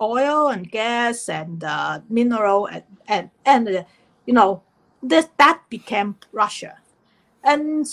oil 0.00 0.48
and 0.48 0.70
gas 0.70 1.28
and 1.28 1.62
uh, 1.62 2.00
mineral 2.08 2.66
and 2.66 2.82
and, 3.06 3.30
and 3.44 3.68
uh, 3.68 3.84
you 4.26 4.32
know 4.32 4.62
this, 5.02 5.28
that 5.36 5.60
became 5.68 6.16
Russia. 6.32 6.78
And 7.44 7.86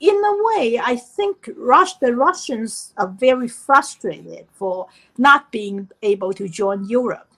in 0.00 0.14
a 0.16 0.36
way, 0.44 0.80
I 0.82 0.96
think 0.96 1.48
Rus- 1.56 1.94
the 2.00 2.14
Russians 2.14 2.92
are 2.96 3.06
very 3.08 3.46
frustrated 3.46 4.46
for 4.52 4.88
not 5.16 5.52
being 5.52 5.88
able 6.02 6.32
to 6.32 6.48
join 6.48 6.88
Europe. 6.88 7.28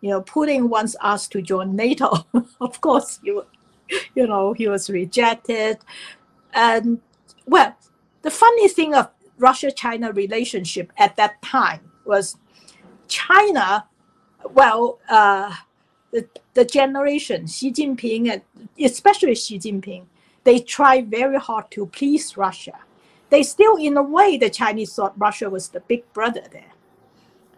You 0.00 0.10
know, 0.10 0.22
Putin 0.22 0.68
wants 0.68 0.96
us 1.00 1.28
to 1.28 1.40
join 1.42 1.76
NATO. 1.76 2.26
of 2.60 2.80
course, 2.80 3.20
you, 3.22 3.46
you 4.14 4.26
know, 4.26 4.52
he 4.52 4.66
was 4.66 4.90
rejected. 4.90 5.78
And 6.52 7.00
well, 7.46 7.76
the 8.22 8.30
funny 8.30 8.68
thing 8.68 8.94
of 8.94 9.10
Russia-China 9.38 10.12
relationship 10.12 10.92
at 10.96 11.16
that 11.16 11.40
time 11.42 11.80
was 12.04 12.36
China, 13.08 13.86
well, 14.54 14.98
uh, 15.08 15.52
the, 16.10 16.26
the 16.54 16.64
generation, 16.64 17.46
Xi 17.46 17.72
Jinping, 17.72 18.30
and 18.30 18.42
especially 18.82 19.34
Xi 19.34 19.58
Jinping, 19.58 20.04
they 20.44 20.60
try 20.60 21.02
very 21.02 21.38
hard 21.38 21.70
to 21.72 21.86
please 21.86 22.36
Russia. 22.36 22.78
They 23.30 23.42
still, 23.42 23.76
in 23.76 23.96
a 23.96 24.02
way, 24.02 24.36
the 24.36 24.48
Chinese 24.48 24.94
thought 24.94 25.18
Russia 25.18 25.50
was 25.50 25.68
the 25.68 25.80
big 25.80 26.10
brother 26.12 26.42
there. 26.52 26.72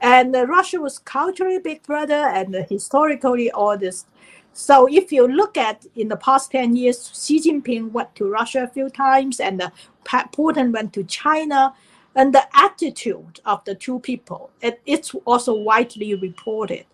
And 0.00 0.34
uh, 0.34 0.46
Russia 0.46 0.80
was 0.80 0.98
culturally 0.98 1.58
big 1.58 1.82
brother 1.82 2.14
and 2.14 2.54
uh, 2.54 2.62
historically 2.68 3.50
all 3.50 3.76
this. 3.76 4.06
So 4.52 4.88
if 4.90 5.12
you 5.12 5.28
look 5.28 5.56
at 5.56 5.86
in 5.94 6.08
the 6.08 6.16
past 6.16 6.50
10 6.50 6.74
years, 6.76 7.12
Xi 7.14 7.40
Jinping 7.40 7.92
went 7.92 8.14
to 8.16 8.30
Russia 8.30 8.64
a 8.64 8.68
few 8.68 8.88
times 8.88 9.40
and 9.40 9.60
uh, 9.60 9.70
Putin 10.08 10.72
went 10.72 10.92
to 10.94 11.04
China. 11.04 11.74
And 12.14 12.34
the 12.34 12.48
attitude 12.52 13.38
of 13.44 13.64
the 13.64 13.76
two 13.76 14.00
people, 14.00 14.50
it, 14.60 14.80
it's 14.86 15.14
also 15.24 15.54
widely 15.54 16.16
reported 16.16 16.84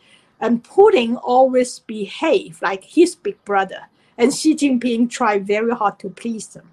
and 0.41 0.63
Putin 0.63 1.19
always 1.23 1.79
behaved 1.79 2.61
like 2.61 2.85
his 2.85 3.15
big 3.15 3.43
brother, 3.45 3.89
and 4.19 4.35
Xi 4.35 4.55
Jinping 4.55 5.09
tried 5.11 5.47
very 5.47 5.75
hard 5.75 5.99
to 6.01 6.11
please 6.11 6.55
him 6.55 6.71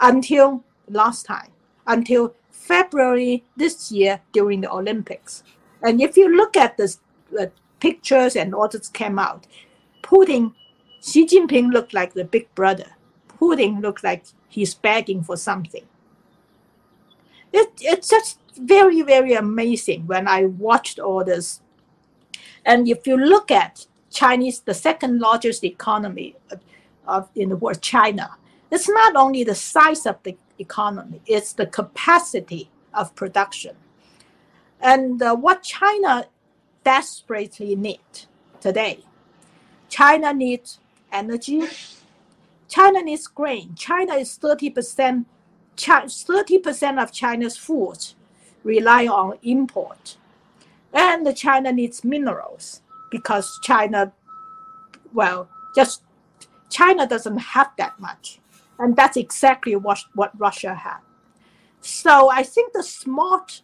until 0.00 0.64
last 0.88 1.26
time, 1.26 1.50
until 1.86 2.34
February 2.50 3.44
this 3.56 3.92
year 3.92 4.20
during 4.32 4.62
the 4.62 4.72
Olympics. 4.72 5.42
And 5.82 6.00
if 6.00 6.16
you 6.16 6.34
look 6.34 6.56
at 6.56 6.76
the 6.76 6.96
uh, 7.38 7.46
pictures 7.78 8.36
and 8.36 8.54
all 8.54 8.68
this 8.68 8.88
came 8.88 9.18
out, 9.18 9.46
Putin, 10.02 10.54
Xi 11.02 11.26
Jinping 11.26 11.72
looked 11.72 11.92
like 11.92 12.14
the 12.14 12.24
big 12.24 12.52
brother. 12.54 12.90
Putin 13.28 13.82
looked 13.82 14.02
like 14.02 14.24
he's 14.54 14.74
begging 14.74 15.22
for 15.22 15.36
something. 15.36 15.84
It, 17.52 17.72
it's 17.80 18.08
just 18.08 18.38
very, 18.56 19.02
very 19.02 19.34
amazing 19.34 20.06
when 20.06 20.26
I 20.28 20.46
watched 20.46 20.98
all 20.98 21.24
this 21.24 21.60
and 22.64 22.88
if 22.88 23.06
you 23.06 23.16
look 23.16 23.50
at 23.50 23.86
Chinese, 24.10 24.60
the 24.60 24.74
second 24.74 25.20
largest 25.20 25.64
economy 25.64 26.36
of, 27.06 27.28
in 27.34 27.50
the 27.50 27.56
world, 27.56 27.82
China, 27.82 28.30
it's 28.70 28.88
not 28.88 29.16
only 29.16 29.44
the 29.44 29.54
size 29.54 30.06
of 30.06 30.16
the 30.22 30.36
economy, 30.58 31.20
it's 31.26 31.52
the 31.52 31.66
capacity 31.66 32.70
of 32.94 33.14
production. 33.14 33.76
And 34.80 35.22
uh, 35.22 35.34
what 35.34 35.62
China 35.62 36.26
desperately 36.84 37.76
needs 37.76 38.26
today, 38.60 39.00
China 39.88 40.32
needs 40.32 40.78
energy. 41.12 41.62
China 42.74 43.02
needs 43.02 43.28
grain. 43.28 43.72
China 43.76 44.14
is 44.14 44.36
30%, 44.36 45.24
30% 45.76 47.02
of 47.02 47.12
China's 47.12 47.56
food 47.56 47.98
rely 48.64 49.06
on 49.06 49.38
import. 49.44 50.16
And 50.92 51.36
China 51.36 51.70
needs 51.70 52.02
minerals 52.02 52.82
because 53.12 53.60
China, 53.62 54.12
well, 55.12 55.48
just 55.76 56.02
China 56.68 57.06
doesn't 57.06 57.38
have 57.38 57.70
that 57.78 58.00
much. 58.00 58.40
And 58.80 58.96
that's 58.96 59.16
exactly 59.16 59.76
what, 59.76 60.00
what 60.14 60.32
Russia 60.36 60.74
had. 60.74 60.98
So 61.80 62.28
I 62.28 62.42
think 62.42 62.72
the 62.72 62.82
smart 62.82 63.62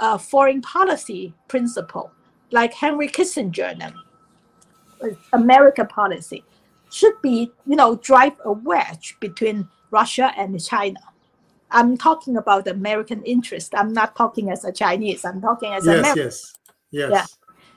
uh, 0.00 0.18
foreign 0.18 0.60
policy 0.60 1.32
principle, 1.48 2.10
like 2.50 2.74
Henry 2.74 3.08
Kissinger 3.08 3.74
and 3.80 3.94
America 5.32 5.86
policy, 5.86 6.44
should 6.90 7.20
be, 7.22 7.52
you 7.66 7.76
know, 7.76 7.96
drive 7.96 8.34
a 8.44 8.52
wedge 8.52 9.16
between 9.20 9.68
Russia 9.90 10.32
and 10.36 10.62
China. 10.62 11.00
I'm 11.70 11.96
talking 11.96 12.36
about 12.36 12.66
American 12.66 13.22
interest. 13.24 13.74
I'm 13.74 13.92
not 13.92 14.16
talking 14.16 14.50
as 14.50 14.64
a 14.64 14.72
Chinese. 14.72 15.24
I'm 15.24 15.40
talking 15.40 15.72
as 15.72 15.86
yes, 15.86 15.98
American. 15.98 16.24
Yes, 16.24 16.54
yes, 16.90 17.10
Yeah. 17.10 17.26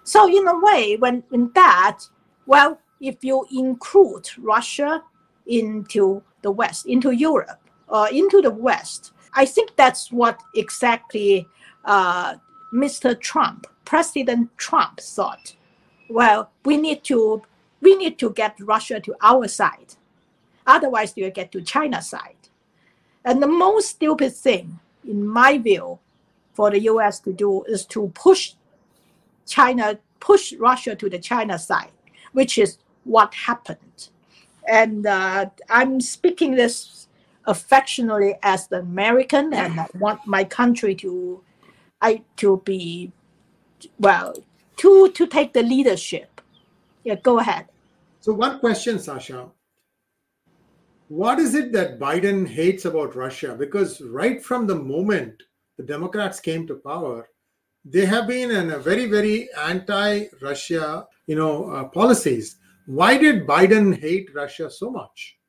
So 0.03 0.27
in 0.27 0.47
a 0.47 0.59
way, 0.59 0.95
when 0.97 1.23
in 1.31 1.51
that, 1.55 1.99
well, 2.45 2.79
if 2.99 3.23
you 3.23 3.45
include 3.51 4.29
Russia 4.37 5.03
into 5.47 6.23
the 6.41 6.51
West, 6.51 6.85
into 6.85 7.11
Europe, 7.11 7.59
or 7.87 8.09
into 8.09 8.41
the 8.41 8.51
West, 8.51 9.11
I 9.33 9.45
think 9.45 9.75
that's 9.75 10.11
what 10.11 10.39
exactly 10.55 11.47
uh, 11.85 12.35
Mr. 12.73 13.19
Trump, 13.19 13.67
President 13.85 14.49
Trump, 14.57 14.99
thought. 14.99 15.55
Well, 16.09 16.51
we 16.65 16.77
need 16.77 17.03
to 17.05 17.41
we 17.81 17.95
need 17.95 18.17
to 18.19 18.31
get 18.31 18.55
Russia 18.59 18.99
to 18.99 19.15
our 19.21 19.47
side, 19.47 19.95
otherwise 20.65 21.13
you'll 21.15 21.31
get 21.31 21.51
to 21.51 21.61
China's 21.61 22.09
side. 22.09 22.35
And 23.25 23.41
the 23.41 23.47
most 23.47 23.89
stupid 23.89 24.33
thing, 24.33 24.79
in 25.07 25.27
my 25.27 25.57
view, 25.57 25.99
for 26.53 26.69
the 26.69 26.79
U.S. 26.81 27.19
to 27.21 27.33
do 27.33 27.63
is 27.63 27.85
to 27.87 28.11
push 28.13 28.53
China, 29.47 29.99
push 30.19 30.53
Russia 30.53 30.95
to 30.95 31.09
the 31.09 31.19
China 31.19 31.57
side, 31.57 31.91
which 32.33 32.57
is 32.57 32.77
what 33.03 33.33
happened. 33.33 34.09
And 34.67 35.05
uh, 35.05 35.47
I'm 35.69 36.01
speaking 36.01 36.55
this 36.55 37.07
affectionately 37.45 38.35
as 38.43 38.71
an 38.71 38.79
American, 38.79 39.53
and 39.53 39.79
I 39.79 39.87
want 39.97 40.25
my 40.27 40.43
country 40.43 40.93
to, 40.95 41.41
I 42.01 42.21
to 42.37 42.61
be, 42.65 43.11
well, 43.99 44.35
to 44.77 45.09
to 45.09 45.27
take 45.27 45.53
the 45.53 45.63
leadership. 45.63 46.41
Yeah, 47.03 47.15
go 47.15 47.39
ahead. 47.39 47.65
So 48.21 48.33
one 48.33 48.59
question, 48.59 48.99
Sasha. 48.99 49.47
What 51.07 51.39
is 51.39 51.55
it 51.55 51.71
that 51.73 51.99
Biden 51.99 52.47
hates 52.47 52.85
about 52.85 53.15
Russia? 53.15 53.55
Because 53.57 53.99
right 53.99 54.41
from 54.41 54.67
the 54.67 54.75
moment 54.75 55.41
the 55.77 55.83
Democrats 55.83 56.39
came 56.39 56.67
to 56.67 56.75
power, 56.75 57.27
they 57.83 58.05
have 58.05 58.27
been 58.27 58.51
in 58.51 58.71
a 58.71 58.77
very, 58.77 59.07
very 59.07 59.49
anti-Russia, 59.57 61.07
you 61.25 61.35
know, 61.35 61.71
uh, 61.71 61.85
policies. 61.85 62.57
Why 62.85 63.17
did 63.17 63.47
Biden 63.47 63.99
hate 63.99 64.29
Russia 64.35 64.69
so 64.69 64.91
much? 64.91 65.39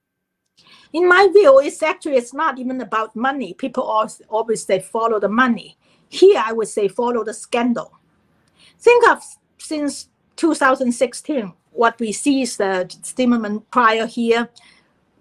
In 0.94 1.06
my 1.06 1.28
view, 1.30 1.60
it's 1.60 1.82
actually 1.82 2.16
it's 2.16 2.32
not 2.32 2.58
even 2.58 2.80
about 2.80 3.14
money. 3.14 3.52
People 3.52 3.82
always, 3.82 4.22
always 4.30 4.64
say 4.64 4.80
follow 4.80 5.20
the 5.20 5.28
money. 5.28 5.76
Here, 6.08 6.42
I 6.42 6.52
would 6.54 6.68
say 6.68 6.88
follow 6.88 7.22
the 7.22 7.34
scandal. 7.34 7.92
Think 8.78 9.06
of 9.10 9.22
since 9.58 10.08
2016, 10.36 11.52
what 11.72 11.98
we 11.98 12.12
see 12.12 12.42
is 12.42 12.56
the 12.56 12.94
Zimmerman 13.04 13.60
prior 13.70 14.06
here. 14.06 14.48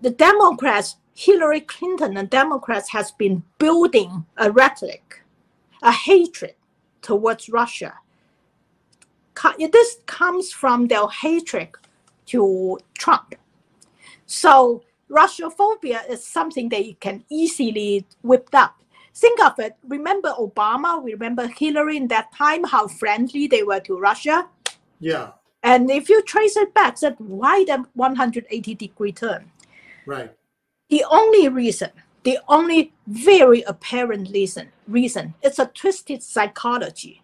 The 0.02 0.12
Democrats, 0.12 0.98
Hillary 1.14 1.62
Clinton 1.62 2.18
and 2.18 2.30
Democrats 2.30 2.90
has 2.92 3.12
been 3.12 3.44
building 3.58 4.26
a 4.38 4.52
rhetoric, 4.52 5.22
a 5.82 5.92
hatred 5.92 6.56
towards 7.02 7.50
Russia. 7.50 7.94
This 9.58 9.98
comes 10.06 10.52
from 10.52 10.88
their 10.88 11.08
hatred 11.08 11.70
to 12.28 12.80
Trump. 12.98 13.36
So 14.26 14.84
Russophobia 15.10 16.08
is 16.10 16.26
something 16.26 16.70
they 16.70 16.94
can 17.00 17.24
easily 17.30 18.06
whip 18.22 18.50
up. 18.54 18.82
Think 19.14 19.44
of 19.44 19.60
it. 19.60 19.76
Remember 19.88 20.34
Obama? 20.40 21.04
Remember 21.04 21.48
Hillary 21.48 21.98
in 21.98 22.08
that 22.08 22.32
time, 22.34 22.64
how 22.64 22.88
friendly 22.88 23.48
they 23.48 23.64
were 23.64 23.82
to 23.82 24.00
Russia? 24.00 24.48
Yeah. 25.00 25.32
And 25.64 25.92
if 25.92 26.10
you 26.10 26.22
trace 26.24 26.58
it 26.58 26.74
back, 26.74 27.00
that 27.00 27.20
why 27.22 27.64
the 27.66 27.86
180 27.94 28.76
degree 28.76 29.12
turn? 29.12 29.52
Right. 30.06 30.34
The 30.90 31.06
only 31.10 31.48
reason, 31.48 31.92
the 32.24 32.40
only 32.48 32.94
very 33.08 33.62
apparent 33.62 34.30
reason, 34.32 34.70
reason, 34.88 35.36
it's 35.42 35.60
a 35.60 35.68
twisted 35.68 36.24
psychology. 36.24 37.22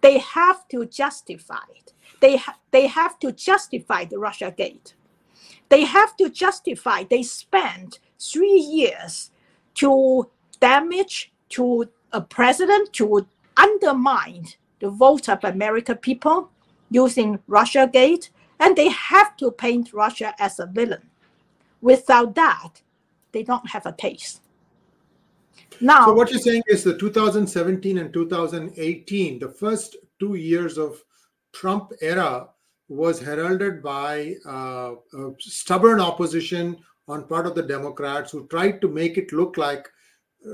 They 0.00 0.18
have 0.18 0.66
to 0.68 0.84
justify 0.86 1.64
it. 1.76 1.92
They, 2.20 2.36
ha- 2.36 2.58
they 2.70 2.86
have 2.88 3.18
to 3.20 3.32
justify 3.32 4.04
the 4.04 4.18
Russia 4.18 4.52
gate. 4.56 4.94
They 5.68 5.84
have 5.84 6.16
to 6.16 6.28
justify 6.28 7.04
they 7.04 7.22
spent 7.22 8.00
three 8.18 8.58
years 8.58 9.30
to 9.76 10.28
damage 10.58 11.32
to 11.50 11.88
a 12.12 12.20
president 12.20 12.92
to 12.94 13.26
undermine 13.56 14.46
the 14.80 14.90
vote 14.90 15.28
of 15.28 15.44
American 15.44 15.96
people 15.96 16.50
using 16.90 17.38
Russia 17.46 17.88
Gate, 17.90 18.30
and 18.58 18.76
they 18.76 18.88
have 18.88 19.36
to 19.38 19.50
paint 19.50 19.92
Russia 19.92 20.34
as 20.38 20.58
a 20.58 20.66
villain. 20.66 21.08
Without 21.80 22.34
that, 22.34 22.82
they 23.32 23.42
don't 23.42 23.68
have 23.70 23.86
a 23.86 23.92
case. 23.92 24.40
Now, 25.80 26.06
so 26.06 26.12
what 26.12 26.30
you're 26.30 26.40
saying 26.40 26.62
is 26.66 26.84
the 26.84 26.98
2017 26.98 27.98
and 27.98 28.12
2018, 28.12 29.38
the 29.38 29.48
first 29.48 29.96
two 30.18 30.34
years 30.34 30.76
of 30.76 31.02
Trump 31.52 31.92
era 32.02 32.48
was 32.88 33.20
heralded 33.20 33.82
by 33.82 34.34
uh, 34.44 34.94
stubborn 35.38 36.00
opposition 36.00 36.76
on 37.08 37.26
part 37.26 37.46
of 37.46 37.54
the 37.54 37.62
Democrats 37.62 38.30
who 38.30 38.46
tried 38.48 38.80
to 38.80 38.88
make 38.88 39.16
it 39.16 39.32
look 39.32 39.56
like 39.56 39.88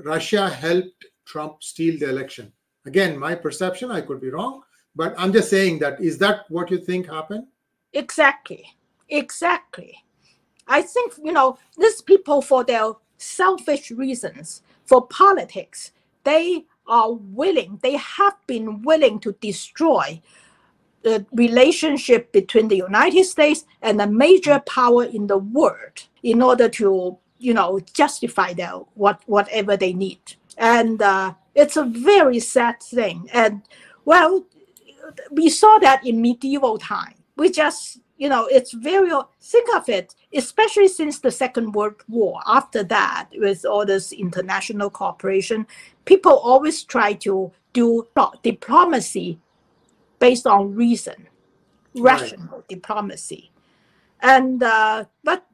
Russia 0.05 0.49
helped 0.49 1.07
Trump 1.25 1.63
steal 1.63 1.99
the 1.99 2.09
election. 2.09 2.53
Again, 2.85 3.19
my 3.19 3.35
perception, 3.35 3.91
I 3.91 4.01
could 4.01 4.21
be 4.21 4.31
wrong, 4.31 4.63
but 4.97 5.15
I'm 5.19 5.33
just 5.33 5.51
saying 5.51 5.79
that 5.81 6.01
is 6.01 6.19
that 6.19 6.51
what 6.51 6.71
you 6.71 6.79
think 6.79 7.07
happened? 7.07 7.47
Exactly. 7.93 8.65
Exactly. 9.09 10.03
I 10.67 10.83
think, 10.83 11.15
you 11.23 11.33
know, 11.33 11.59
these 11.79 12.03
people, 12.03 12.43
for 12.43 12.65
their 12.65 12.93
selfish 13.19 13.91
reasons, 13.91 14.63
for 14.85 15.07
politics, 15.07 15.93
they 16.25 16.65
are 16.89 17.13
willing, 17.13 17.79
they 17.83 17.97
have 17.97 18.37
been 18.47 18.83
willing 18.83 19.21
to 19.21 19.33
destroy 19.41 20.21
the 21.03 21.25
relationship 21.33 22.33
between 22.33 22.67
the 22.67 22.77
United 22.77 23.25
States 23.25 23.65
and 23.83 24.01
a 24.01 24.07
major 24.07 24.61
power 24.67 25.05
in 25.05 25.29
the 25.29 25.39
world 25.39 26.07
in 26.25 26.43
order 26.43 26.69
to, 26.69 27.17
you 27.39 27.55
know, 27.55 27.79
justify 27.93 28.53
their 28.53 28.73
what 28.95 29.21
whatever 29.27 29.77
they 29.77 29.93
need. 29.93 30.19
And 30.59 31.01
uh, 31.01 31.35
it's 31.55 31.77
a 31.77 31.85
very 31.85 32.41
sad 32.41 32.83
thing. 32.83 33.29
And 33.33 33.63
well, 34.05 34.47
we 35.31 35.49
saw 35.49 35.79
that 35.79 36.07
in 36.07 36.21
medieval 36.21 36.79
time. 36.79 37.15
We 37.37 37.51
just, 37.51 38.01
you 38.17 38.29
know, 38.29 38.47
it's 38.47 38.73
very 38.73 39.11
think 39.41 39.69
of 39.75 39.89
it, 39.89 40.15
especially 40.35 40.89
since 40.89 41.19
the 41.19 41.31
Second 41.31 41.73
World 41.73 42.03
War. 42.09 42.41
After 42.47 42.83
that, 42.85 43.29
with 43.35 43.65
all 43.65 43.85
this 43.85 44.13
international 44.13 44.91
cooperation, 44.91 45.67
people 46.05 46.39
always 46.39 46.83
try 46.83 47.13
to 47.15 47.53
do 47.73 48.07
diplomacy 48.43 49.39
based 50.19 50.47
on 50.47 50.75
reason, 50.75 51.29
rational 51.95 52.65
diplomacy. 52.69 53.51
And 54.23 54.63
uh, 54.63 55.05
but 55.23 55.45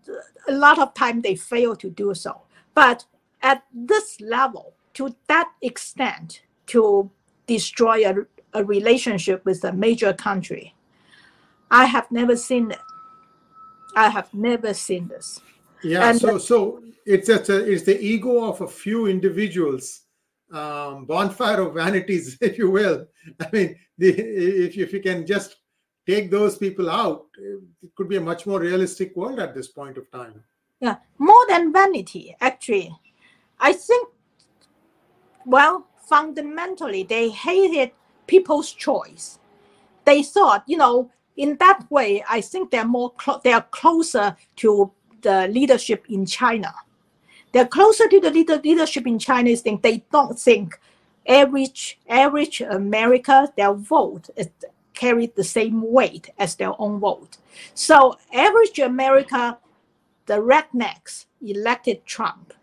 a 0.49 0.53
lot 0.53 0.79
of 0.79 0.95
time 0.95 1.21
they 1.21 1.35
fail 1.35 1.75
to 1.77 1.91
do 1.91 2.15
so. 2.15 2.43
But 2.75 3.05
at 3.43 3.65
this 3.75 4.21
level, 4.21 4.75
to 4.95 5.15
that 5.27 5.51
extent, 5.63 6.43
to 6.69 7.11
destroy 7.47 8.09
a, 8.09 8.15
a 8.55 8.65
relationship 8.65 9.45
with 9.45 9.65
a 9.65 9.73
major 9.73 10.13
country, 10.13 10.75
I 11.71 11.87
have 11.87 12.11
never 12.11 12.37
seen 12.37 12.71
it. 12.71 12.79
I 13.95 14.09
have 14.09 14.33
never 14.33 14.75
seen 14.75 15.09
this. 15.09 15.41
Yeah. 15.83 16.11
And 16.11 16.21
so 16.21 16.39
so 16.39 16.83
it's 17.05 17.29
a, 17.29 17.73
it's 17.73 17.85
the 17.85 18.01
ego 18.01 18.45
of 18.45 18.61
a 18.61 18.69
few 18.69 19.07
individuals 19.07 20.03
um, 20.53 21.07
bonfire 21.07 21.61
of 21.63 21.75
vanities, 21.75 22.37
if 22.41 22.59
you 22.59 22.71
will. 22.71 23.07
I 23.41 23.49
mean, 23.53 23.77
the, 23.99 24.11
if, 24.11 24.77
if 24.77 24.93
you 24.93 25.01
can 25.01 25.27
just 25.27 25.57
take 26.07 26.31
those 26.31 26.59
people 26.59 26.91
out, 26.91 27.27
it 27.39 27.95
could 27.97 28.09
be 28.09 28.17
a 28.17 28.21
much 28.21 28.47
more 28.47 28.61
realistic 28.61 29.17
world 29.17 29.39
at 29.39 29.55
this 29.55 29.69
point 29.69 29.97
of 29.97 30.11
time. 30.11 30.43
Yeah, 30.81 30.97
more 31.19 31.47
than 31.49 31.73
vanity, 31.73 32.37
actually. 32.41 32.95
I 33.61 33.73
think, 33.73 34.09
well, 35.47 35.87
fundamentally, 36.09 37.05
they 37.05 37.31
hated 37.31 37.93
people's 38.27 38.73
choice. 38.73 39.39
They 40.05 40.23
thought, 40.23 40.65
you 40.67 40.77
know, 40.77 41.11
in 41.37 41.57
that 41.57 41.91
way, 41.91 42.25
I 42.29 42.41
think 42.41 42.71
they're 42.71 42.85
more 42.85 43.11
clo- 43.13 43.41
they 43.43 43.53
are 43.53 43.67
closer 43.71 44.37
to 44.57 44.93
the 45.23 45.49
leadership 45.49 46.05
in 46.09 46.27
China 46.27 46.75
they're 47.53 47.67
closer 47.67 48.09
to 48.09 48.21
the 48.21 48.31
leadership 48.65 49.07
in 49.07 49.19
Chinese 49.19 49.61
thing. 49.61 49.79
They 49.83 50.05
don't 50.11 50.39
think 50.39 50.79
average 51.29 52.01
average 52.09 52.61
America 52.63 53.53
their 53.57 53.75
vote 53.75 54.29
is 54.37 54.49
carried 54.95 55.37
the 55.37 55.45
same 55.45 55.81
weight 55.93 56.31
as 56.39 56.57
their 56.57 56.73
own 56.81 56.99
vote. 56.99 57.37
So 57.75 58.19
average 58.33 58.79
America, 58.79 59.59
the 60.27 60.35
rednecks 60.35 61.27
elected 61.41 62.05
Trump. 62.07 62.55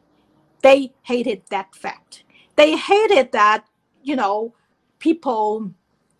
They 0.61 0.91
hated 1.03 1.43
that 1.49 1.73
fact. 1.73 2.23
They 2.55 2.75
hated 2.75 3.31
that 3.31 3.65
you 4.03 4.15
know 4.15 4.53
people 4.99 5.71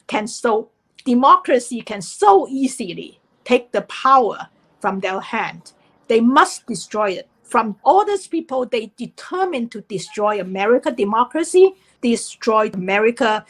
can 0.08 0.28
so 0.28 0.70
democracy 1.06 1.82
can 1.82 2.02
so 2.02 2.48
easily 2.50 3.20
take 3.44 3.72
the 3.72 3.82
power 3.84 4.48
from 4.80 5.00
their 5.00 5.20
hand. 5.20 5.72
They 6.08 6.20
must 6.20 6.66
destroy 6.68 7.12
it 7.12 7.30
from 7.50 7.78
all 7.84 8.06
these 8.06 8.28
people, 8.28 8.66
they 8.66 8.92
determined 8.96 9.72
to 9.72 9.82
destroy 9.82 10.40
America 10.40 10.92
democracy, 10.92 11.74
destroy 12.02 12.70
America 12.74 13.44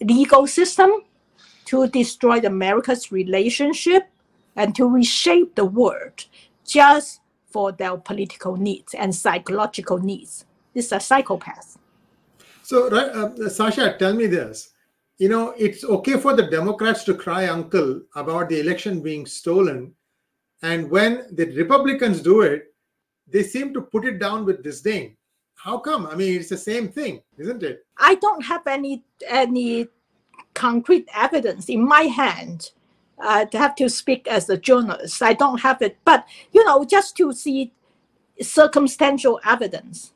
legal 0.00 0.46
system, 0.46 0.90
to 1.64 1.88
destroy 1.88 2.38
America's 2.38 3.10
relationship, 3.10 4.08
and 4.54 4.74
to 4.76 4.88
reshape 4.88 5.54
the 5.56 5.64
world 5.64 6.26
just 6.64 7.20
for 7.50 7.72
their 7.72 7.96
political 7.96 8.56
needs 8.56 8.94
and 8.94 9.14
psychological 9.14 9.98
needs. 9.98 10.44
is 10.74 10.92
a 10.92 11.00
psychopath. 11.00 11.77
So, 12.68 12.88
uh, 12.88 13.48
Sasha, 13.48 13.96
tell 13.98 14.12
me 14.12 14.26
this. 14.26 14.74
You 15.16 15.30
know, 15.30 15.54
it's 15.56 15.84
okay 15.84 16.20
for 16.20 16.36
the 16.36 16.50
Democrats 16.50 17.02
to 17.04 17.14
cry 17.14 17.48
uncle 17.48 18.02
about 18.14 18.50
the 18.50 18.60
election 18.60 19.00
being 19.00 19.24
stolen. 19.24 19.94
And 20.60 20.90
when 20.90 21.24
the 21.32 21.46
Republicans 21.56 22.20
do 22.20 22.42
it, 22.42 22.74
they 23.26 23.42
seem 23.42 23.72
to 23.72 23.80
put 23.80 24.04
it 24.04 24.18
down 24.18 24.44
with 24.44 24.62
disdain. 24.62 25.16
How 25.54 25.78
come? 25.78 26.08
I 26.08 26.14
mean, 26.14 26.38
it's 26.38 26.50
the 26.50 26.58
same 26.58 26.88
thing, 26.88 27.22
isn't 27.38 27.62
it? 27.62 27.86
I 27.96 28.16
don't 28.16 28.44
have 28.44 28.66
any 28.66 29.02
any 29.26 29.88
concrete 30.52 31.08
evidence 31.14 31.70
in 31.70 31.88
my 31.88 32.02
hand. 32.02 32.72
Uh, 33.18 33.46
to 33.46 33.56
have 33.56 33.76
to 33.76 33.88
speak 33.88 34.28
as 34.28 34.50
a 34.50 34.58
journalist, 34.58 35.22
I 35.22 35.32
don't 35.32 35.62
have 35.62 35.80
it. 35.80 35.96
But 36.04 36.26
you 36.52 36.66
know, 36.66 36.84
just 36.84 37.16
to 37.16 37.32
see 37.32 37.72
circumstantial 38.42 39.40
evidence. 39.42 40.12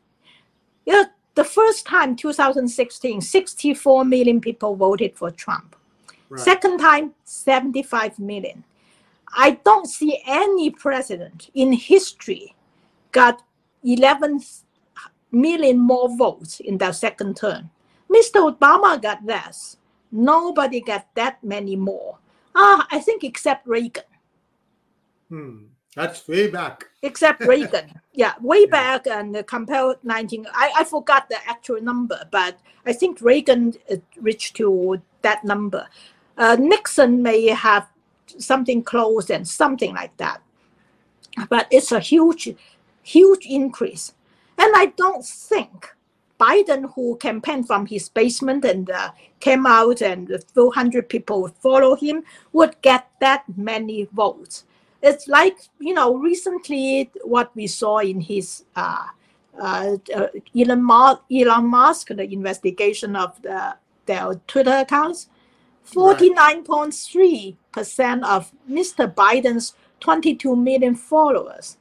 You 0.84 0.92
know, 0.92 1.06
the 1.34 1.44
first 1.44 1.86
time, 1.86 2.16
2016, 2.16 3.20
64 3.20 4.04
million 4.04 4.40
people 4.40 4.76
voted 4.76 5.16
for 5.16 5.30
Trump. 5.30 5.76
Right. 6.28 6.40
Second 6.40 6.78
time, 6.78 7.12
75 7.24 8.18
million. 8.18 8.64
I 9.34 9.52
don't 9.64 9.86
see 9.86 10.22
any 10.26 10.70
president 10.70 11.50
in 11.54 11.72
history 11.72 12.54
got 13.12 13.42
11 13.82 14.40
million 15.30 15.78
more 15.78 16.14
votes 16.16 16.60
in 16.60 16.78
that 16.78 16.96
second 16.96 17.36
term. 17.36 17.70
Mr. 18.10 18.52
Obama 18.52 19.00
got 19.00 19.24
less. 19.24 19.78
Nobody 20.10 20.80
got 20.82 21.06
that 21.14 21.42
many 21.42 21.76
more. 21.76 22.18
Ah, 22.54 22.86
I 22.90 22.98
think 22.98 23.24
except 23.24 23.66
Reagan. 23.66 24.04
Hmm. 25.30 25.71
That's 25.94 26.26
way 26.26 26.48
back. 26.48 26.86
Except 27.02 27.40
Reagan. 27.46 28.00
yeah, 28.12 28.34
way 28.40 28.60
yeah. 28.60 28.70
back 28.70 29.06
and 29.06 29.46
compare 29.46 29.94
19. 30.02 30.46
I, 30.52 30.72
I 30.78 30.84
forgot 30.84 31.28
the 31.28 31.36
actual 31.46 31.80
number, 31.82 32.26
but 32.30 32.58
I 32.86 32.92
think 32.92 33.20
Reagan 33.20 33.74
uh, 33.90 33.96
reached 34.20 34.56
to 34.56 35.00
that 35.22 35.44
number. 35.44 35.86
Uh, 36.38 36.56
Nixon 36.58 37.22
may 37.22 37.46
have 37.48 37.88
something 38.38 38.82
close 38.82 39.28
and 39.30 39.46
something 39.46 39.94
like 39.94 40.16
that. 40.16 40.42
But 41.48 41.66
it's 41.70 41.92
a 41.92 42.00
huge, 42.00 42.54
huge 43.02 43.46
increase. 43.46 44.14
And 44.58 44.72
I 44.76 44.86
don't 44.96 45.24
think 45.24 45.94
Biden, 46.40 46.92
who 46.94 47.16
campaigned 47.16 47.66
from 47.66 47.86
his 47.86 48.08
basement 48.08 48.64
and 48.64 48.90
uh, 48.90 49.12
came 49.40 49.66
out 49.66 50.00
and 50.00 50.30
a 50.30 50.38
few 50.38 50.70
hundred 50.70 51.08
people 51.08 51.42
would 51.42 51.54
follow 51.54 51.96
him, 51.96 52.24
would 52.52 52.80
get 52.82 53.08
that 53.20 53.44
many 53.56 54.08
votes 54.12 54.64
it's 55.02 55.28
like 55.28 55.56
you 55.78 55.94
know 55.94 56.16
recently 56.16 57.10
what 57.24 57.54
we 57.54 57.66
saw 57.66 57.98
in 57.98 58.20
his 58.20 58.64
uh, 58.76 59.06
uh, 59.60 59.96
uh 60.14 60.26
Elon, 60.56 60.82
Musk, 60.82 61.22
Elon 61.30 61.66
Musk 61.66 62.08
the 62.08 62.32
investigation 62.32 63.16
of 63.16 63.40
the 63.42 63.74
their 64.06 64.34
Twitter 64.46 64.78
accounts. 64.78 65.28
49.3 65.84 67.56
percent 67.72 68.24
of 68.24 68.52
Mr. 68.70 69.12
Biden's 69.12 69.74
22 69.98 70.54
million 70.54 70.94
followers 70.94 71.76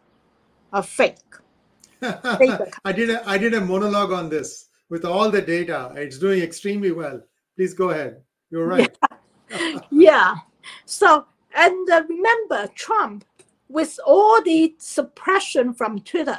are 0.73 0.81
fake. 0.81 1.17
I 2.01 2.91
did 2.95 3.11
a 3.11 3.29
I 3.29 3.37
did 3.37 3.53
a 3.53 3.61
monologue 3.61 4.11
on 4.11 4.29
this 4.29 4.69
with 4.89 5.05
all 5.05 5.29
the 5.29 5.41
data. 5.41 5.91
It's 5.95 6.17
doing 6.17 6.41
extremely 6.41 6.91
well. 6.91 7.21
Please 7.55 7.73
go 7.73 7.91
ahead. 7.91 8.21
You're 8.49 8.65
right. 8.65 8.97
Yeah. 9.49 9.79
yeah. 9.91 10.35
So 10.85 11.25
and 11.55 11.89
uh, 11.89 12.03
remember, 12.07 12.67
Trump, 12.75 13.25
with 13.67 13.99
all 14.05 14.41
the 14.41 14.75
suppression 14.77 15.73
from 15.73 15.99
Twitter, 15.99 16.37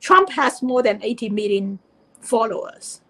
Trump 0.00 0.30
has 0.30 0.62
more 0.62 0.82
than 0.82 1.02
80 1.02 1.30
million 1.30 1.78
followers. 2.20 3.00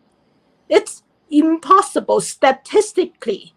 It's 0.69 1.03
impossible 1.31 2.21
statistically. 2.21 3.55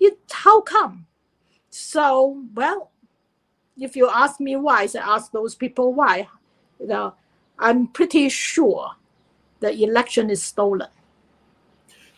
It, 0.00 0.18
how 0.30 0.60
come? 0.60 1.06
So, 1.70 2.44
well, 2.54 2.90
if 3.78 3.96
you 3.96 4.08
ask 4.08 4.40
me 4.40 4.56
why, 4.56 4.88
I 4.94 4.98
ask 4.98 5.32
those 5.32 5.54
people 5.54 5.92
why. 5.92 6.28
You 6.80 6.86
know, 6.86 7.14
I'm 7.58 7.88
pretty 7.88 8.28
sure 8.28 8.90
the 9.60 9.72
election 9.82 10.30
is 10.30 10.42
stolen. 10.42 10.88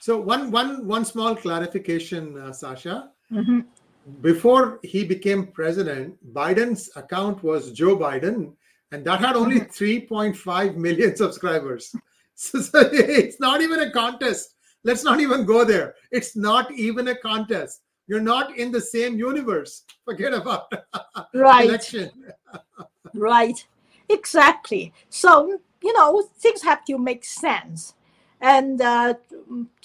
So 0.00 0.20
one 0.20 0.50
one 0.50 0.86
one 0.86 1.04
small 1.04 1.34
clarification, 1.34 2.38
uh, 2.38 2.52
Sasha. 2.52 3.10
Mm-hmm 3.32 3.60
before 4.20 4.78
he 4.82 5.04
became 5.04 5.48
president, 5.48 6.16
Biden's 6.32 6.90
account 6.96 7.42
was 7.42 7.72
Joe 7.72 7.96
Biden, 7.96 8.52
and 8.92 9.04
that 9.04 9.20
had 9.20 9.36
only 9.36 9.60
mm-hmm. 9.60 10.14
3.5 10.14 10.76
million 10.76 11.16
subscribers. 11.16 11.94
So, 12.38 12.60
so, 12.60 12.80
it's 12.92 13.40
not 13.40 13.62
even 13.62 13.80
a 13.80 13.90
contest. 13.90 14.56
Let's 14.84 15.02
not 15.02 15.20
even 15.20 15.46
go 15.46 15.64
there. 15.64 15.94
It's 16.12 16.36
not 16.36 16.70
even 16.70 17.08
a 17.08 17.16
contest. 17.16 17.80
You're 18.08 18.20
not 18.20 18.58
in 18.58 18.70
the 18.70 18.80
same 18.82 19.18
universe. 19.18 19.84
Forget 20.04 20.34
about 20.34 20.70
right. 21.34 21.66
election. 21.66 22.10
right. 23.14 23.66
Exactly. 24.10 24.92
So, 25.08 25.58
you 25.82 25.92
know, 25.94 26.28
things 26.38 26.60
have 26.60 26.84
to 26.84 26.98
make 26.98 27.24
sense. 27.24 27.94
And 28.42 28.82
uh, 28.82 29.14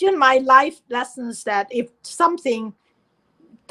in 0.01 0.19
my 0.19 0.39
life 0.39 0.81
lessons 0.89 1.45
that 1.45 1.67
if 1.71 1.87
something 2.01 2.73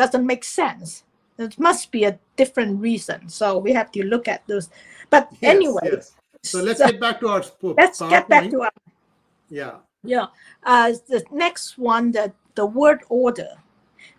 doesn't 0.01 0.27
make 0.27 0.45
sense. 0.45 1.05
It 1.37 1.59
must 1.59 1.93
be 1.93 2.05
a 2.05 2.19
different 2.37 2.81
reason. 2.81 3.29
So 3.29 3.59
we 3.59 3.73
have 3.75 3.93
to 3.93 4.03
look 4.03 4.29
at 4.29 4.41
those. 4.47 4.71
But 5.11 5.29
yes, 5.41 5.55
anyway. 5.55 5.91
Yes. 5.93 6.17
So 6.43 6.63
let's 6.63 6.81
so, 6.81 6.87
get 6.87 6.99
back 6.99 7.21
to 7.21 7.29
our 7.29 7.45
Let's 7.61 8.01
get 8.01 8.27
back 8.27 8.49
to 8.49 8.63
our. 8.63 8.73
Yeah. 9.51 9.85
Yeah. 10.03 10.29
Uh, 10.65 10.95
the 11.07 11.23
next 11.31 11.77
one, 11.77 12.13
the, 12.13 12.33
the 12.55 12.65
word 12.65 13.01
order. 13.11 13.61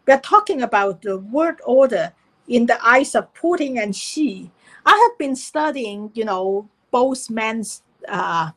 We're 0.05 0.19
talking 0.19 0.61
about 0.61 1.01
the 1.01 1.17
word 1.17 1.61
order 1.65 2.13
in 2.47 2.67
the 2.67 2.77
eyes 2.85 3.15
of 3.15 3.33
Putin 3.33 3.81
and 3.81 3.95
Xi. 3.95 4.51
I 4.85 4.93
have 4.93 5.17
been 5.17 5.35
studying, 5.35 6.11
you 6.13 6.25
know, 6.25 6.69
both 6.91 7.29
men's 7.29 7.81
uh, 8.07 8.51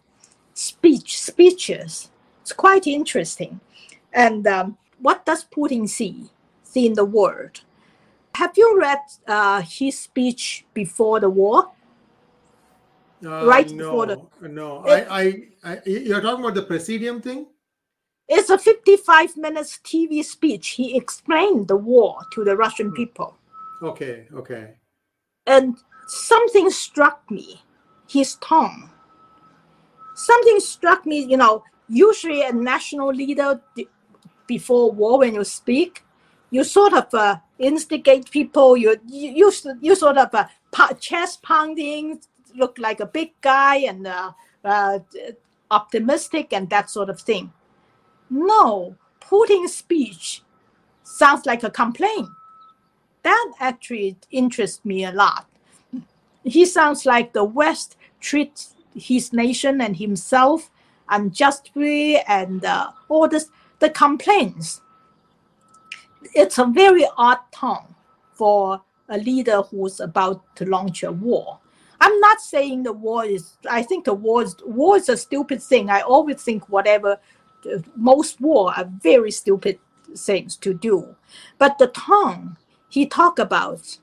speech 0.53 1.19
speeches. 1.21 2.11
It's 2.43 2.53
quite 2.53 2.87
interesting. 2.87 3.61
And 4.13 4.47
um, 4.47 4.77
what 5.01 5.25
does 5.25 5.45
Putin 5.45 5.89
see? 5.89 6.29
In 6.77 6.95
the 6.95 7.05
world. 7.05 7.61
Have 8.35 8.57
you 8.57 8.79
read 8.79 8.99
uh, 9.27 9.63
his 9.63 9.99
speech 9.99 10.65
before 10.75 11.21
the 11.21 11.31
war? 11.31 11.71
Uh, 13.25 13.47
right 13.47 13.71
no, 13.71 13.77
before 13.77 14.07
the 14.07 14.49
no, 14.49 14.85
it, 14.85 15.07
I, 15.09 15.47
I, 15.65 15.73
I, 15.73 15.81
you're 15.87 16.21
talking 16.21 16.45
about 16.45 16.55
the 16.55 16.63
presidium 16.63 17.23
thing. 17.23 17.47
It's 18.29 18.51
a 18.51 18.59
55 18.59 19.37
minutes 19.37 19.79
TV 19.85 20.25
speech. 20.25 20.71
He 20.71 20.97
explained 20.97 21.69
the 21.69 21.77
war 21.77 22.19
to 22.33 22.45
the 22.45 22.57
Russian 22.57 22.89
hmm. 22.89 22.95
people. 22.95 23.39
Okay, 23.83 24.27
okay. 24.35 24.75
And 25.47 25.77
something 26.07 26.71
struck 26.71 27.31
me, 27.31 27.63
his 28.09 28.37
tone. 28.37 28.91
Something 30.15 30.61
struck 30.61 31.07
me. 31.07 31.25
You 31.25 31.37
know, 31.37 31.65
usually 31.89 32.43
a 32.43 32.53
national 32.53 33.09
leader 33.09 33.61
before 34.47 34.93
war, 34.93 35.19
when 35.19 35.35
you 35.35 35.45
speak, 35.45 36.03
you 36.55 36.63
sort 36.63 36.93
of 36.93 37.13
uh, 37.13 37.37
instigate 37.59 38.31
people. 38.31 38.77
You 38.77 38.97
you 39.09 39.51
you, 39.81 39.95
sort 39.97 40.19
of 40.19 40.33
uh, 40.33 40.47
chest 41.01 41.43
pounding, 41.43 42.21
look 42.55 42.79
like 42.79 43.01
a 43.01 43.07
big 43.07 43.33
guy 43.41 43.79
and 43.91 44.07
uh, 44.07 44.31
uh, 44.65 45.01
optimistic 45.73 46.53
and 46.53 46.71
that 46.71 46.91
sort 46.91 47.11
of 47.11 47.21
thing. 47.21 47.53
No, 48.31 48.95
Putin's 49.21 49.75
speech 49.75 50.43
sounds 51.03 51.45
like 51.45 51.65
a 51.65 51.71
complaint. 51.71 52.29
That 53.25 53.53
actually 53.59 54.17
interests 54.31 54.85
me 54.85 55.05
a 55.05 55.11
lot. 55.11 55.47
He 56.45 56.67
sounds 56.67 57.05
like 57.05 57.33
the 57.33 57.43
West 57.43 57.97
treats 58.21 58.75
his 58.95 59.33
nation 59.33 59.81
and 59.81 59.97
himself 59.97 60.71
unjustly 61.09 62.19
and 62.29 62.65
uh, 62.65 62.93
all 63.09 63.27
this 63.27 63.51
the 63.81 63.91
complaints 63.91 64.81
it's 66.35 66.59
a 66.59 66.67
very 66.67 67.07
odd 67.17 67.39
tone 67.53 67.95
for 68.33 68.81
a 69.09 69.19
leader 69.19 69.63
who's 69.63 70.01
about 70.01 70.43
to 70.57 70.65
launch 70.65 71.03
a 71.03 71.13
war. 71.13 71.59
I'm 72.01 72.19
not 72.21 72.41
saying 72.41 72.83
the 72.83 72.93
war 72.93 73.25
is. 73.25 73.57
I 73.71 73.83
think 73.83 74.05
the 74.05 74.15
war 74.15 74.43
is 74.43 74.57
war 74.65 74.97
is 74.97 75.09
a 75.09 75.17
stupid 75.17 75.63
thing. 75.63 75.91
I 75.91 76.01
always 76.01 76.43
think 76.43 76.69
whatever 76.69 77.19
most 77.97 78.41
war 78.41 78.73
are 78.77 78.89
very 79.03 79.31
stupid 79.31 79.79
things 80.17 80.57
to 80.57 80.75
do. 80.75 81.17
But 81.59 81.79
the 81.79 81.89
tone 81.89 82.57
he 82.89 83.07
talked 83.07 83.39
about, 83.39 83.99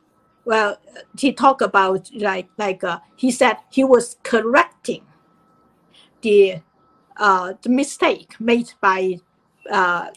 well, 0.46 0.78
he 1.18 1.32
talked 1.32 1.62
about 1.62 2.10
like 2.16 2.50
like 2.58 2.84
uh, 2.84 3.00
he 3.16 3.32
said 3.32 3.58
he 3.70 3.84
was 3.84 4.18
correcting 4.24 5.04
the 6.22 6.62
uh, 7.18 7.54
the 7.62 7.70
mistake 7.70 8.40
made 8.40 8.74
by 8.82 9.18
uh, 9.70 10.08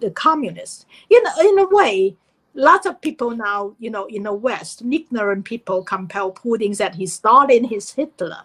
the 0.00 0.10
communists. 0.10 0.86
In, 1.10 1.20
in 1.40 1.58
a 1.58 1.68
way, 1.68 2.16
lots 2.54 2.86
of 2.86 3.00
people 3.00 3.30
now, 3.30 3.74
you 3.78 3.90
know, 3.90 4.06
in 4.06 4.24
the 4.24 4.32
West, 4.32 4.82
ignorant 4.82 5.44
people 5.44 5.82
compel 5.82 6.32
Putin 6.32 6.76
that 6.78 6.94
he's 6.94 7.14
Stalin, 7.14 7.64
he's 7.64 7.92
Hitler. 7.92 8.42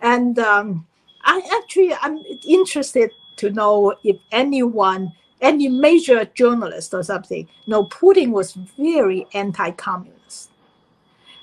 And 0.00 0.38
um, 0.38 0.86
I 1.24 1.42
actually 1.60 1.92
I'm 1.94 2.22
interested 2.46 3.10
to 3.36 3.50
know 3.50 3.94
if 4.04 4.16
anyone, 4.30 5.12
any 5.40 5.68
major 5.68 6.24
journalist 6.24 6.94
or 6.94 7.02
something, 7.02 7.48
know 7.66 7.84
Putin 7.84 8.30
was 8.30 8.52
very 8.78 9.26
anti-communist, 9.34 10.50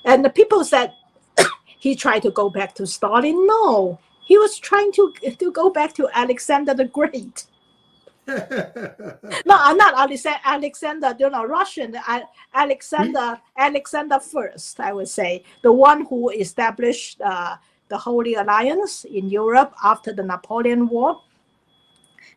and 0.04 0.24
the 0.24 0.30
people 0.30 0.64
said 0.64 0.92
he 1.66 1.94
tried 1.94 2.22
to 2.22 2.30
go 2.30 2.48
back 2.48 2.74
to 2.76 2.86
Stalin. 2.86 3.46
No, 3.46 3.98
he 4.24 4.38
was 4.38 4.58
trying 4.58 4.92
to 4.92 5.12
to 5.38 5.52
go 5.52 5.70
back 5.70 5.92
to 5.94 6.08
Alexander 6.14 6.74
the 6.74 6.86
Great. 6.86 7.44
no, 9.46 9.56
I'm 9.56 9.76
not 9.76 9.94
Alexander. 9.94 10.40
Alexander, 10.44 11.16
you 11.18 11.30
know, 11.30 11.44
Russian 11.44 11.96
Alexander. 12.54 13.40
Alexander 13.56 14.18
first, 14.18 14.80
I 14.80 14.92
would 14.92 15.08
say, 15.08 15.44
the 15.62 15.72
one 15.72 16.06
who 16.06 16.30
established 16.30 17.20
uh, 17.20 17.56
the 17.88 17.98
Holy 17.98 18.34
Alliance 18.34 19.04
in 19.04 19.28
Europe 19.28 19.74
after 19.82 20.12
the 20.12 20.22
Napoleon 20.22 20.88
War. 20.88 21.20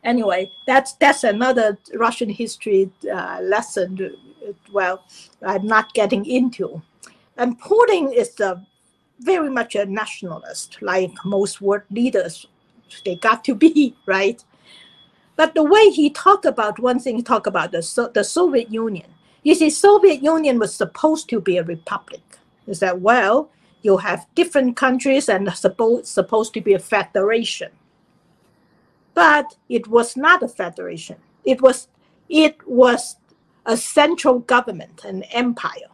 Anyway, 0.04 0.50
that's 0.66 0.92
that's 0.94 1.24
another 1.24 1.78
Russian 1.94 2.28
history 2.28 2.90
uh, 3.12 3.40
lesson. 3.42 4.14
Well, 4.72 5.04
I'm 5.42 5.66
not 5.66 5.94
getting 5.94 6.24
into. 6.26 6.82
And 7.36 7.60
Putin 7.60 8.12
is 8.12 8.38
a, 8.40 8.64
very 9.20 9.50
much 9.50 9.74
a 9.74 9.86
nationalist, 9.86 10.78
like 10.82 11.12
most 11.24 11.60
world 11.60 11.82
leaders. 11.90 12.46
They 13.04 13.16
got 13.16 13.44
to 13.44 13.54
be 13.54 13.96
right. 14.06 14.42
But 15.38 15.54
the 15.54 15.62
way 15.62 15.90
he 15.90 16.10
talked 16.10 16.44
about 16.44 16.80
one 16.80 16.98
thing, 16.98 17.14
he 17.14 17.22
talked 17.22 17.46
about 17.46 17.70
the, 17.70 17.80
so, 17.80 18.08
the 18.08 18.24
Soviet 18.24 18.72
Union. 18.72 19.06
You 19.44 19.54
see, 19.54 19.70
Soviet 19.70 20.20
Union 20.20 20.58
was 20.58 20.74
supposed 20.74 21.28
to 21.28 21.40
be 21.40 21.58
a 21.58 21.62
republic. 21.62 22.22
Is 22.66 22.80
that 22.80 23.00
well? 23.00 23.48
You 23.82 23.98
have 23.98 24.26
different 24.34 24.76
countries 24.76 25.28
and 25.28 25.48
supposed 25.54 26.08
supposed 26.08 26.54
to 26.54 26.60
be 26.60 26.74
a 26.74 26.80
federation. 26.80 27.70
But 29.14 29.54
it 29.68 29.86
was 29.86 30.16
not 30.16 30.42
a 30.42 30.48
federation. 30.48 31.18
It 31.44 31.62
was 31.62 31.86
it 32.28 32.56
was 32.66 33.16
a 33.64 33.76
central 33.76 34.40
government, 34.40 35.04
an 35.04 35.22
empire. 35.30 35.92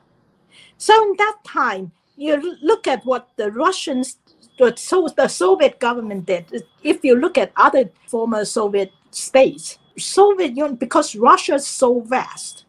So 0.78 0.95
in 1.03 1.16
that 1.18 1.36
time, 1.45 1.92
you 2.16 2.57
look 2.62 2.86
at 2.86 3.05
what 3.05 3.28
the 3.36 3.53
Russians, 3.53 4.16
the, 4.59 4.74
so 4.76 5.07
the 5.14 5.28
Soviet 5.28 5.80
government 5.80 6.24
did. 6.24 6.64
If 6.82 7.05
you 7.05 7.14
look 7.14 7.36
at 7.36 7.53
other 7.57 7.90
former 8.07 8.47
Soviet 8.47 8.90
states. 9.15 9.79
Soviet 9.97 10.57
Union, 10.57 10.75
because 10.75 11.15
Russia 11.15 11.55
is 11.55 11.67
so 11.67 12.01
vast, 12.01 12.65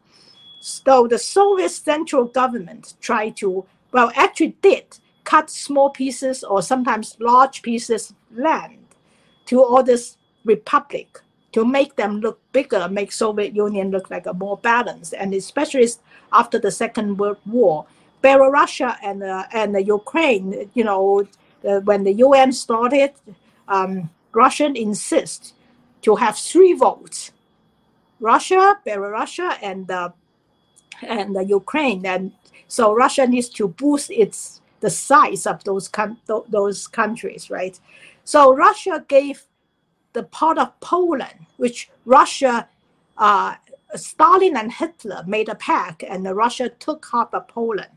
so 0.60 1.08
the 1.08 1.18
Soviet 1.18 1.70
central 1.70 2.26
government 2.26 2.96
tried 3.02 3.38
to, 3.38 3.66
well, 3.91 4.12
actually 4.16 4.56
did 4.62 4.98
cut 5.24 5.50
small 5.50 5.89
pieces 5.89 6.43
or 6.43 6.62
sometimes 6.62 7.18
large 7.20 7.62
pieces 7.62 8.14
land 8.36 8.86
to 9.46 9.64
all 9.64 9.84
this 9.84 10.18
republic 10.43 11.22
to 11.52 11.64
make 11.64 11.96
them 11.96 12.20
look 12.20 12.39
bigger, 12.52 12.89
make 12.89 13.12
Soviet 13.12 13.56
Union 13.56 13.89
look 13.89 14.10
like 14.10 14.26
a 14.26 14.34
more 14.34 14.58
balanced, 14.58 15.14
and 15.14 15.34
especially 15.34 15.88
after 16.34 16.60
the 16.60 16.70
Second 16.70 17.18
World 17.18 17.38
War, 17.46 17.86
Belarus 18.22 18.98
and 19.04 19.24
uh, 19.24 19.46
and 19.54 19.74
the 19.74 19.84
Ukraine, 19.84 20.70
you 20.74 20.84
know, 20.84 21.26
uh, 21.68 21.80
when 21.82 22.04
the 22.04 22.14
UN 22.26 22.52
started, 22.52 23.12
um, 23.68 24.10
Russian 24.34 24.76
insist 24.76 25.54
to 26.06 26.16
have 26.16 26.38
three 26.38 26.74
votes 26.74 27.32
Russia, 28.20 28.80
Belarus, 28.86 29.39
and 29.62 29.89
uh, 29.91 30.10
and 31.01 31.36
Ukraine. 31.49 32.06
And 32.06 32.32
so 32.68 32.93
Russia 32.93 33.28
needs 33.28 33.49
to 33.49 33.68
boost 33.68 34.10
its 34.12 34.62
the 34.80 34.89
size 34.89 35.45
of 35.45 35.64
those 35.64 35.89
those 36.49 36.88
countries, 36.88 37.49
right? 37.49 37.78
So 38.24 38.53
Russia 38.53 39.03
gave 39.08 39.43
the 40.14 40.24
part 40.24 40.58
of 40.58 40.80
Poland, 40.80 41.39
which 41.58 41.89
Russia, 42.06 42.70
uh, 43.18 43.56
Stalin 43.95 44.56
and 44.56 44.72
Hitler 44.72 45.24
made 45.28 45.49
a 45.49 45.56
pact, 45.56 46.03
and 46.03 46.24
Russia 46.36 46.70
took 46.70 47.06
half 47.12 47.34
of 47.34 47.47
Poland 47.47 47.91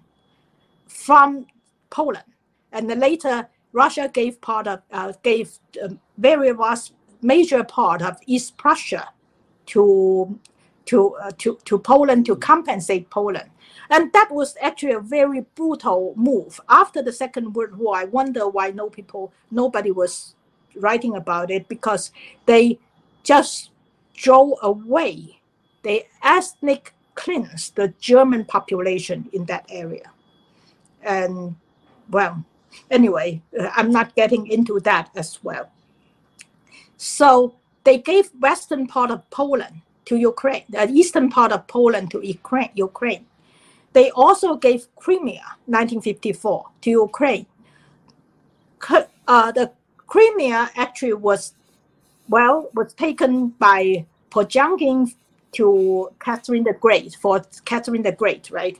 from 0.88 1.46
Poland, 1.90 2.30
and 2.72 2.88
later 2.88 3.48
Russia 3.72 4.10
gave 4.12 4.40
part 4.40 4.66
of 4.66 4.82
uh, 4.90 5.12
gave 5.22 5.58
um, 5.82 6.00
very 6.16 6.50
vast 6.52 6.92
major 7.22 7.64
part 7.64 8.02
of 8.02 8.18
East 8.26 8.56
Prussia 8.56 9.08
to 9.66 10.38
to 10.86 11.14
uh, 11.16 11.30
to 11.38 11.58
to 11.64 11.78
Poland 11.78 12.26
to 12.26 12.36
compensate 12.36 13.10
Poland. 13.10 13.50
And 13.90 14.12
that 14.12 14.28
was 14.30 14.54
actually 14.60 14.92
a 14.92 15.00
very 15.00 15.46
brutal 15.54 16.12
move. 16.16 16.60
After 16.68 17.02
the 17.02 17.12
Second 17.12 17.54
World 17.54 17.76
War, 17.76 17.96
I 17.96 18.04
wonder 18.04 18.48
why 18.48 18.70
no 18.70 18.90
people, 18.90 19.32
nobody 19.50 19.90
was 19.90 20.34
writing 20.76 21.16
about 21.16 21.50
it 21.50 21.68
because 21.68 22.10
they 22.44 22.78
just 23.22 23.70
drove 24.14 24.58
away, 24.62 25.40
they 25.82 26.08
ethnic 26.22 26.94
cleansed 27.14 27.76
the 27.76 27.88
German 27.98 28.44
population 28.44 29.28
in 29.32 29.44
that 29.46 29.64
area. 29.70 30.10
And 31.02 31.56
well, 32.10 32.44
anyway, 32.90 33.42
uh, 33.58 33.70
I'm 33.74 33.90
not 33.90 34.14
getting 34.14 34.46
into 34.46 34.80
that 34.80 35.10
as 35.16 35.42
well. 35.42 35.70
So 36.98 37.54
they 37.84 37.96
gave 37.96 38.30
western 38.38 38.86
part 38.86 39.10
of 39.10 39.28
Poland 39.30 39.80
to 40.06 40.16
Ukraine, 40.16 40.64
the 40.68 40.88
eastern 40.90 41.30
part 41.30 41.52
of 41.52 41.66
Poland 41.66 42.10
to 42.10 42.20
Ukraine. 42.20 42.70
Ukraine. 42.74 43.24
They 43.92 44.10
also 44.10 44.56
gave 44.56 44.86
Crimea, 44.96 45.46
1954, 45.66 46.66
to 46.82 46.90
Ukraine. 46.90 47.46
Uh, 49.26 49.52
the 49.52 49.72
Crimea 50.06 50.70
actually 50.76 51.14
was, 51.14 51.54
well, 52.28 52.68
was 52.74 52.92
taken 52.94 53.48
by 53.48 54.06
Potemkin 54.30 55.12
to 55.52 56.10
Catherine 56.20 56.64
the 56.64 56.74
Great 56.74 57.14
for 57.14 57.42
Catherine 57.64 58.02
the 58.02 58.12
Great, 58.12 58.50
right? 58.50 58.78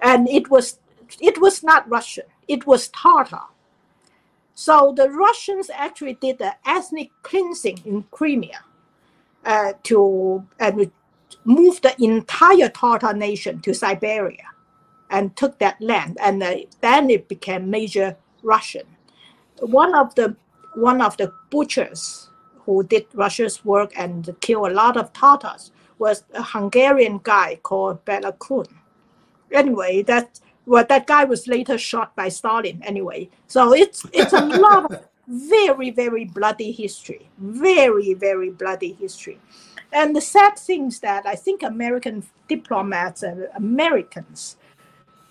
And 0.00 0.28
it 0.28 0.50
was 0.50 0.78
it 1.20 1.40
was 1.40 1.62
not 1.62 1.88
Russian; 1.88 2.24
it 2.48 2.66
was 2.66 2.88
Tatar 2.88 3.46
so 4.54 4.92
the 4.96 5.10
Russians 5.10 5.70
actually 5.70 6.14
did 6.14 6.38
the 6.38 6.54
ethnic 6.66 7.10
cleansing 7.22 7.80
in 7.84 8.04
Crimea 8.10 8.60
uh, 9.44 9.72
to 9.84 10.46
and 10.60 10.90
move 11.44 11.80
the 11.82 11.94
entire 12.02 12.68
Tatar 12.68 13.14
nation 13.14 13.60
to 13.62 13.74
Siberia 13.74 14.44
and 15.10 15.36
took 15.36 15.58
that 15.58 15.80
land, 15.80 16.18
and 16.20 16.42
uh, 16.42 16.56
then 16.80 17.10
it 17.10 17.28
became 17.28 17.70
major 17.70 18.16
Russian. 18.42 18.86
One 19.60 19.94
of 19.94 20.14
the 20.14 20.36
one 20.74 21.00
of 21.00 21.16
the 21.16 21.32
butchers 21.50 22.30
who 22.64 22.82
did 22.84 23.06
Russia's 23.14 23.64
work 23.64 23.92
and 23.96 24.34
killed 24.40 24.70
a 24.70 24.74
lot 24.74 24.96
of 24.96 25.12
Tatars 25.12 25.70
was 25.98 26.24
a 26.34 26.42
Hungarian 26.42 27.20
guy 27.22 27.56
called 27.62 28.04
Bela 28.04 28.32
Kun. 28.32 28.66
Anyway, 29.52 30.02
that 30.02 30.40
well, 30.66 30.84
that 30.88 31.06
guy 31.06 31.24
was 31.24 31.46
later 31.46 31.78
shot 31.78 32.14
by 32.16 32.28
Stalin 32.28 32.82
anyway. 32.84 33.28
So 33.46 33.74
it's 33.74 34.06
it's 34.12 34.32
a 34.32 34.40
lot 34.44 34.92
of 34.92 35.04
very 35.26 35.90
very 35.90 36.24
bloody 36.24 36.72
history, 36.72 37.28
very 37.38 38.14
very 38.14 38.50
bloody 38.50 38.92
history. 38.92 39.38
And 39.92 40.14
the 40.14 40.20
sad 40.20 40.58
thing 40.58 40.88
is 40.88 41.00
that 41.00 41.24
I 41.26 41.36
think 41.36 41.62
American 41.62 42.24
diplomats 42.48 43.22
and 43.22 43.48
Americans 43.54 44.56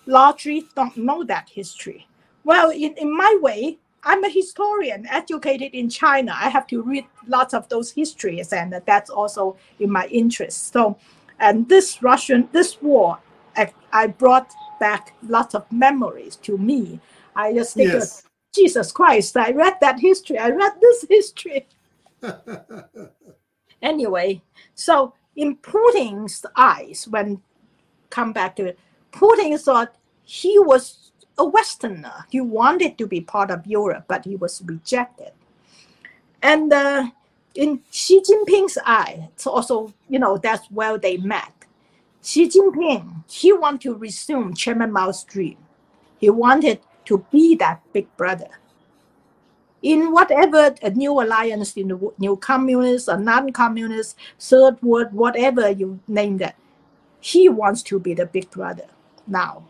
largely 0.06 0.66
don't 0.74 0.96
know 0.96 1.22
that 1.24 1.48
history. 1.48 2.06
Well, 2.44 2.70
in, 2.70 2.94
in 2.96 3.14
my 3.14 3.38
way, 3.40 3.78
I'm 4.04 4.22
a 4.24 4.28
historian 4.28 5.06
educated 5.06 5.74
in 5.74 5.88
China. 5.88 6.32
I 6.34 6.50
have 6.50 6.66
to 6.68 6.82
read 6.82 7.06
lots 7.26 7.54
of 7.54 7.68
those 7.68 7.90
histories, 7.90 8.52
and 8.52 8.80
that's 8.86 9.10
also 9.10 9.56
in 9.80 9.90
my 9.90 10.06
interest. 10.06 10.72
So, 10.72 10.98
and 11.40 11.68
this 11.68 12.02
Russian, 12.02 12.48
this 12.52 12.80
war, 12.82 13.18
I, 13.56 13.72
I 13.92 14.06
brought 14.08 14.52
back 14.80 15.14
lots 15.26 15.54
of 15.54 15.70
memories 15.70 16.36
to 16.36 16.58
me. 16.58 17.00
I 17.36 17.52
just 17.52 17.74
think, 17.74 17.92
yes. 17.92 18.22
Jesus 18.54 18.92
Christ, 18.92 19.36
I 19.36 19.50
read 19.50 19.74
that 19.80 19.98
history. 19.98 20.38
I 20.38 20.50
read 20.50 20.72
this 20.80 21.04
history. 21.10 21.66
anyway, 23.82 24.42
so 24.74 25.14
in 25.36 25.56
Putin's 25.56 26.44
eyes, 26.56 27.06
when 27.08 27.42
come 28.10 28.32
back 28.32 28.54
to 28.56 28.66
it, 28.66 28.78
Putin 29.12 29.60
thought 29.60 29.96
he 30.24 30.58
was 30.58 31.10
a 31.36 31.44
Westerner. 31.44 32.26
He 32.30 32.40
wanted 32.40 32.96
to 32.98 33.06
be 33.06 33.20
part 33.20 33.50
of 33.50 33.66
Europe, 33.66 34.04
but 34.06 34.24
he 34.24 34.36
was 34.36 34.62
rejected. 34.64 35.32
And 36.42 36.72
uh, 36.72 37.10
in 37.54 37.80
Xi 37.90 38.20
Jinping's 38.20 38.78
eye, 38.84 39.28
it's 39.32 39.46
also, 39.46 39.92
you 40.08 40.18
know, 40.18 40.38
that's 40.38 40.66
where 40.70 40.98
they 40.98 41.16
met. 41.16 41.53
Xi 42.24 42.48
Jinping, 42.48 43.22
he 43.30 43.52
wanted 43.52 43.82
to 43.82 43.94
resume 43.94 44.54
Chairman 44.54 44.90
Mao's 44.90 45.24
dream. 45.24 45.58
He 46.18 46.30
wanted 46.30 46.80
to 47.04 47.18
be 47.30 47.54
that 47.56 47.82
big 47.92 48.08
brother. 48.16 48.48
In 49.82 50.10
whatever 50.10 50.74
a 50.82 50.88
new 50.88 51.20
alliance, 51.20 51.76
in 51.76 51.88
the 51.88 52.12
new 52.18 52.36
communist 52.36 53.10
or 53.10 53.18
non-communist, 53.18 54.16
third 54.40 54.82
world, 54.82 55.12
whatever 55.12 55.68
you 55.68 56.00
name 56.08 56.38
that, 56.38 56.56
he 57.20 57.50
wants 57.50 57.82
to 57.82 58.00
be 58.00 58.14
the 58.14 58.24
big 58.24 58.50
brother 58.50 58.86
now. 59.26 59.62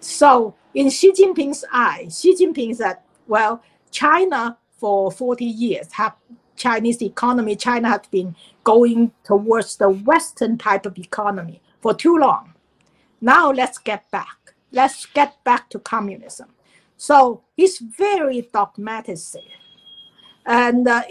So 0.00 0.56
in 0.74 0.90
Xi 0.90 1.12
Jinping's 1.12 1.64
eye, 1.72 2.08
Xi 2.10 2.34
Jinping 2.34 2.74
said, 2.74 2.96
well, 3.28 3.62
China 3.92 4.58
for 4.76 5.12
40 5.12 5.44
years 5.44 5.92
have 5.92 6.16
Chinese 6.56 7.00
economy, 7.00 7.54
China 7.54 7.90
has 7.90 8.00
been 8.10 8.34
going 8.64 9.12
towards 9.22 9.76
the 9.76 9.88
Western 9.88 10.58
type 10.58 10.84
of 10.84 10.98
economy 10.98 11.60
for 11.86 11.94
too 11.94 12.16
long. 12.18 12.52
Now 13.20 13.52
let's 13.52 13.78
get 13.78 14.10
back. 14.10 14.54
Let's 14.72 15.06
get 15.06 15.44
back 15.44 15.70
to 15.70 15.78
communism. 15.78 16.48
So 16.96 17.42
he's 17.56 17.78
very 17.78 18.48
dogmatic. 18.52 19.18
And 20.44 20.88
uh, 20.88 21.02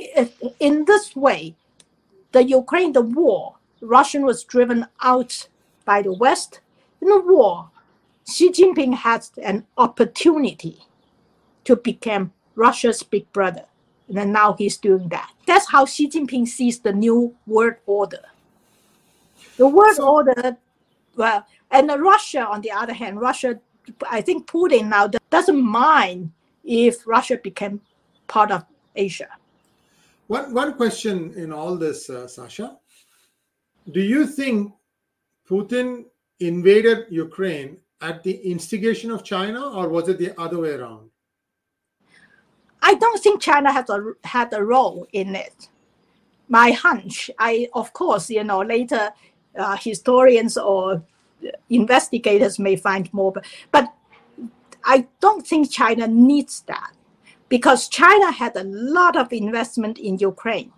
in 0.59 0.83
this 0.83 1.15
way, 1.15 1.55
the 2.33 2.43
Ukraine, 2.43 2.91
the 2.91 3.03
war, 3.03 3.55
Russian 3.79 4.25
was 4.25 4.43
driven 4.43 4.85
out 5.01 5.47
by 5.85 6.01
the 6.01 6.11
West. 6.11 6.59
In 7.01 7.07
the 7.07 7.21
war, 7.21 7.69
Xi 8.27 8.51
Jinping 8.51 8.95
had 8.95 9.25
an 9.41 9.65
opportunity 9.77 10.79
to 11.63 11.77
become 11.77 12.33
Russia's 12.55 13.01
big 13.01 13.31
brother. 13.31 13.63
And 14.09 14.17
then 14.17 14.33
now 14.33 14.55
he's 14.59 14.75
doing 14.75 15.07
that. 15.07 15.31
That's 15.47 15.71
how 15.71 15.85
Xi 15.85 16.09
Jinping 16.09 16.49
sees 16.49 16.79
the 16.79 16.91
new 16.91 17.33
world 17.47 17.75
order. 17.85 18.25
The 19.57 19.67
world 19.69 19.95
so, 19.95 20.07
order, 20.07 20.57
well, 21.15 21.45
and 21.71 21.89
Russia, 21.99 22.45
on 22.45 22.61
the 22.61 22.71
other 22.71 22.93
hand, 22.93 23.19
Russia, 23.19 23.59
I 24.09 24.21
think 24.21 24.47
Putin 24.47 24.89
now 24.89 25.09
doesn't 25.29 25.61
mind 25.61 26.31
if 26.63 27.05
Russia 27.07 27.37
became 27.37 27.81
part 28.27 28.51
of 28.51 28.65
Asia. 28.95 29.29
One, 30.27 30.53
one 30.53 30.73
question 30.73 31.33
in 31.35 31.51
all 31.51 31.77
this, 31.77 32.09
uh, 32.09 32.27
Sasha. 32.27 32.77
Do 33.91 34.01
you 34.01 34.25
think 34.25 34.73
Putin 35.47 36.05
invaded 36.39 37.05
Ukraine 37.09 37.77
at 38.01 38.23
the 38.23 38.33
instigation 38.49 39.11
of 39.11 39.23
China, 39.23 39.69
or 39.69 39.89
was 39.89 40.09
it 40.09 40.17
the 40.17 40.39
other 40.39 40.59
way 40.59 40.71
around? 40.71 41.09
I 42.81 42.95
don't 42.95 43.21
think 43.21 43.41
China 43.41 43.71
has 43.71 43.89
a 43.89 44.13
had 44.23 44.53
a 44.53 44.63
role 44.63 45.07
in 45.13 45.35
it. 45.35 45.69
My 46.49 46.71
hunch, 46.71 47.31
I 47.39 47.67
of 47.73 47.93
course, 47.93 48.29
you 48.29 48.43
know, 48.43 48.61
later 48.61 49.11
uh, 49.57 49.77
historians 49.77 50.57
or 50.57 51.03
investigators 51.69 52.59
may 52.59 52.75
find 52.75 53.13
more, 53.13 53.31
but, 53.31 53.45
but 53.71 53.93
I 54.83 55.07
don't 55.19 55.45
think 55.45 55.71
China 55.71 56.07
needs 56.07 56.61
that 56.67 56.91
because 57.49 57.87
China 57.87 58.31
had 58.31 58.55
a 58.55 58.63
lot 58.63 59.15
of 59.15 59.31
investment 59.33 59.97
in 59.97 60.17
Ukraine. 60.19 60.71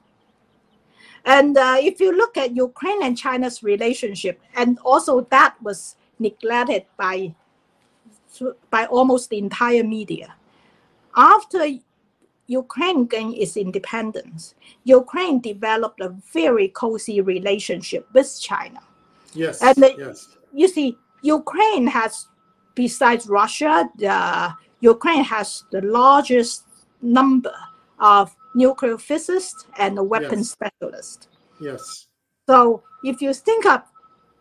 And 1.26 1.58
uh, 1.58 1.78
if 1.80 2.00
you 2.00 2.16
look 2.16 2.38
at 2.38 2.56
Ukraine 2.56 3.04
and 3.04 3.18
China's 3.18 3.62
relationship, 3.62 4.40
and 4.56 4.80
also 4.80 5.22
that 5.30 5.56
was 5.62 5.96
neglected 6.20 6.86
by 6.98 7.36
by 8.70 8.86
almost 8.86 9.30
the 9.30 9.38
entire 9.38 9.84
media. 9.84 10.36
After 11.16 11.66
Ukraine 12.48 13.06
gained 13.06 13.36
its 13.36 13.58
independence, 13.58 14.56
Ukraine 14.84 15.40
developed 15.40 16.00
a 16.00 16.16
very 16.34 16.70
cozy 16.70 17.22
relationship 17.22 18.08
with 18.14 18.40
China. 18.40 18.82
Yes. 19.34 19.62
And 19.62 19.76
the, 19.76 19.96
yes. 19.98 20.38
you 20.54 20.68
see, 20.68 20.98
Ukraine 21.22 21.88
has, 21.88 22.28
besides 22.74 23.28
Russia, 23.28 23.90
the, 23.98 24.54
Ukraine 24.80 25.24
has 25.26 25.64
the 25.72 25.82
largest 25.82 26.64
number 27.02 27.54
of 28.00 28.36
nuclear 28.56 28.98
physicists 28.98 29.66
and 29.78 30.10
weapons 30.10 30.48
yes. 30.48 30.52
specialists. 30.52 31.28
Yes. 31.60 32.08
So 32.48 32.84
if 33.04 33.22
you 33.22 33.34
think 33.34 33.66
of, 33.66 33.82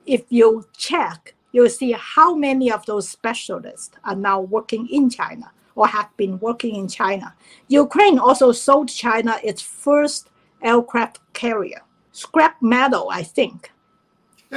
if 0.06 0.22
you 0.28 0.64
check, 0.76 1.34
you'll 1.52 1.68
see 1.70 1.92
how 1.98 2.34
many 2.34 2.70
of 2.70 2.86
those 2.86 3.08
specialists 3.08 3.96
are 4.04 4.14
now 4.14 4.40
working 4.40 4.88
in 4.88 5.10
China 5.10 5.50
or 5.76 5.86
have 5.86 6.08
been 6.16 6.40
working 6.40 6.74
in 6.74 6.88
China. 6.88 7.34
Ukraine 7.68 8.18
also 8.18 8.50
sold 8.50 8.88
China 8.88 9.38
its 9.44 9.62
first 9.62 10.30
aircraft 10.62 11.20
carrier, 11.34 11.82
scrap 12.12 12.56
metal, 12.60 13.08
I 13.12 13.22
think, 13.22 13.70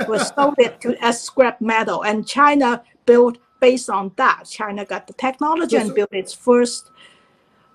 was 0.08 0.28
sold 0.36 0.56
it 0.58 0.82
to 0.82 0.96
as 1.04 1.22
scrap 1.22 1.62
metal, 1.62 2.04
and 2.04 2.28
China 2.28 2.82
built 3.06 3.38
based 3.60 3.90
on 3.90 4.12
that. 4.16 4.46
China 4.50 4.86
got 4.86 5.06
the 5.06 5.14
technology 5.14 5.76
and 5.76 5.94
built 5.94 6.14
its 6.14 6.34
first 6.34 6.92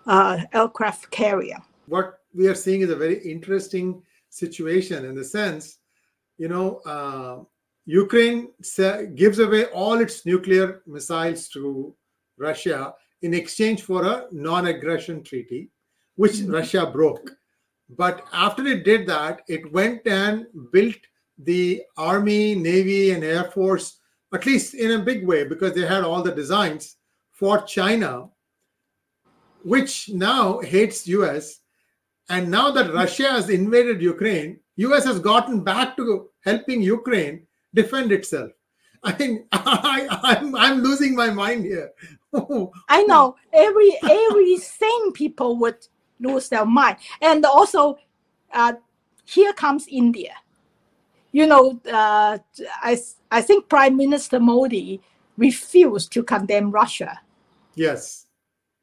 uh, 0.06 0.38
aircraft 0.52 1.10
carrier. 1.10 1.58
What 1.86 2.20
we 2.32 2.48
are 2.48 2.54
seeing 2.54 2.80
is 2.80 2.90
a 2.90 2.96
very 2.96 3.18
interesting 3.18 4.02
situation 4.30 5.04
in 5.04 5.14
the 5.14 5.24
sense, 5.24 5.78
you 6.38 6.48
know, 6.48 6.80
uh, 6.86 7.44
Ukraine 7.86 8.48
gives 9.14 9.38
away 9.38 9.66
all 9.66 10.00
its 10.00 10.24
nuclear 10.24 10.82
missiles 10.86 11.48
to 11.48 11.94
Russia 12.38 12.94
in 13.24 13.32
exchange 13.32 13.80
for 13.80 14.04
a 14.04 14.26
non 14.30 14.66
aggression 14.66 15.24
treaty, 15.24 15.70
which 16.16 16.34
mm-hmm. 16.34 16.52
Russia 16.52 16.84
broke. 16.86 17.30
But 17.88 18.26
after 18.32 18.66
it 18.66 18.84
did 18.84 19.06
that, 19.06 19.40
it 19.48 19.72
went 19.72 20.06
and 20.06 20.46
built 20.72 20.96
the 21.38 21.82
army, 21.96 22.54
navy, 22.54 23.12
and 23.12 23.24
air 23.24 23.44
force, 23.44 23.98
at 24.34 24.44
least 24.44 24.74
in 24.74 24.92
a 24.92 25.04
big 25.10 25.26
way, 25.26 25.44
because 25.44 25.72
they 25.72 25.86
had 25.86 26.04
all 26.04 26.22
the 26.22 26.32
designs 26.32 26.96
for 27.32 27.62
China, 27.62 28.28
which 29.62 30.10
now 30.10 30.60
hates 30.60 31.08
US. 31.08 31.60
And 32.28 32.50
now 32.50 32.70
that 32.72 32.92
Russia 32.92 33.30
has 33.32 33.48
invaded 33.48 34.02
Ukraine, 34.02 34.60
US 34.76 35.04
has 35.04 35.18
gotten 35.18 35.64
back 35.64 35.96
to 35.96 36.28
helping 36.44 36.82
Ukraine 36.82 37.46
defend 37.72 38.12
itself. 38.12 38.50
I 39.04 39.16
mean, 39.18 39.44
I, 39.52 40.08
I'm, 40.22 40.56
I'm 40.56 40.82
losing 40.82 41.14
my 41.14 41.30
mind 41.30 41.64
here. 41.64 41.92
I 42.88 43.02
know 43.04 43.36
every 43.52 43.96
every 44.02 44.56
sane 44.56 45.12
people 45.12 45.56
would 45.58 45.86
lose 46.18 46.48
their 46.48 46.64
mind, 46.64 46.96
and 47.20 47.44
also, 47.44 47.98
uh, 48.52 48.72
here 49.24 49.52
comes 49.52 49.86
India. 49.88 50.34
You 51.32 51.46
know, 51.46 51.80
uh, 51.90 52.38
I 52.82 52.98
I 53.30 53.42
think 53.42 53.68
Prime 53.68 53.96
Minister 53.96 54.40
Modi 54.40 55.00
refused 55.36 56.12
to 56.12 56.22
condemn 56.22 56.70
Russia. 56.70 57.20
Yes, 57.76 58.26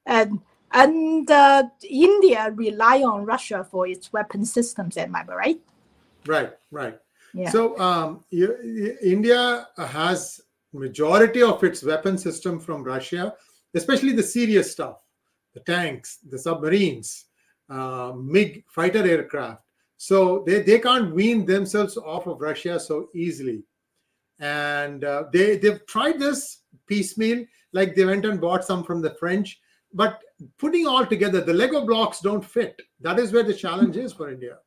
and 0.05 0.39
and 0.71 1.29
uh, 1.29 1.63
India 1.89 2.51
rely 2.55 3.01
on 3.01 3.25
Russia 3.25 3.67
for 3.69 3.87
its 3.87 4.13
weapon 4.13 4.45
systems. 4.45 4.95
Am 4.97 5.15
I 5.15 5.23
right? 5.25 5.59
Right, 6.25 6.53
right. 6.71 6.99
So 7.51 7.79
um, 7.79 8.23
India 8.31 9.67
has 9.77 10.41
majority 10.73 11.41
of 11.41 11.63
its 11.63 11.83
weapon 11.83 12.17
system 12.17 12.59
from 12.59 12.83
Russia, 12.83 13.33
especially 13.73 14.13
the 14.13 14.23
serious 14.23 14.71
stuff, 14.71 15.01
the 15.53 15.59
tanks, 15.61 16.17
the 16.29 16.37
submarines, 16.37 17.25
uh, 17.69 18.13
MiG 18.15 18.63
fighter 18.69 19.05
aircraft. 19.05 19.63
So 19.97 20.43
they, 20.47 20.61
they 20.61 20.79
can't 20.79 21.13
wean 21.13 21.45
themselves 21.45 21.97
off 21.97 22.27
of 22.27 22.41
Russia 22.41 22.79
so 22.79 23.09
easily. 23.13 23.63
And 24.39 25.03
uh, 25.03 25.25
they, 25.31 25.57
they've 25.57 25.85
tried 25.85 26.19
this 26.19 26.63
piecemeal, 26.87 27.45
like 27.73 27.95
they 27.95 28.05
went 28.05 28.25
and 28.25 28.41
bought 28.41 28.65
some 28.65 28.83
from 28.83 29.01
the 29.01 29.13
French. 29.15 29.59
But 29.93 30.21
putting 30.57 30.87
all 30.87 31.05
together, 31.05 31.41
the 31.41 31.53
Lego 31.53 31.85
blocks 31.85 32.21
don't 32.21 32.43
fit. 32.43 32.81
That 33.01 33.19
is 33.19 33.31
where 33.31 33.43
the 33.43 33.53
challenge 33.53 33.97
is 33.97 34.13
for 34.13 34.31
India 34.31 34.57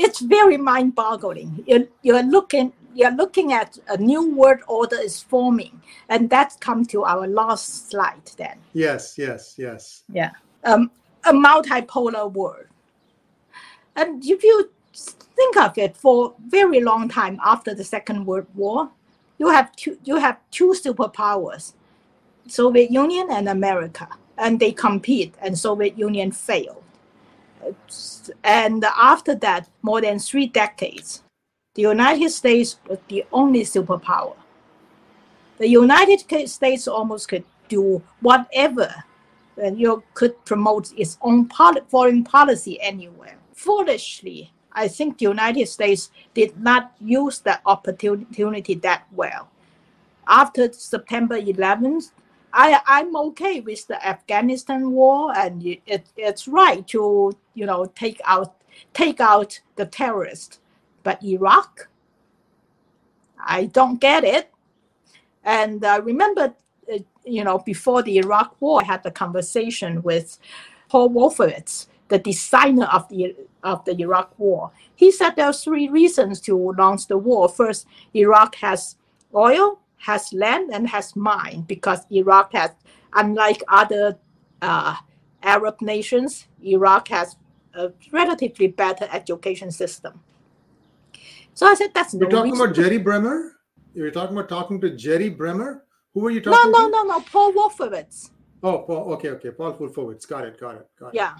it's 0.00 0.20
very 0.20 0.56
mind-boggling. 0.56 1.62
You're, 1.66 1.86
you're 2.02 2.22
looking 2.22 2.72
you're 2.92 3.12
looking 3.12 3.52
at 3.52 3.78
a 3.88 3.96
new 3.96 4.34
world 4.34 4.60
order 4.66 4.96
is 4.96 5.22
forming, 5.22 5.80
and 6.08 6.28
that's 6.28 6.56
come 6.56 6.84
to 6.86 7.04
our 7.04 7.28
last 7.28 7.88
slide. 7.90 8.26
Then 8.36 8.58
yes, 8.72 9.16
yes, 9.16 9.54
yes. 9.56 10.02
Yeah, 10.12 10.32
um, 10.64 10.90
a 11.24 11.32
multipolar 11.32 12.32
world, 12.32 12.66
and 13.94 14.24
if 14.24 14.42
you 14.42 14.70
think 15.36 15.56
of 15.56 15.78
it, 15.78 15.96
for 15.96 16.34
a 16.36 16.50
very 16.50 16.80
long 16.80 17.08
time 17.08 17.38
after 17.44 17.74
the 17.74 17.84
Second 17.84 18.26
World 18.26 18.46
War, 18.54 18.90
you 19.38 19.50
have 19.50 19.70
two 19.76 19.98
you 20.04 20.16
have 20.16 20.38
two 20.50 20.74
superpowers, 20.84 21.74
Soviet 22.48 22.90
Union 22.90 23.28
and 23.30 23.48
America, 23.48 24.08
and 24.36 24.58
they 24.58 24.72
compete, 24.72 25.34
and 25.40 25.56
Soviet 25.56 25.96
Union 25.98 26.32
failed 26.32 26.82
and 28.44 28.84
after 28.84 29.34
that, 29.36 29.68
more 29.82 30.00
than 30.00 30.18
three 30.18 30.46
decades, 30.46 31.22
the 31.74 31.82
United 31.82 32.30
States 32.30 32.78
was 32.88 32.98
the 33.08 33.24
only 33.32 33.62
superpower. 33.62 34.36
The 35.58 35.68
United 35.68 36.48
States 36.48 36.88
almost 36.88 37.28
could 37.28 37.44
do 37.68 38.02
whatever 38.20 38.92
and 39.56 39.78
you 39.78 40.02
could 40.14 40.42
promote 40.44 40.92
its 40.96 41.18
own 41.20 41.48
foreign 41.88 42.24
policy 42.24 42.80
anywhere. 42.80 43.36
Foolishly, 43.54 44.52
I 44.72 44.88
think 44.88 45.18
the 45.18 45.26
United 45.26 45.68
States 45.68 46.10
did 46.34 46.58
not 46.58 46.92
use 47.00 47.40
that 47.40 47.60
opportunity 47.66 48.74
that 48.76 49.04
well. 49.12 49.48
After 50.26 50.72
September 50.72 51.38
11th, 51.40 52.12
I 52.52 52.80
I'm 52.86 53.14
okay 53.16 53.60
with 53.60 53.86
the 53.86 54.04
Afghanistan 54.06 54.92
war, 54.92 55.32
and 55.36 55.64
it, 55.64 56.06
it's 56.16 56.48
right 56.48 56.86
to 56.88 57.36
you 57.54 57.66
know 57.66 57.86
take 57.94 58.20
out 58.24 58.54
take 58.94 59.20
out 59.20 59.60
the 59.76 59.86
terrorists, 59.86 60.60
but 61.02 61.22
Iraq, 61.22 61.88
I 63.44 63.66
don't 63.66 64.00
get 64.00 64.24
it. 64.24 64.50
And 65.44 65.84
uh, 65.84 66.00
remember, 66.04 66.54
uh, 66.92 66.98
you 67.24 67.44
know, 67.44 67.58
before 67.58 68.02
the 68.02 68.18
Iraq 68.18 68.56
War, 68.60 68.82
I 68.82 68.86
had 68.86 69.02
the 69.02 69.10
conversation 69.10 70.02
with 70.02 70.38
Paul 70.88 71.10
Wolfowitz, 71.10 71.86
the 72.08 72.18
designer 72.18 72.86
of 72.86 73.08
the 73.08 73.34
of 73.62 73.84
the 73.84 73.98
Iraq 74.00 74.38
War. 74.38 74.70
He 74.94 75.10
said 75.10 75.30
there 75.30 75.46
are 75.46 75.52
three 75.52 75.88
reasons 75.88 76.40
to 76.42 76.72
launch 76.72 77.06
the 77.06 77.18
war. 77.18 77.48
First, 77.48 77.86
Iraq 78.14 78.56
has 78.56 78.96
oil, 79.34 79.79
has 80.00 80.32
land, 80.32 80.70
and 80.72 80.88
has 80.88 81.14
mine 81.14 81.64
because 81.68 82.00
Iraq 82.10 82.52
has, 82.54 82.70
unlike 83.12 83.62
other 83.68 84.18
uh, 84.62 84.96
Arab 85.42 85.80
nations, 85.80 86.46
Iraq 86.62 87.08
has 87.08 87.36
a 87.74 87.92
relatively 88.12 88.66
better 88.66 89.08
education 89.12 89.70
system. 89.70 90.20
So 91.54 91.66
I 91.66 91.74
said 91.74 91.90
that's 91.94 92.14
You're 92.14 92.28
no 92.28 92.36
talking 92.36 92.52
reason. 92.52 92.66
about 92.66 92.76
Jerry 92.76 92.98
Bremer? 92.98 93.56
You're 93.94 94.10
talking 94.10 94.36
about 94.36 94.48
talking 94.48 94.80
to 94.80 94.90
Jerry 94.96 95.28
Bremer? 95.28 95.84
Who 96.14 96.20
were 96.20 96.30
you 96.30 96.40
talking 96.40 96.72
no, 96.72 96.78
no, 96.78 96.86
to? 96.86 96.90
no, 96.90 97.02
no. 97.04 97.20
Paul 97.20 97.52
Wolfowitz. 97.52 98.30
Oh, 98.62 98.78
Paul, 98.78 99.12
okay, 99.14 99.30
okay. 99.30 99.50
Paul 99.50 99.74
Wolfowitz. 99.74 100.26
Got 100.26 100.44
it, 100.46 100.60
got 100.60 100.76
it, 100.76 100.88
got 100.98 101.08
it. 101.08 101.14
Yeah. 101.14 101.34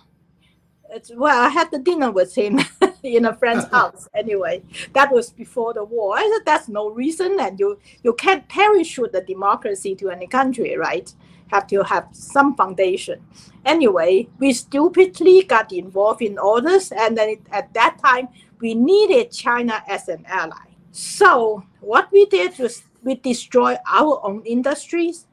It's, 0.91 1.11
well, 1.15 1.41
I 1.41 1.49
had 1.49 1.71
the 1.71 1.79
dinner 1.79 2.11
with 2.11 2.35
him 2.35 2.59
in 3.17 3.25
a 3.25 3.35
friend's 3.35 3.67
house. 3.73 4.09
Anyway, 4.15 4.63
that 4.93 5.13
was 5.13 5.31
before 5.31 5.75
the 5.75 5.85
war. 5.85 6.17
I 6.17 6.31
said 6.33 6.45
that's 6.47 6.69
no 6.69 6.91
reason, 6.91 7.39
and 7.41 7.59
you 7.59 7.79
you 8.03 8.15
can't 8.15 8.49
parachute 8.49 9.13
the 9.13 9.23
democracy 9.23 9.95
to 9.97 10.11
any 10.11 10.27
country, 10.27 10.77
right? 10.77 11.13
Have 11.49 11.67
to 11.69 11.83
have 11.83 12.09
some 12.13 12.55
foundation. 12.55 13.21
Anyway, 13.65 14.29
we 14.39 14.53
stupidly 14.53 15.43
got 15.43 15.73
involved 15.73 16.23
in 16.23 16.39
all 16.39 16.61
this, 16.61 16.93
and 16.93 17.17
then 17.17 17.31
it, 17.31 17.41
at 17.51 17.73
that 17.75 17.99
time 18.03 18.29
we 18.61 18.75
needed 18.75 19.33
China 19.33 19.83
as 19.89 20.09
an 20.09 20.25
ally. 20.29 20.69
So 20.93 21.65
what 21.81 22.11
we 22.13 22.27
did 22.27 22.59
was 22.59 22.83
we 23.03 23.15
destroy 23.15 23.77
our 23.91 24.21
own 24.25 24.43
industries. 24.45 25.27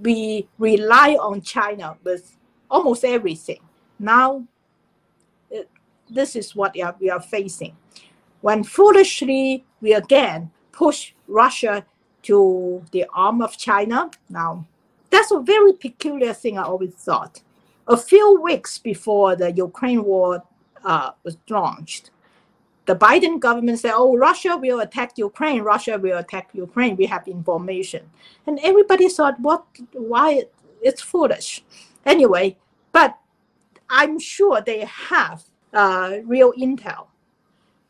We 0.00 0.48
rely 0.58 1.16
on 1.20 1.42
China 1.42 1.96
with 2.04 2.36
almost 2.70 3.04
everything. 3.04 3.60
Now 3.98 4.46
this 6.12 6.36
is 6.36 6.54
what 6.54 6.74
we 7.00 7.10
are, 7.10 7.20
facing. 7.20 7.76
When 8.40 8.64
foolishly 8.64 9.64
we 9.80 9.94
again 9.94 10.50
push 10.72 11.12
Russia 11.28 11.84
to 12.24 12.82
the 12.92 13.06
arm 13.14 13.42
of 13.42 13.56
China, 13.56 14.10
now 14.28 14.66
that's 15.10 15.30
a 15.30 15.40
very 15.40 15.72
peculiar 15.74 16.32
thing 16.32 16.58
I 16.58 16.62
always 16.62 16.94
thought. 16.94 17.42
A 17.88 17.96
few 17.96 18.40
weeks 18.40 18.78
before 18.78 19.36
the 19.36 19.52
Ukraine 19.52 20.04
war 20.04 20.42
uh, 20.84 21.10
was 21.24 21.36
launched, 21.48 22.10
the 22.86 22.96
Biden 22.96 23.38
government 23.38 23.78
said, 23.78 23.92
"Oh, 23.94 24.16
Russia 24.16 24.56
will 24.56 24.80
attack 24.80 25.16
Ukraine. 25.16 25.62
Russia 25.62 25.98
will 25.98 26.18
attack 26.18 26.50
Ukraine. 26.52 26.96
We 26.96 27.06
have 27.06 27.28
information." 27.28 28.10
And 28.46 28.58
everybody 28.62 29.08
thought, 29.08 29.38
"What? 29.40 29.64
Why? 29.92 30.44
It's 30.80 31.02
foolish." 31.02 31.64
Anyway, 32.04 32.56
but 32.90 33.16
I'm 33.88 34.18
sure 34.18 34.60
they 34.60 34.80
have 34.84 35.44
uh, 35.72 36.18
real 36.24 36.52
intel. 36.52 37.06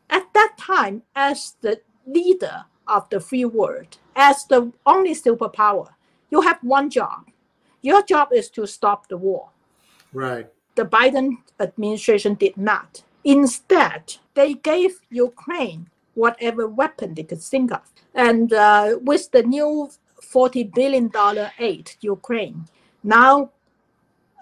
At 0.09 0.31
that 0.33 0.55
time, 0.57 1.03
as 1.15 1.55
the 1.61 1.81
leader 2.05 2.65
of 2.87 3.09
the 3.09 3.19
free 3.19 3.45
world, 3.45 3.97
as 4.15 4.45
the 4.45 4.71
only 4.85 5.15
superpower, 5.15 5.89
you 6.29 6.41
have 6.41 6.59
one 6.61 6.89
job. 6.89 7.29
Your 7.81 8.03
job 8.03 8.29
is 8.33 8.49
to 8.51 8.65
stop 8.65 9.07
the 9.07 9.17
war 9.17 9.49
Right. 10.13 10.47
the 10.75 10.85
Biden 10.85 11.37
administration 11.59 12.35
did 12.35 12.55
not. 12.57 13.03
Instead, 13.23 14.17
they 14.33 14.53
gave 14.53 14.99
Ukraine 15.09 15.89
whatever 16.13 16.67
weapon 16.67 17.13
they 17.13 17.23
could 17.23 17.41
think 17.41 17.71
of. 17.71 17.81
And 18.13 18.53
uh, 18.53 18.97
with 19.01 19.31
the 19.31 19.43
new 19.43 19.89
$40 20.21 20.73
billion 20.73 21.11
aid 21.59 21.85
to 21.85 21.97
Ukraine, 22.01 22.65
now 23.03 23.49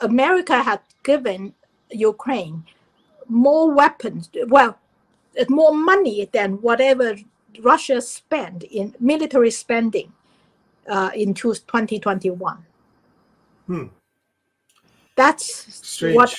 America 0.01 0.61
had 0.63 0.81
given 1.03 1.53
Ukraine 1.89 2.65
more 3.31 3.71
weapons, 3.73 4.29
well, 4.47 4.77
more 5.49 5.73
money 5.73 6.29
than 6.31 6.61
whatever 6.61 7.15
Russia 7.61 8.01
spent 8.01 8.63
in 8.63 8.93
military 8.99 9.51
spending 9.51 10.11
uh, 10.89 11.11
in 11.15 11.33
2021. 11.33 12.65
Hmm. 13.67 13.83
That's 15.15 15.73
Strange. 15.87 16.15
what 16.15 16.35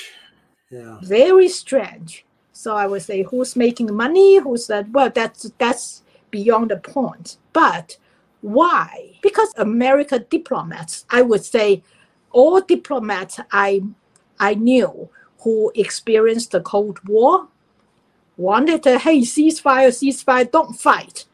Yeah. 0.70 0.98
very 1.02 1.48
strange. 1.48 2.24
So 2.52 2.76
I 2.76 2.86
would 2.86 3.02
say, 3.02 3.22
who's 3.22 3.56
making 3.56 3.94
money? 3.94 4.38
Who's 4.38 4.66
that? 4.66 4.90
Well, 4.90 5.10
that's 5.10 5.50
that's 5.58 6.02
beyond 6.30 6.70
the 6.70 6.76
point. 6.76 7.38
But 7.52 7.96
why? 8.42 9.12
Because 9.22 9.52
America 9.56 10.18
diplomats, 10.18 11.06
I 11.10 11.22
would 11.22 11.44
say, 11.44 11.82
all 12.30 12.60
diplomats 12.60 13.40
I 13.50 13.82
I 14.38 14.54
knew 14.54 15.08
who 15.42 15.72
experienced 15.74 16.52
the 16.52 16.60
Cold 16.60 16.98
War 17.08 17.48
wanted 18.36 18.82
to, 18.84 18.98
hey, 18.98 19.20
ceasefire, 19.20 19.88
ceasefire, 19.88 20.50
don't 20.50 20.74
fight. 20.74 21.26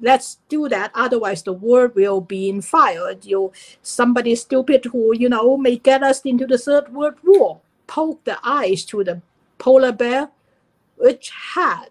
Let's 0.00 0.38
do 0.48 0.68
that. 0.68 0.90
Otherwise, 0.94 1.42
the 1.42 1.52
world 1.52 1.94
will 1.94 2.20
be 2.20 2.48
in 2.48 2.60
fire. 2.60 3.14
You, 3.22 3.52
somebody 3.82 4.34
stupid 4.34 4.84
who 4.84 5.14
you 5.16 5.28
know 5.28 5.56
may 5.56 5.76
get 5.76 6.02
us 6.02 6.20
into 6.20 6.46
the 6.46 6.58
third 6.58 6.92
world 6.92 7.14
war. 7.24 7.60
Poke 7.86 8.22
the 8.24 8.38
eyes 8.44 8.84
to 8.86 9.04
the 9.04 9.22
polar 9.58 9.92
bear, 9.92 10.28
which 10.96 11.30
had 11.54 11.88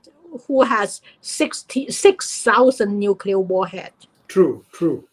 who 0.48 0.64
has 0.64 1.02
60 1.22 1.90
6,000 1.90 3.00
nuclear 3.00 3.40
warheads. 3.40 4.08
True, 4.28 4.64
true. 4.72 5.08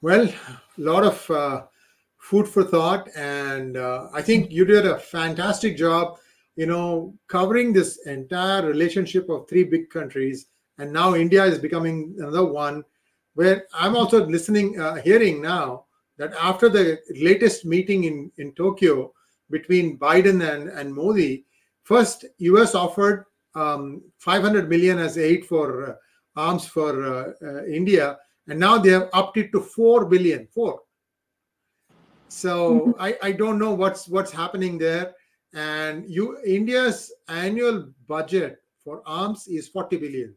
Well, 0.00 0.28
a 0.28 0.80
lot 0.80 1.04
of 1.04 1.30
uh, 1.30 1.62
food 2.24 2.48
for 2.48 2.64
thought, 2.64 3.08
and 3.14 3.76
uh, 3.76 4.08
I 4.14 4.22
think 4.22 4.50
you 4.50 4.64
did 4.64 4.86
a 4.86 4.98
fantastic 4.98 5.76
job. 5.76 6.18
You 6.56 6.66
know, 6.66 7.14
covering 7.28 7.72
this 7.72 8.06
entire 8.06 8.66
relationship 8.66 9.28
of 9.28 9.46
three 9.46 9.64
big 9.64 9.90
countries, 9.90 10.46
and 10.78 10.90
now 10.90 11.14
India 11.14 11.44
is 11.44 11.58
becoming 11.58 12.14
another 12.18 12.46
one. 12.46 12.82
Where 13.34 13.66
I'm 13.74 13.94
also 13.94 14.24
listening, 14.24 14.80
uh, 14.80 14.94
hearing 14.96 15.42
now 15.42 15.84
that 16.16 16.32
after 16.40 16.68
the 16.68 16.98
latest 17.16 17.66
meeting 17.66 18.04
in 18.04 18.32
in 18.38 18.52
Tokyo 18.52 19.12
between 19.50 19.98
Biden 19.98 20.48
and 20.50 20.70
and 20.70 20.94
Modi, 20.94 21.44
first 21.82 22.24
U.S. 22.38 22.74
offered 22.74 23.26
um, 23.54 24.02
500 24.18 24.70
million 24.70 24.98
as 24.98 25.18
aid 25.18 25.44
for 25.44 25.90
uh, 25.90 25.94
arms 26.36 26.64
for 26.66 26.90
uh, 27.04 27.32
uh, 27.42 27.64
India, 27.66 28.16
and 28.48 28.58
now 28.58 28.78
they 28.78 28.90
have 28.90 29.10
upped 29.12 29.36
it 29.36 29.52
to 29.52 29.60
4 29.60 30.06
billion. 30.06 30.46
Four. 30.46 30.80
So 32.34 32.96
I, 32.98 33.16
I 33.22 33.32
don't 33.32 33.58
know 33.58 33.72
what's 33.72 34.08
what's 34.08 34.32
happening 34.32 34.76
there. 34.76 35.14
And 35.54 36.04
you 36.10 36.38
India's 36.44 37.12
annual 37.28 37.92
budget 38.08 38.58
for 38.82 39.02
arms 39.06 39.46
is 39.46 39.68
40 39.68 39.96
billion. 39.98 40.34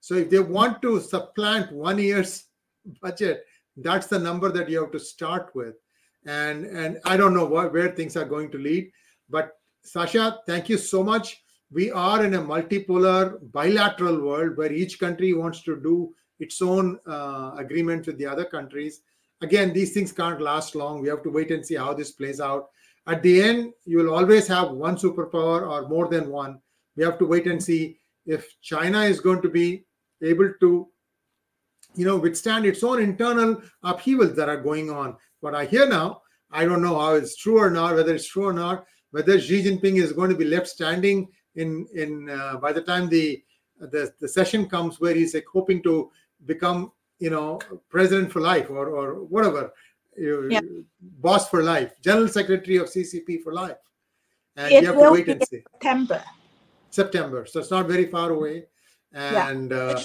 So 0.00 0.14
if 0.16 0.28
they 0.28 0.38
want 0.38 0.82
to 0.82 1.00
supplant 1.00 1.72
one 1.72 1.98
year's 1.98 2.44
budget, 3.02 3.46
that's 3.78 4.06
the 4.06 4.18
number 4.18 4.52
that 4.52 4.68
you 4.68 4.82
have 4.82 4.92
to 4.92 5.00
start 5.00 5.50
with. 5.54 5.76
And 6.26 6.66
and 6.66 7.00
I 7.06 7.16
don't 7.16 7.34
know 7.34 7.46
what, 7.46 7.72
where 7.72 7.92
things 7.92 8.16
are 8.18 8.26
going 8.26 8.50
to 8.50 8.58
lead. 8.58 8.90
But 9.30 9.56
Sasha, 9.82 10.40
thank 10.46 10.68
you 10.68 10.76
so 10.76 11.02
much. 11.02 11.42
We 11.70 11.90
are 11.90 12.22
in 12.22 12.34
a 12.34 12.42
multipolar 12.42 13.38
bilateral 13.50 14.20
world 14.20 14.58
where 14.58 14.72
each 14.72 15.00
country 15.00 15.32
wants 15.32 15.62
to 15.62 15.80
do 15.80 16.14
its 16.38 16.60
own 16.60 16.98
uh, 17.06 17.52
agreement 17.56 18.06
with 18.06 18.18
the 18.18 18.26
other 18.26 18.44
countries. 18.44 19.00
Again, 19.44 19.74
these 19.74 19.92
things 19.92 20.10
can't 20.10 20.40
last 20.40 20.74
long. 20.74 21.02
We 21.02 21.08
have 21.08 21.22
to 21.24 21.30
wait 21.30 21.50
and 21.50 21.64
see 21.64 21.74
how 21.74 21.92
this 21.92 22.12
plays 22.12 22.40
out. 22.40 22.68
At 23.06 23.22
the 23.22 23.42
end, 23.42 23.74
you 23.84 23.98
will 23.98 24.14
always 24.14 24.46
have 24.48 24.70
one 24.70 24.96
superpower 24.96 25.68
or 25.70 25.86
more 25.86 26.08
than 26.08 26.30
one. 26.30 26.60
We 26.96 27.04
have 27.04 27.18
to 27.18 27.26
wait 27.26 27.46
and 27.46 27.62
see 27.62 27.98
if 28.24 28.42
China 28.62 29.02
is 29.02 29.20
going 29.20 29.42
to 29.42 29.50
be 29.50 29.84
able 30.22 30.50
to, 30.60 30.88
you 31.94 32.06
know, 32.06 32.16
withstand 32.16 32.64
its 32.64 32.82
own 32.82 33.02
internal 33.02 33.60
upheavals 33.82 34.34
that 34.36 34.48
are 34.48 34.62
going 34.62 34.88
on. 34.90 35.18
What 35.40 35.54
I 35.54 35.66
hear 35.66 35.86
now, 35.86 36.22
I 36.50 36.64
don't 36.64 36.80
know 36.80 36.98
how 36.98 37.12
it's 37.12 37.36
true 37.36 37.58
or 37.58 37.70
not, 37.70 37.96
whether 37.96 38.14
it's 38.14 38.28
true 38.28 38.46
or 38.46 38.54
not, 38.54 38.86
whether 39.10 39.38
Xi 39.38 39.62
Jinping 39.62 39.96
is 40.02 40.14
going 40.14 40.30
to 40.30 40.36
be 40.36 40.46
left 40.46 40.68
standing 40.68 41.28
in 41.56 41.86
in 41.94 42.30
uh, 42.30 42.56
by 42.56 42.72
the 42.72 42.80
time 42.80 43.10
the, 43.10 43.42
the 43.78 44.10
the 44.20 44.28
session 44.28 44.66
comes 44.74 45.00
where 45.00 45.14
he's 45.14 45.34
like 45.34 45.44
hoping 45.52 45.82
to 45.82 46.10
become 46.46 46.92
you 47.18 47.30
know 47.30 47.58
president 47.88 48.30
for 48.32 48.40
life 48.40 48.70
or 48.70 48.88
or 48.88 49.22
whatever 49.24 49.72
you- 50.16 50.48
Yeah. 50.50 50.60
boss 51.00 51.48
for 51.48 51.62
life 51.62 51.92
general 52.02 52.28
secretary 52.28 52.76
of 52.76 52.86
ccp 52.88 53.42
for 53.42 53.52
life. 53.52 53.78
And 54.56 54.72
It 54.72 54.82
you 54.82 54.86
have 54.86 54.98
to 55.02 55.10
wait 55.10 55.28
and 55.28 55.42
see. 55.48 55.62
September. 55.72 56.22
september. 56.90 57.44
So 57.46 57.58
it's 57.60 57.72
not 57.72 57.88
very 57.88 58.06
far 58.06 58.30
away. 58.30 58.66
Yeah. 59.12 59.48
and 59.50 59.72
uh, 59.72 60.02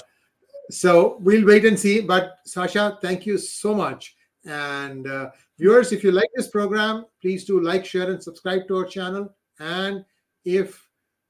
so 0.70 1.18
we'll 1.20 1.46
wait 1.46 1.64
and 1.64 1.78
see. 1.78 2.00
But 2.00 2.38
sasha 2.46 2.98
thank 3.02 3.26
you 3.26 3.38
so 3.38 3.74
much. 3.74 4.16
And 4.44 5.06
uh, 5.06 5.30
viewers 5.58 5.92
if 5.92 6.02
you 6.04 6.12
like 6.12 6.30
this 6.34 6.48
program 6.48 7.06
please 7.22 7.44
do 7.44 7.60
like 7.60 7.84
share 7.84 8.10
and 8.10 8.22
subscribe 8.22 8.66
to 8.68 8.76
our 8.78 8.84
channel. 8.96 9.24
And 9.60 10.04
if 10.44 10.68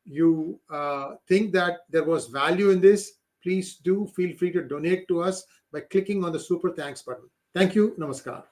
you 0.04 0.58
uh, 0.70 1.16
think 1.28 1.52
that 1.52 1.80
there 1.90 2.04
was 2.04 2.28
value 2.28 2.70
in 2.70 2.80
this 2.80 3.02
please 3.42 3.76
do 3.76 4.06
feel 4.16 4.36
free 4.36 4.52
to 4.52 4.62
donate 4.62 5.08
to 5.08 5.22
us 5.22 5.44
by 5.72 5.80
clicking 5.80 6.24
on 6.24 6.32
the 6.32 6.40
super 6.40 6.70
thanks 6.70 7.02
button 7.02 7.28
thank 7.54 7.74
you 7.74 7.94
namaskar 7.98 8.42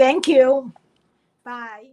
Thank 0.00 0.28
you. 0.28 0.72
Bye. 1.44 1.90